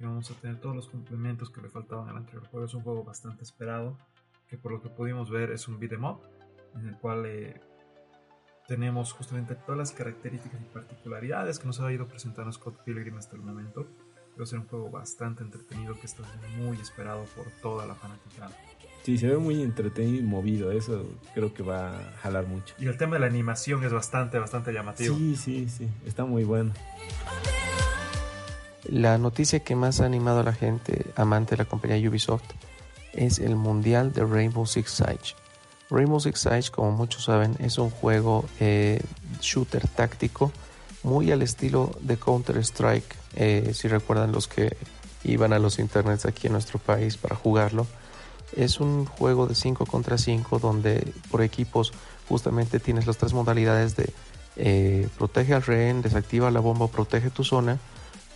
y 0.00 0.04
vamos 0.04 0.30
a 0.30 0.34
tener 0.34 0.60
todos 0.60 0.74
los 0.74 0.88
complementos 0.88 1.50
que 1.50 1.60
le 1.60 1.68
faltaban 1.68 2.08
al 2.08 2.16
anterior 2.16 2.46
juego. 2.48 2.66
Es 2.66 2.74
un 2.74 2.82
juego 2.82 3.04
bastante 3.04 3.44
esperado, 3.44 3.96
que 4.48 4.58
por 4.58 4.72
lo 4.72 4.82
que 4.82 4.88
pudimos 4.88 5.30
ver 5.30 5.50
es 5.50 5.68
un 5.68 5.78
beat'em 5.78 6.04
up, 6.04 6.20
en 6.74 6.88
el 6.88 6.98
cual 6.98 7.26
eh, 7.26 7.60
tenemos 8.66 9.12
justamente 9.12 9.54
todas 9.54 9.78
las 9.78 9.92
características 9.92 10.60
y 10.60 10.64
particularidades 10.64 11.58
que 11.58 11.66
nos 11.66 11.80
ha 11.80 11.92
ido 11.92 12.06
presentando 12.06 12.50
Scott 12.52 12.82
Pilgrim 12.84 13.16
hasta 13.16 13.36
el 13.36 13.42
momento. 13.42 13.86
Va 14.38 14.42
a 14.42 14.46
ser 14.46 14.58
un 14.58 14.66
juego 14.66 14.90
bastante 14.90 15.44
entretenido 15.44 15.94
que 16.00 16.06
está 16.06 16.24
muy 16.58 16.76
esperado 16.80 17.24
por 17.36 17.46
toda 17.62 17.86
la 17.86 17.94
fanaticada. 17.94 18.50
Sí, 19.04 19.18
se 19.18 19.28
ve 19.28 19.36
muy 19.36 19.62
entretenido 19.62 20.18
y 20.18 20.22
movido, 20.22 20.72
eso 20.72 21.06
creo 21.34 21.52
que 21.52 21.62
va 21.62 21.90
a 21.90 22.12
jalar 22.22 22.46
mucho. 22.46 22.74
Y 22.78 22.86
el 22.86 22.96
tema 22.96 23.14
de 23.14 23.20
la 23.20 23.26
animación 23.26 23.84
es 23.84 23.92
bastante, 23.92 24.38
bastante 24.38 24.72
llamativo. 24.72 25.14
Sí, 25.14 25.36
sí, 25.36 25.68
sí, 25.68 25.88
está 26.06 26.24
muy 26.24 26.42
bueno. 26.42 26.72
La 28.84 29.18
noticia 29.18 29.60
que 29.60 29.76
más 29.76 30.00
ha 30.00 30.06
animado 30.06 30.40
a 30.40 30.44
la 30.44 30.52
gente 30.52 31.06
amante 31.16 31.52
de 31.52 31.58
la 31.58 31.68
compañía 31.68 32.08
Ubisoft 32.08 32.44
es 33.12 33.38
el 33.38 33.56
Mundial 33.56 34.12
de 34.12 34.24
Rainbow 34.24 34.66
Six 34.66 34.90
Siege. 34.90 35.34
Rainbow 35.90 36.20
Six 36.20 36.40
Siege, 36.40 36.70
como 36.70 36.92
muchos 36.92 37.24
saben, 37.24 37.56
es 37.60 37.78
un 37.78 37.90
juego 37.90 38.44
eh, 38.60 39.00
shooter 39.40 39.86
táctico 39.88 40.52
muy 41.02 41.30
al 41.30 41.42
estilo 41.42 41.92
de 42.00 42.16
Counter-Strike, 42.16 43.16
eh, 43.36 43.70
si 43.74 43.88
recuerdan 43.88 44.32
los 44.32 44.48
que 44.48 44.76
iban 45.22 45.52
a 45.52 45.58
los 45.58 45.78
internets 45.78 46.26
aquí 46.26 46.46
en 46.46 46.54
nuestro 46.54 46.78
país 46.78 47.16
para 47.16 47.36
jugarlo. 47.36 47.86
Es 48.56 48.80
un 48.80 49.06
juego 49.06 49.46
de 49.46 49.54
5 49.54 49.86
contra 49.86 50.18
5 50.18 50.58
donde 50.58 51.12
por 51.30 51.42
equipos 51.42 51.92
justamente 52.28 52.80
tienes 52.80 53.06
las 53.06 53.18
tres 53.18 53.32
modalidades 53.32 53.96
de 53.96 54.12
eh, 54.56 55.08
protege 55.18 55.54
al 55.54 55.62
rehén, 55.62 56.02
desactiva 56.02 56.50
la 56.50 56.60
bomba, 56.60 56.88
protege 56.88 57.30
tu 57.30 57.44
zona, 57.44 57.78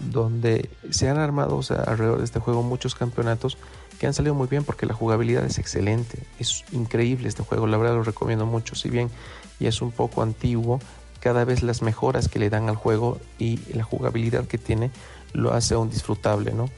donde 0.00 0.70
se 0.90 1.08
han 1.08 1.18
armado 1.18 1.60
alrededor 1.86 2.18
de 2.18 2.24
este 2.24 2.40
juego 2.40 2.62
muchos 2.62 2.94
campeonatos 2.94 3.58
que 3.98 4.06
han 4.06 4.14
salido 4.14 4.34
muy 4.34 4.46
bien 4.46 4.64
porque 4.64 4.86
la 4.86 4.94
jugabilidad 4.94 5.44
es 5.44 5.58
excelente, 5.58 6.18
es 6.38 6.64
increíble 6.72 7.28
este 7.28 7.42
juego, 7.42 7.66
la 7.66 7.76
verdad 7.76 7.96
lo 7.96 8.04
recomiendo 8.04 8.46
mucho, 8.46 8.74
si 8.74 8.88
bien 8.88 9.10
ya 9.58 9.68
es 9.68 9.82
un 9.82 9.90
poco 9.90 10.22
antiguo, 10.22 10.80
cada 11.20 11.44
vez 11.44 11.62
las 11.62 11.82
mejoras 11.82 12.28
que 12.28 12.38
le 12.38 12.48
dan 12.48 12.68
al 12.68 12.76
juego 12.76 13.18
y 13.38 13.58
la 13.74 13.82
jugabilidad 13.82 14.46
que 14.46 14.58
tiene 14.58 14.90
lo 15.32 15.52
hace 15.52 15.74
aún 15.74 15.90
disfrutable, 15.90 16.52
¿no? 16.52 16.70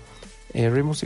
Eh, 0.53 0.69
Rainbow 0.69 0.97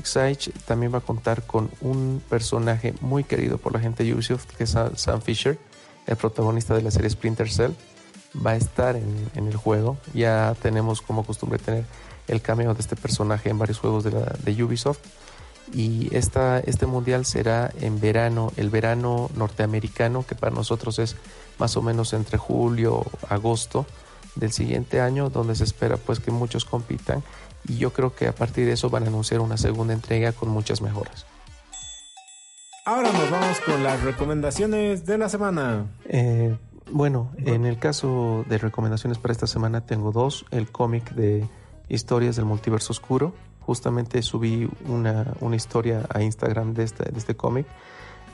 también 0.66 0.94
va 0.94 0.98
a 0.98 1.02
contar 1.02 1.42
con 1.42 1.70
un 1.80 2.22
personaje 2.30 2.94
muy 3.00 3.24
querido 3.24 3.58
por 3.58 3.72
la 3.72 3.80
gente 3.80 4.04
de 4.04 4.14
Ubisoft, 4.14 4.46
que 4.56 4.64
es 4.64 4.74
Sam 4.94 5.20
Fisher, 5.20 5.58
el 6.06 6.16
protagonista 6.16 6.74
de 6.74 6.82
la 6.82 6.90
serie 6.90 7.10
Splinter 7.10 7.50
Cell. 7.50 7.72
Va 8.44 8.52
a 8.52 8.56
estar 8.56 8.96
en, 8.96 9.30
el 9.34 9.56
juego. 9.56 9.96
Ya 10.12 10.54
tenemos 10.60 11.00
como 11.00 11.24
costumbre 11.24 11.58
tener 11.58 11.84
el 12.26 12.40
cameo 12.40 12.74
de 12.74 12.80
este 12.80 12.96
personaje 12.96 13.50
en 13.50 13.58
varios 13.58 13.78
juegos 13.78 14.04
de, 14.04 14.10
de 14.10 14.64
Ubisoft. 14.64 15.00
Y 15.72 16.14
esta, 16.14 16.60
este 16.60 16.86
mundial 16.86 17.24
será 17.24 17.70
en 17.80 18.00
verano, 18.00 18.52
el 18.56 18.70
verano 18.70 19.30
norteamericano, 19.34 20.24
que 20.26 20.34
para 20.34 20.54
nosotros 20.54 20.98
es 20.98 21.16
más 21.58 21.76
o 21.76 21.82
menos 21.82 22.12
entre 22.12 22.36
julio, 22.36 23.04
agosto 23.28 23.86
del 24.34 24.52
siguiente 24.52 25.00
año, 25.00 25.30
donde 25.30 25.54
se 25.54 25.64
espera 25.64 25.96
pues 25.96 26.20
que 26.20 26.30
muchos 26.30 26.64
compitan 26.64 27.22
y 27.66 27.78
yo 27.78 27.92
creo 27.92 28.14
que 28.14 28.28
a 28.28 28.34
partir 28.34 28.66
de 28.66 28.72
eso 28.72 28.90
van 28.90 29.04
a 29.04 29.06
anunciar 29.06 29.40
una 29.40 29.56
segunda 29.56 29.94
entrega 29.94 30.32
con 30.32 30.48
muchas 30.48 30.80
mejoras. 30.82 31.26
Ahora 32.86 33.10
nos 33.12 33.30
vamos 33.30 33.60
con 33.60 33.82
las 33.82 34.02
recomendaciones 34.02 35.06
de 35.06 35.16
la 35.16 35.30
semana. 35.30 35.86
Eh, 36.04 36.54
bueno, 36.90 37.30
en 37.38 37.64
el 37.64 37.78
caso 37.78 38.44
de 38.48 38.58
recomendaciones 38.58 39.18
para 39.18 39.32
esta 39.32 39.46
semana 39.46 39.80
tengo 39.82 40.12
dos. 40.12 40.44
El 40.50 40.70
cómic 40.70 41.14
de 41.14 41.48
Historias 41.88 42.36
del 42.36 42.44
Multiverso 42.44 42.92
Oscuro. 42.92 43.34
Justamente 43.60 44.20
subí 44.22 44.68
una, 44.86 45.34
una 45.40 45.56
historia 45.56 46.06
a 46.10 46.22
Instagram 46.22 46.74
de 46.74 46.84
este, 46.84 47.10
de 47.10 47.18
este 47.18 47.34
cómic. 47.34 47.66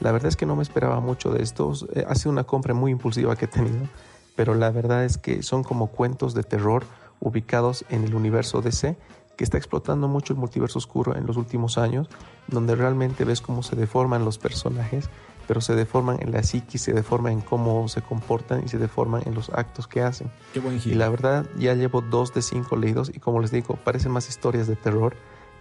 La 0.01 0.13
verdad 0.13 0.29
es 0.29 0.37
que 0.37 0.47
no 0.47 0.57
me 0.57 0.63
esperaba 0.63 1.01
mucho 1.01 1.31
de 1.31 1.43
estos. 1.43 1.87
Eh, 1.95 2.05
ha 2.09 2.15
sido 2.15 2.33
una 2.33 2.45
compra 2.45 2.75
muy 2.75 2.91
impulsiva 2.91 3.37
que 3.37 3.45
he 3.45 3.49
tenido, 3.49 3.87
pero 4.35 4.55
la 4.55 4.71
verdad 4.71 5.05
es 5.05 5.19
que 5.19 5.43
son 5.43 5.63
como 5.63 5.89
cuentos 5.89 6.35
de 6.35 6.43
terror 6.43 6.85
ubicados 7.21 7.85
en 7.91 8.05
el 8.05 8.15
universo 8.15 8.63
DC 8.63 8.97
que 9.37 9.45
está 9.45 9.57
explotando 9.57 10.07
mucho 10.09 10.35
el 10.35 10.39
multiverso 10.39 10.79
oscuro 10.79 11.17
en 11.17 11.27
los 11.27 11.39
últimos 11.39 11.79
años, 11.79 12.09
donde 12.47 12.75
realmente 12.75 13.25
ves 13.25 13.41
cómo 13.41 13.63
se 13.63 13.75
deforman 13.75 14.23
los 14.23 14.37
personajes, 14.37 15.09
pero 15.47 15.61
se 15.61 15.75
deforman 15.75 16.19
en 16.21 16.33
la 16.33 16.43
psiquis, 16.43 16.83
se 16.83 16.93
deforman 16.93 17.33
en 17.33 17.41
cómo 17.41 17.89
se 17.89 18.03
comportan 18.03 18.63
y 18.65 18.69
se 18.69 18.79
deforman 18.79 19.23
en 19.27 19.35
los 19.35 19.51
actos 19.51 19.87
que 19.87 20.03
hacen. 20.03 20.31
Qué 20.53 20.61
buen 20.61 20.81
Y 20.85 20.95
la 20.95 21.09
verdad, 21.09 21.47
ya 21.57 21.75
llevo 21.75 22.01
dos 22.01 22.33
de 22.35 22.43
cinco 22.43 22.77
leídos 22.77 23.11
y 23.15 23.19
como 23.19 23.41
les 23.41 23.51
digo, 23.51 23.77
parecen 23.77 24.13
más 24.13 24.29
historias 24.29 24.67
de 24.67 24.77
terror 24.77 25.17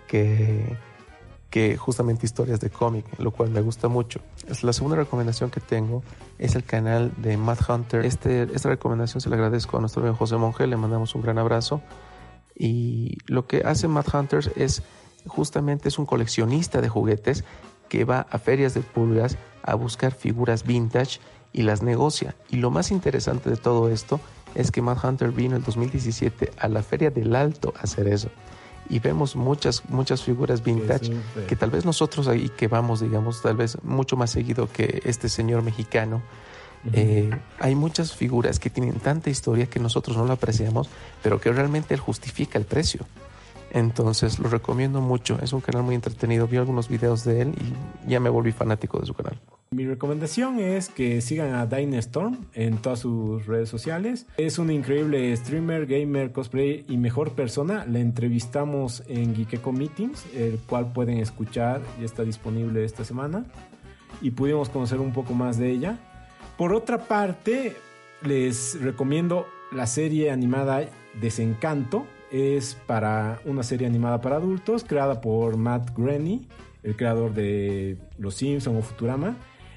que, 0.08 0.78
que 1.50 1.78
justamente 1.78 2.26
historias 2.26 2.60
de 2.60 2.70
cómic, 2.70 3.06
lo 3.18 3.32
cual 3.32 3.50
me 3.50 3.62
gusta 3.62 3.88
mucho. 3.88 4.22
La 4.62 4.74
segunda 4.74 4.98
recomendación 4.98 5.50
que 5.50 5.60
tengo 5.60 6.04
es 6.38 6.56
el 6.56 6.64
canal 6.64 7.12
de 7.18 7.38
Matt 7.38 7.68
Hunter. 7.70 8.06
Este, 8.06 8.44
esta 8.54 8.70
recomendación 8.70 9.22
se 9.22 9.30
la 9.30 9.36
agradezco 9.36 9.78
a 9.78 9.80
nuestro 9.80 10.02
amigo 10.02 10.16
José 10.16 10.38
Monge, 10.38 10.68
le 10.68 10.78
mandamos 10.78 11.16
un 11.16 11.22
gran 11.22 11.38
abrazo. 11.38 11.82
Y 12.56 13.18
lo 13.26 13.48
que 13.48 13.62
hace 13.66 13.88
Matt 13.88 14.14
Hunters 14.14 14.52
es 14.56 14.84
justamente 15.26 15.90
es 15.90 15.98
un 15.98 16.06
coleccionista 16.06 16.82
de 16.82 16.90
juguetes 16.90 17.44
que 17.90 18.06
va 18.06 18.28
a 18.30 18.40
ferias 18.40 18.74
de 18.74 18.82
pulgas 18.82 19.38
a 19.64 19.76
buscar 19.76 20.14
figuras 20.14 20.64
vintage 20.64 21.20
y 21.52 21.64
las 21.64 21.82
negocia. 21.82 22.36
Y 22.50 22.58
lo 22.58 22.72
más 22.72 22.92
interesante 22.92 23.50
de 23.50 23.58
todo 23.58 23.90
esto 23.90 24.20
es 24.56 24.72
que 24.72 24.82
Matt 24.82 25.04
Hunter 25.04 25.32
vino 25.32 25.56
en 25.56 25.64
2017 25.64 26.54
a 26.58 26.68
la 26.68 26.84
Feria 26.84 27.12
del 27.12 27.36
Alto 27.36 27.74
a 27.78 27.82
hacer 27.82 28.08
eso. 28.08 28.30
Y 28.90 29.00
vemos 29.00 29.36
muchas, 29.36 29.88
muchas 29.90 30.24
figuras 30.24 30.64
vintage 30.64 31.12
que 31.48 31.56
tal 31.56 31.70
vez 31.70 31.86
nosotros 31.86 32.28
ahí 32.28 32.50
que 32.50 32.68
vamos, 32.68 33.02
digamos, 33.02 33.42
tal 33.42 33.56
vez 33.56 33.78
mucho 33.84 34.16
más 34.16 34.32
seguido 34.32 34.68
que 34.72 35.02
este 35.06 35.30
señor 35.30 35.62
mexicano, 35.62 36.24
eh, 36.94 37.30
hay 37.60 37.76
muchas 37.76 38.14
figuras 38.14 38.58
que 38.60 38.70
tienen 38.70 38.96
tanta 38.96 39.30
historia 39.30 39.68
que 39.68 39.80
nosotros 39.80 40.16
no 40.18 40.26
lo 40.26 40.34
apreciamos, 40.34 40.90
pero 41.22 41.40
que 41.40 41.52
realmente 41.52 41.94
él 41.94 42.00
justifica 42.00 42.58
el 42.58 42.66
precio. 42.66 43.06
Entonces 43.72 44.40
lo 44.40 44.50
recomiendo 44.50 45.02
mucho, 45.02 45.38
es 45.42 45.54
un 45.54 45.62
canal 45.62 45.84
muy 45.84 45.96
entretenido, 45.96 46.48
vi 46.48 46.58
algunos 46.58 46.90
videos 46.90 47.24
de 47.24 47.42
él 47.42 47.54
y 48.06 48.10
ya 48.10 48.20
me 48.20 48.30
volví 48.30 48.52
fanático 48.52 49.00
de 49.00 49.06
su 49.06 49.14
canal. 49.14 49.40
Mi 49.72 49.86
recomendación 49.86 50.60
es 50.60 50.90
que 50.90 51.22
sigan 51.22 51.54
a 51.54 51.70
Storm 52.00 52.48
en 52.56 52.78
todas 52.78 53.02
sus 53.02 53.46
redes 53.46 53.70
sociales. 53.70 54.26
Es 54.38 54.58
un 54.58 54.72
increíble 54.72 55.36
streamer, 55.38 55.86
gamer, 55.86 56.32
cosplay 56.32 56.86
y 56.90 56.98
mejor 56.98 57.34
persona. 57.34 57.86
La 57.86 58.00
entrevistamos 58.00 59.04
en 59.08 59.36
Geekeco 59.36 59.72
Meetings, 59.72 60.26
el 60.34 60.58
cual 60.68 60.92
pueden 60.92 61.20
escuchar 61.20 61.82
y 62.02 62.04
está 62.04 62.24
disponible 62.24 62.84
esta 62.84 63.06
semana. 63.06 63.46
Y 64.24 64.32
pudimos 64.32 64.70
conocer 64.70 65.00
un 65.00 65.14
poco 65.14 65.36
más 65.36 65.60
de 65.60 65.70
ella. 65.70 66.00
Por 66.58 66.74
otra 66.74 66.98
parte, 66.98 67.76
les 68.24 68.82
recomiendo 68.82 69.46
la 69.72 69.86
serie 69.86 70.32
animada 70.32 70.82
Desencanto. 71.22 72.08
Es 72.32 72.76
para 72.86 73.40
una 73.46 73.64
serie 73.64 73.88
animada 73.88 74.22
para 74.22 74.36
adultos 74.36 74.84
creada 74.84 75.22
por 75.22 75.58
Matt 75.58 75.96
Groening, 75.96 76.48
el 76.84 76.96
creador 76.96 77.34
de 77.34 77.98
Los 78.18 78.36
Simpson 78.36 78.78
o 78.78 78.82
Futurama. 78.82 79.36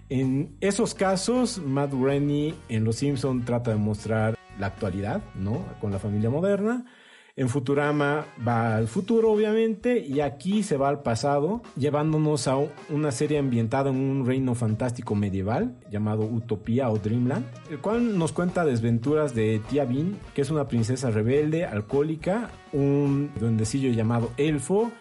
En 0.08 0.56
esos 0.60 0.94
casos, 0.94 1.58
Matt 1.58 1.92
Groening 1.92 2.54
en 2.68 2.84
Los 2.84 2.96
Simpson 2.96 3.44
trata 3.44 3.70
de 3.70 3.76
mostrar 3.76 4.36
la 4.58 4.66
actualidad, 4.66 5.22
¿no? 5.34 5.64
Con 5.80 5.92
la 5.92 5.98
familia 5.98 6.28
moderna 6.28 6.84
en 7.34 7.48
Futurama 7.48 8.26
va 8.46 8.76
al 8.76 8.88
futuro, 8.88 9.32
obviamente, 9.32 9.98
y 9.98 10.20
aquí 10.20 10.62
se 10.62 10.76
va 10.76 10.88
al 10.88 11.02
pasado, 11.02 11.62
llevándonos 11.76 12.46
a 12.46 12.56
una 12.90 13.10
serie 13.10 13.38
ambientada 13.38 13.90
en 13.90 13.96
un 13.96 14.26
reino 14.26 14.54
fantástico 14.54 15.14
medieval 15.14 15.74
llamado 15.90 16.24
Utopía 16.24 16.90
o 16.90 16.98
Dreamland, 16.98 17.46
el 17.70 17.78
cual 17.78 18.18
nos 18.18 18.32
cuenta 18.32 18.64
desventuras 18.64 19.34
de 19.34 19.60
Tia 19.70 19.84
Bean, 19.84 20.18
que 20.34 20.42
es 20.42 20.50
una 20.50 20.68
princesa 20.68 21.10
rebelde, 21.10 21.64
alcohólica, 21.64 22.50
un 22.72 23.30
duendecillo 23.38 23.90
llamado 23.92 24.30
Elfo, 24.36 24.92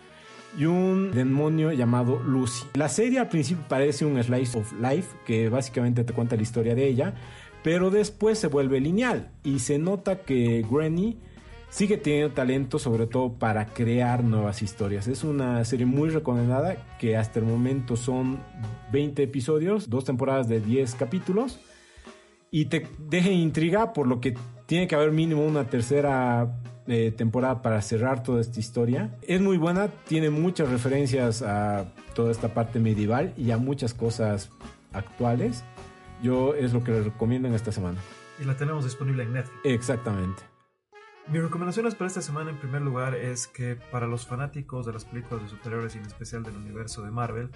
y 0.58 0.66
un 0.66 1.12
demonio 1.12 1.72
llamado 1.72 2.20
Lucy. 2.20 2.66
La 2.74 2.90
serie 2.90 3.20
al 3.20 3.30
principio 3.30 3.64
parece 3.68 4.04
un 4.04 4.22
slice 4.22 4.60
of 4.60 4.74
life 4.82 5.16
que 5.26 5.48
básicamente 5.50 6.04
te 6.04 6.14
cuenta 6.14 6.36
la 6.36 6.42
historia 6.42 6.76
de 6.76 6.88
ella, 6.88 7.14
pero 7.64 7.90
después 7.90 8.40
se 8.40 8.48
vuelve 8.48 8.80
lineal 8.80 9.32
y 9.44 9.60
se 9.60 9.78
nota 9.78 10.22
que 10.22 10.66
Granny 10.70 11.18
sigue 11.72 11.98
teniendo 11.98 12.36
talento 12.36 12.78
sobre 12.78 13.08
todo 13.08 13.34
para 13.34 13.66
crear 13.66 14.24
nuevas 14.24 14.62
historias. 14.62 15.08
Es 15.08 15.24
una 15.24 15.66
serie 15.66 15.88
muy 15.88 16.10
recomendada 16.10 16.98
que 17.00 17.18
hasta 17.18 17.40
el 17.40 17.46
momento 17.46 17.96
son 17.96 18.40
20 18.92 19.24
episodios, 19.24 19.90
dos 19.90 20.06
temporadas 20.06 20.48
de 20.48 20.60
10 20.60 20.94
capítulos 20.96 21.60
y 22.52 22.66
te 22.66 22.86
deja 23.00 23.30
intriga 23.30 23.94
por 23.94 24.06
lo 24.06 24.20
que 24.20 24.36
tiene 24.66 24.88
que 24.88 24.96
haber 24.96 25.12
mínimo 25.12 25.44
una 25.46 25.70
tercera 25.70 26.60
eh, 26.88 27.12
temporada 27.16 27.62
para 27.62 27.82
cerrar 27.82 28.22
toda 28.22 28.42
esta 28.42 28.60
historia. 28.60 29.18
Es 29.22 29.40
muy 29.40 29.58
buena, 29.58 29.88
tiene 29.88 30.30
muchas 30.30 30.70
referencias 30.70 31.42
a 31.42 31.86
toda 32.14 32.32
esta 32.32 32.54
parte 32.54 32.80
medieval 32.80 33.34
y 33.38 33.52
a 33.52 33.58
muchas 33.58 33.94
cosas 33.94 34.50
actuales. 34.92 35.64
Yo 36.22 36.54
es 36.54 36.74
lo 36.74 36.84
que 36.84 36.92
les 36.92 37.06
recomiendo 37.06 37.48
en 37.48 37.54
esta 37.54 37.72
semana. 37.72 38.00
Y 38.42 38.44
la 38.44 38.58
tenemos 38.58 38.84
disponible 38.84 39.24
en 39.24 39.34
Netflix. 39.34 39.60
Exactamente. 39.64 40.51
Mis 41.28 41.42
recomendaciones 41.42 41.96
para 41.96 42.08
esta 42.08 42.22
semana 42.22 42.50
en 42.50 42.58
primer 42.58 42.82
lugar 42.82 43.16
es 43.16 43.48
que 43.48 43.76
para 43.76 44.08
los 44.08 44.28
fanáticos 44.28 44.86
de 44.86 44.94
las 44.94 45.06
películas 45.06 45.44
de 45.44 45.50
superhéroes 45.50 45.96
y 45.96 46.00
en 46.00 46.06
especial 46.06 46.44
del 46.44 46.58
universo 46.58 47.04
de 47.04 47.12
Marvel, 47.12 47.52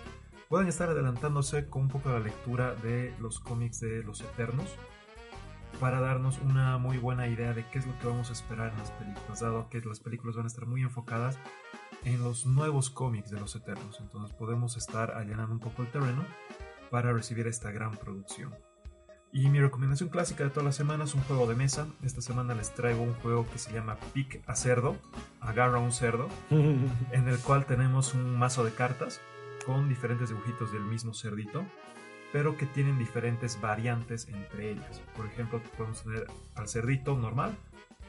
puedan 0.47 0.67
estar 0.67 0.89
adelantándose 0.89 1.67
con 1.67 1.83
un 1.83 1.87
poco 1.89 2.09
la 2.09 2.19
lectura 2.19 2.75
de 2.75 3.13
los 3.19 3.39
cómics 3.39 3.79
de 3.79 4.03
los 4.03 4.21
Eternos 4.21 4.69
para 5.79 5.99
darnos 5.99 6.39
una 6.39 6.77
muy 6.77 6.97
buena 6.99 7.27
idea 7.27 7.53
de 7.53 7.65
qué 7.69 7.79
es 7.79 7.87
lo 7.87 7.97
que 7.99 8.07
vamos 8.07 8.29
a 8.29 8.33
esperar 8.33 8.71
en 8.71 8.77
las 8.77 8.91
películas, 8.91 9.41
dado 9.41 9.67
que 9.69 9.81
las 9.81 9.99
películas 9.99 10.37
van 10.37 10.45
a 10.45 10.47
estar 10.47 10.65
muy 10.65 10.81
enfocadas 10.81 11.37
en 12.05 12.21
los 12.21 12.45
nuevos 12.45 12.89
cómics 12.89 13.31
de 13.31 13.39
los 13.39 13.55
Eternos, 13.55 13.99
entonces 13.99 14.33
podemos 14.37 14.77
estar 14.77 15.11
allanando 15.11 15.53
un 15.53 15.59
poco 15.59 15.81
el 15.81 15.91
terreno 15.91 16.23
para 16.91 17.11
recibir 17.11 17.47
esta 17.47 17.71
gran 17.71 17.91
producción. 17.97 18.53
Y 19.35 19.49
mi 19.49 19.59
recomendación 19.59 20.07
clásica 20.07 20.45
de 20.45 20.49
toda 20.49 20.65
la 20.67 20.71
semana 20.71 21.03
es 21.03 21.13
un 21.13 21.21
juego 21.23 21.45
de 21.45 21.55
mesa. 21.55 21.89
Esta 22.01 22.21
semana 22.21 22.55
les 22.55 22.73
traigo 22.73 23.03
un 23.03 23.15
juego 23.15 23.45
que 23.51 23.59
se 23.59 23.73
llama 23.73 23.97
Pick 24.13 24.41
a 24.47 24.55
Cerdo, 24.55 24.95
agarra 25.41 25.77
un 25.77 25.91
cerdo, 25.91 26.29
en 26.49 27.27
el 27.27 27.37
cual 27.39 27.65
tenemos 27.65 28.13
un 28.13 28.39
mazo 28.39 28.63
de 28.63 28.71
cartas 28.71 29.19
con 29.65 29.89
diferentes 29.89 30.29
dibujitos 30.29 30.71
del 30.71 30.83
mismo 30.83 31.13
cerdito. 31.13 31.65
pero 32.31 32.57
que 32.57 32.65
tienen 32.65 32.97
diferentes 32.97 33.59
variantes 33.59 34.29
entre 34.29 34.71
ellas. 34.71 35.01
Por 35.17 35.25
ejemplo, 35.25 35.61
podemos 35.77 36.01
tener 36.03 36.27
al 36.55 36.69
cerdito 36.69 37.17
normal, 37.17 37.57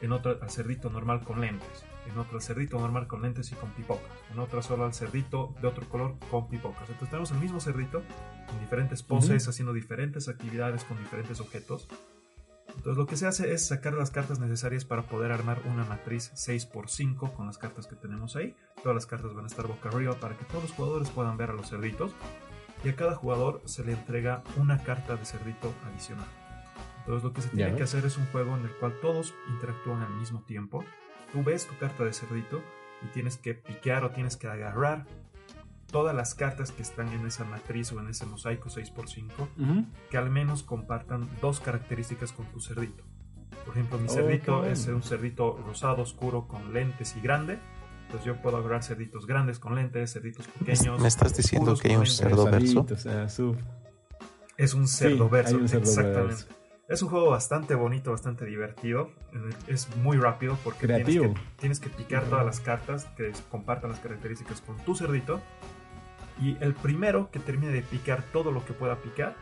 en 0.01 0.13
otro 0.13 0.39
al 0.41 0.49
cerdito 0.49 0.89
normal 0.89 1.25
con 1.25 1.41
lentes, 1.41 1.83
en 2.09 2.17
otro 2.17 2.35
al 2.37 2.41
cerdito 2.41 2.79
normal 2.79 3.07
con 3.07 3.21
lentes 3.21 3.51
y 3.51 3.55
con 3.55 3.71
pipocas, 3.71 4.11
en 4.31 4.39
otra 4.39 4.61
solo 4.61 4.85
al 4.85 4.93
cerdito 4.93 5.53
de 5.61 5.67
otro 5.67 5.87
color 5.89 6.15
con 6.31 6.47
pipocas. 6.47 6.89
Entonces 6.89 7.09
tenemos 7.09 7.31
el 7.31 7.39
mismo 7.39 7.59
cerdito 7.59 8.03
en 8.49 8.59
diferentes 8.59 9.03
poses, 9.03 9.47
haciendo 9.47 9.73
diferentes 9.73 10.27
actividades 10.27 10.83
con 10.83 10.97
diferentes 10.97 11.39
objetos. 11.39 11.87
Entonces 12.69 12.97
lo 12.97 13.07
que 13.07 13.17
se 13.17 13.25
hace 13.25 13.53
es 13.53 13.65
sacar 13.65 13.93
las 13.93 14.11
cartas 14.11 14.39
necesarias 14.39 14.85
para 14.85 15.03
poder 15.03 15.31
armar 15.31 15.61
una 15.65 15.83
matriz 15.85 16.31
6x5 16.35 17.33
con 17.33 17.47
las 17.47 17.57
cartas 17.57 17.87
que 17.87 17.95
tenemos 17.95 18.35
ahí. 18.35 18.55
Todas 18.83 18.95
las 18.95 19.05
cartas 19.05 19.33
van 19.33 19.45
a 19.45 19.47
estar 19.47 19.67
boca 19.67 19.89
arriba 19.89 20.13
para 20.19 20.37
que 20.37 20.45
todos 20.45 20.63
los 20.63 20.71
jugadores 20.73 21.09
puedan 21.09 21.37
ver 21.37 21.49
a 21.49 21.53
los 21.53 21.69
cerditos. 21.69 22.11
Y 22.83 22.89
a 22.89 22.95
cada 22.95 23.15
jugador 23.15 23.61
se 23.65 23.83
le 23.83 23.93
entrega 23.93 24.43
una 24.57 24.83
carta 24.83 25.15
de 25.15 25.25
cerdito 25.25 25.73
adicional. 25.87 26.27
Entonces 26.99 27.23
lo 27.23 27.33
que 27.33 27.41
se 27.41 27.49
tiene 27.49 27.75
que 27.75 27.83
hacer 27.83 28.05
es 28.05 28.17
un 28.17 28.25
juego 28.27 28.55
en 28.57 28.65
el 28.65 28.71
cual 28.71 28.93
todos 29.01 29.33
interactúan 29.49 30.01
al 30.01 30.13
mismo 30.15 30.41
tiempo. 30.43 30.83
Tú 31.31 31.43
ves 31.43 31.67
tu 31.67 31.77
carta 31.77 32.03
de 32.03 32.13
cerdito 32.13 32.61
y 33.03 33.07
tienes 33.07 33.37
que 33.37 33.53
piquear 33.53 34.03
o 34.03 34.11
tienes 34.11 34.37
que 34.37 34.47
agarrar 34.47 35.05
todas 35.91 36.15
las 36.15 36.35
cartas 36.35 36.71
que 36.71 36.81
están 36.81 37.11
en 37.13 37.25
esa 37.25 37.45
matriz 37.45 37.91
o 37.93 37.99
en 37.99 38.09
ese 38.09 38.25
mosaico 38.25 38.69
6x5 38.69 39.85
que 40.09 40.17
al 40.17 40.29
menos 40.29 40.63
compartan 40.63 41.29
dos 41.41 41.59
características 41.59 42.31
con 42.31 42.45
tu 42.47 42.59
cerdito. 42.59 43.03
Por 43.65 43.75
ejemplo, 43.75 43.97
mi 43.97 44.07
cerdito 44.07 44.65
es 44.65 44.87
un 44.87 45.03
cerdito 45.03 45.61
rosado 45.65 46.01
oscuro 46.01 46.47
con 46.47 46.73
lentes 46.73 47.15
y 47.17 47.21
grande. 47.21 47.59
Entonces 48.05 48.25
yo 48.25 48.41
puedo 48.41 48.57
agarrar 48.57 48.83
cerditos 48.83 49.27
grandes 49.27 49.59
con 49.59 49.75
lentes, 49.75 50.13
cerditos 50.13 50.47
pequeños. 50.47 51.01
¿Me 51.01 51.09
estás 51.09 51.35
diciendo 51.35 51.75
que 51.75 51.89
hay 51.89 51.97
un 51.97 52.05
cerdo 52.05 52.45
verso? 52.45 52.85
Es 54.55 54.73
un 54.73 54.87
cerdo 54.87 55.29
verso, 55.29 55.59
exactamente. 55.59 56.45
Es 56.87 57.01
un 57.01 57.09
juego 57.09 57.29
bastante 57.31 57.75
bonito, 57.75 58.11
bastante 58.11 58.45
divertido. 58.45 59.11
Es 59.67 59.93
muy 59.97 60.17
rápido 60.17 60.57
porque 60.63 60.87
tienes 60.87 61.05
que, 61.05 61.33
tienes 61.57 61.79
que, 61.81 61.89
picar 61.89 62.23
todas 62.25 62.45
las 62.45 62.61
cartas 62.61 63.05
que 63.17 63.33
compartan 63.51 63.91
las 63.91 63.99
características 63.99 64.61
con 64.61 64.77
tu 64.77 64.95
cerdito. 64.95 65.41
Y 66.41 66.55
el 66.61 66.73
primero 66.73 67.29
que 67.29 67.39
termine 67.39 67.73
de 67.73 67.81
picar 67.81 68.23
todo 68.31 68.51
lo 68.51 68.63
que 68.63 68.73
pueda 68.73 68.95
picar, 68.97 69.35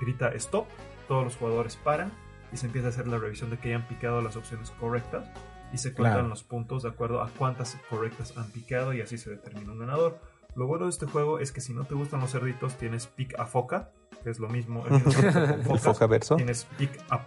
grita 0.00 0.28
stop, 0.34 0.66
todos 1.08 1.24
los 1.24 1.36
jugadores 1.36 1.76
paran 1.76 2.12
y 2.52 2.56
se 2.58 2.66
empieza 2.66 2.88
a 2.88 2.90
hacer 2.90 3.06
la 3.06 3.18
revisión 3.18 3.48
de 3.48 3.58
que 3.58 3.68
hayan 3.68 3.86
picado 3.88 4.20
las 4.20 4.36
opciones 4.36 4.70
correctas 4.72 5.24
y 5.72 5.78
se 5.78 5.94
cuentan 5.94 6.28
los 6.28 6.42
puntos 6.42 6.82
de 6.82 6.90
acuerdo 6.90 7.22
a 7.22 7.30
cuántas 7.30 7.76
correctas 7.88 8.36
han 8.36 8.50
picado 8.50 8.92
y 8.92 9.00
así 9.00 9.16
se 9.18 9.30
determina 9.30 9.72
un 9.72 9.78
ganador. 9.78 10.18
Lo 10.54 10.66
bueno 10.66 10.86
de 10.86 10.90
este 10.90 11.06
juego 11.06 11.38
es 11.38 11.52
que 11.52 11.60
si 11.60 11.72
no 11.72 11.84
te 11.84 11.94
gustan 11.94 12.20
los 12.20 12.32
cerditos, 12.32 12.76
tienes 12.76 13.06
pick 13.06 13.38
a 13.38 13.46
foca, 13.46 13.90
es 14.24 14.38
lo 14.38 14.48
mismo. 14.48 14.84
El 14.90 15.78
foca 15.78 16.06
verso. 16.06 16.36
Tienes 16.36 16.66
pick 16.78 16.90
a, 17.10 17.24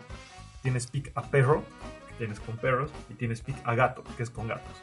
tienes 0.61 0.87
pick 0.87 1.11
a 1.15 1.21
perro, 1.23 1.63
que 2.07 2.15
tienes 2.15 2.39
con 2.39 2.57
perros, 2.57 2.91
y 3.09 3.13
tienes 3.13 3.41
pick 3.41 3.57
a 3.63 3.75
gato, 3.75 4.03
que 4.17 4.23
es 4.23 4.29
con 4.29 4.47
gatos. 4.47 4.75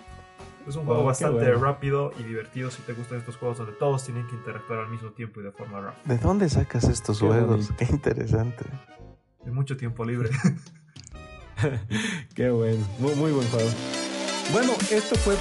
Es 0.67 0.75
un 0.75 0.85
juego 0.85 1.05
bastante 1.05 1.53
rápido 1.55 2.13
y 2.19 2.25
divertido 2.25 2.73
si 2.73 2.83
te 2.83 2.93
gustan 2.93 3.19
estos 3.19 3.37
juegos 3.37 3.59
donde 3.59 3.73
todos 3.75 4.05
tienen 4.05 4.27
que 4.27 4.35
interactuar 4.35 4.81
al 4.81 4.89
mismo 4.89 5.11
tiempo 5.11 5.41
y 5.41 5.45
de 5.45 5.53
forma 5.53 5.81
rápida. 5.81 6.15
¿De 6.15 6.19
dónde 6.19 6.49
sacas 6.49 6.85
estos 6.85 7.21
juegos? 7.21 7.71
Qué 7.79 7.85
interesante. 7.85 8.65
De 9.45 9.53
mucho 9.53 9.77
tiempo 9.77 10.05
libre. 10.05 10.31
Qué 12.35 12.51
bueno. 12.51 12.85
Muy, 12.99 13.15
muy 13.15 13.31
buen 13.31 13.49
juego. 13.49 13.71
Bueno, 14.53 14.73
esto 14.91 15.15
fue 15.17 15.37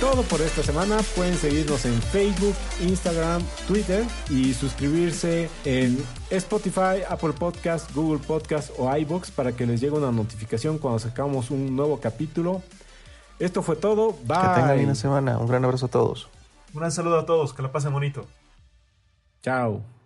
todo 0.00 0.22
por 0.22 0.40
esta 0.40 0.62
semana. 0.62 0.98
Pueden 1.16 1.34
seguirnos 1.36 1.84
en 1.84 2.00
Facebook, 2.00 2.54
Instagram, 2.80 3.42
Twitter 3.66 4.04
y 4.30 4.54
suscribirse 4.54 5.50
en 5.64 6.04
Spotify, 6.30 7.02
Apple 7.08 7.32
Podcast, 7.32 7.92
Google 7.94 8.24
Podcast 8.24 8.70
o 8.78 8.94
iBox 8.96 9.30
para 9.30 9.52
que 9.52 9.66
les 9.66 9.80
llegue 9.80 9.96
una 9.96 10.12
notificación 10.12 10.78
cuando 10.78 10.98
sacamos 10.98 11.50
un 11.50 11.74
nuevo 11.74 12.00
capítulo. 12.00 12.62
Esto 13.38 13.62
fue 13.62 13.76
todo. 13.76 14.12
Bye. 14.24 14.38
Que 14.38 14.60
tengan 14.60 14.78
una 14.80 14.94
semana. 14.94 15.38
Un 15.38 15.46
gran 15.46 15.64
abrazo 15.64 15.86
a 15.86 15.90
todos. 15.90 16.28
Un 16.74 16.80
gran 16.80 16.92
saludo 16.92 17.18
a 17.18 17.26
todos. 17.26 17.52
Que 17.52 17.62
la 17.62 17.72
pasen 17.72 17.92
bonito. 17.92 18.26
Chao. 19.42 19.97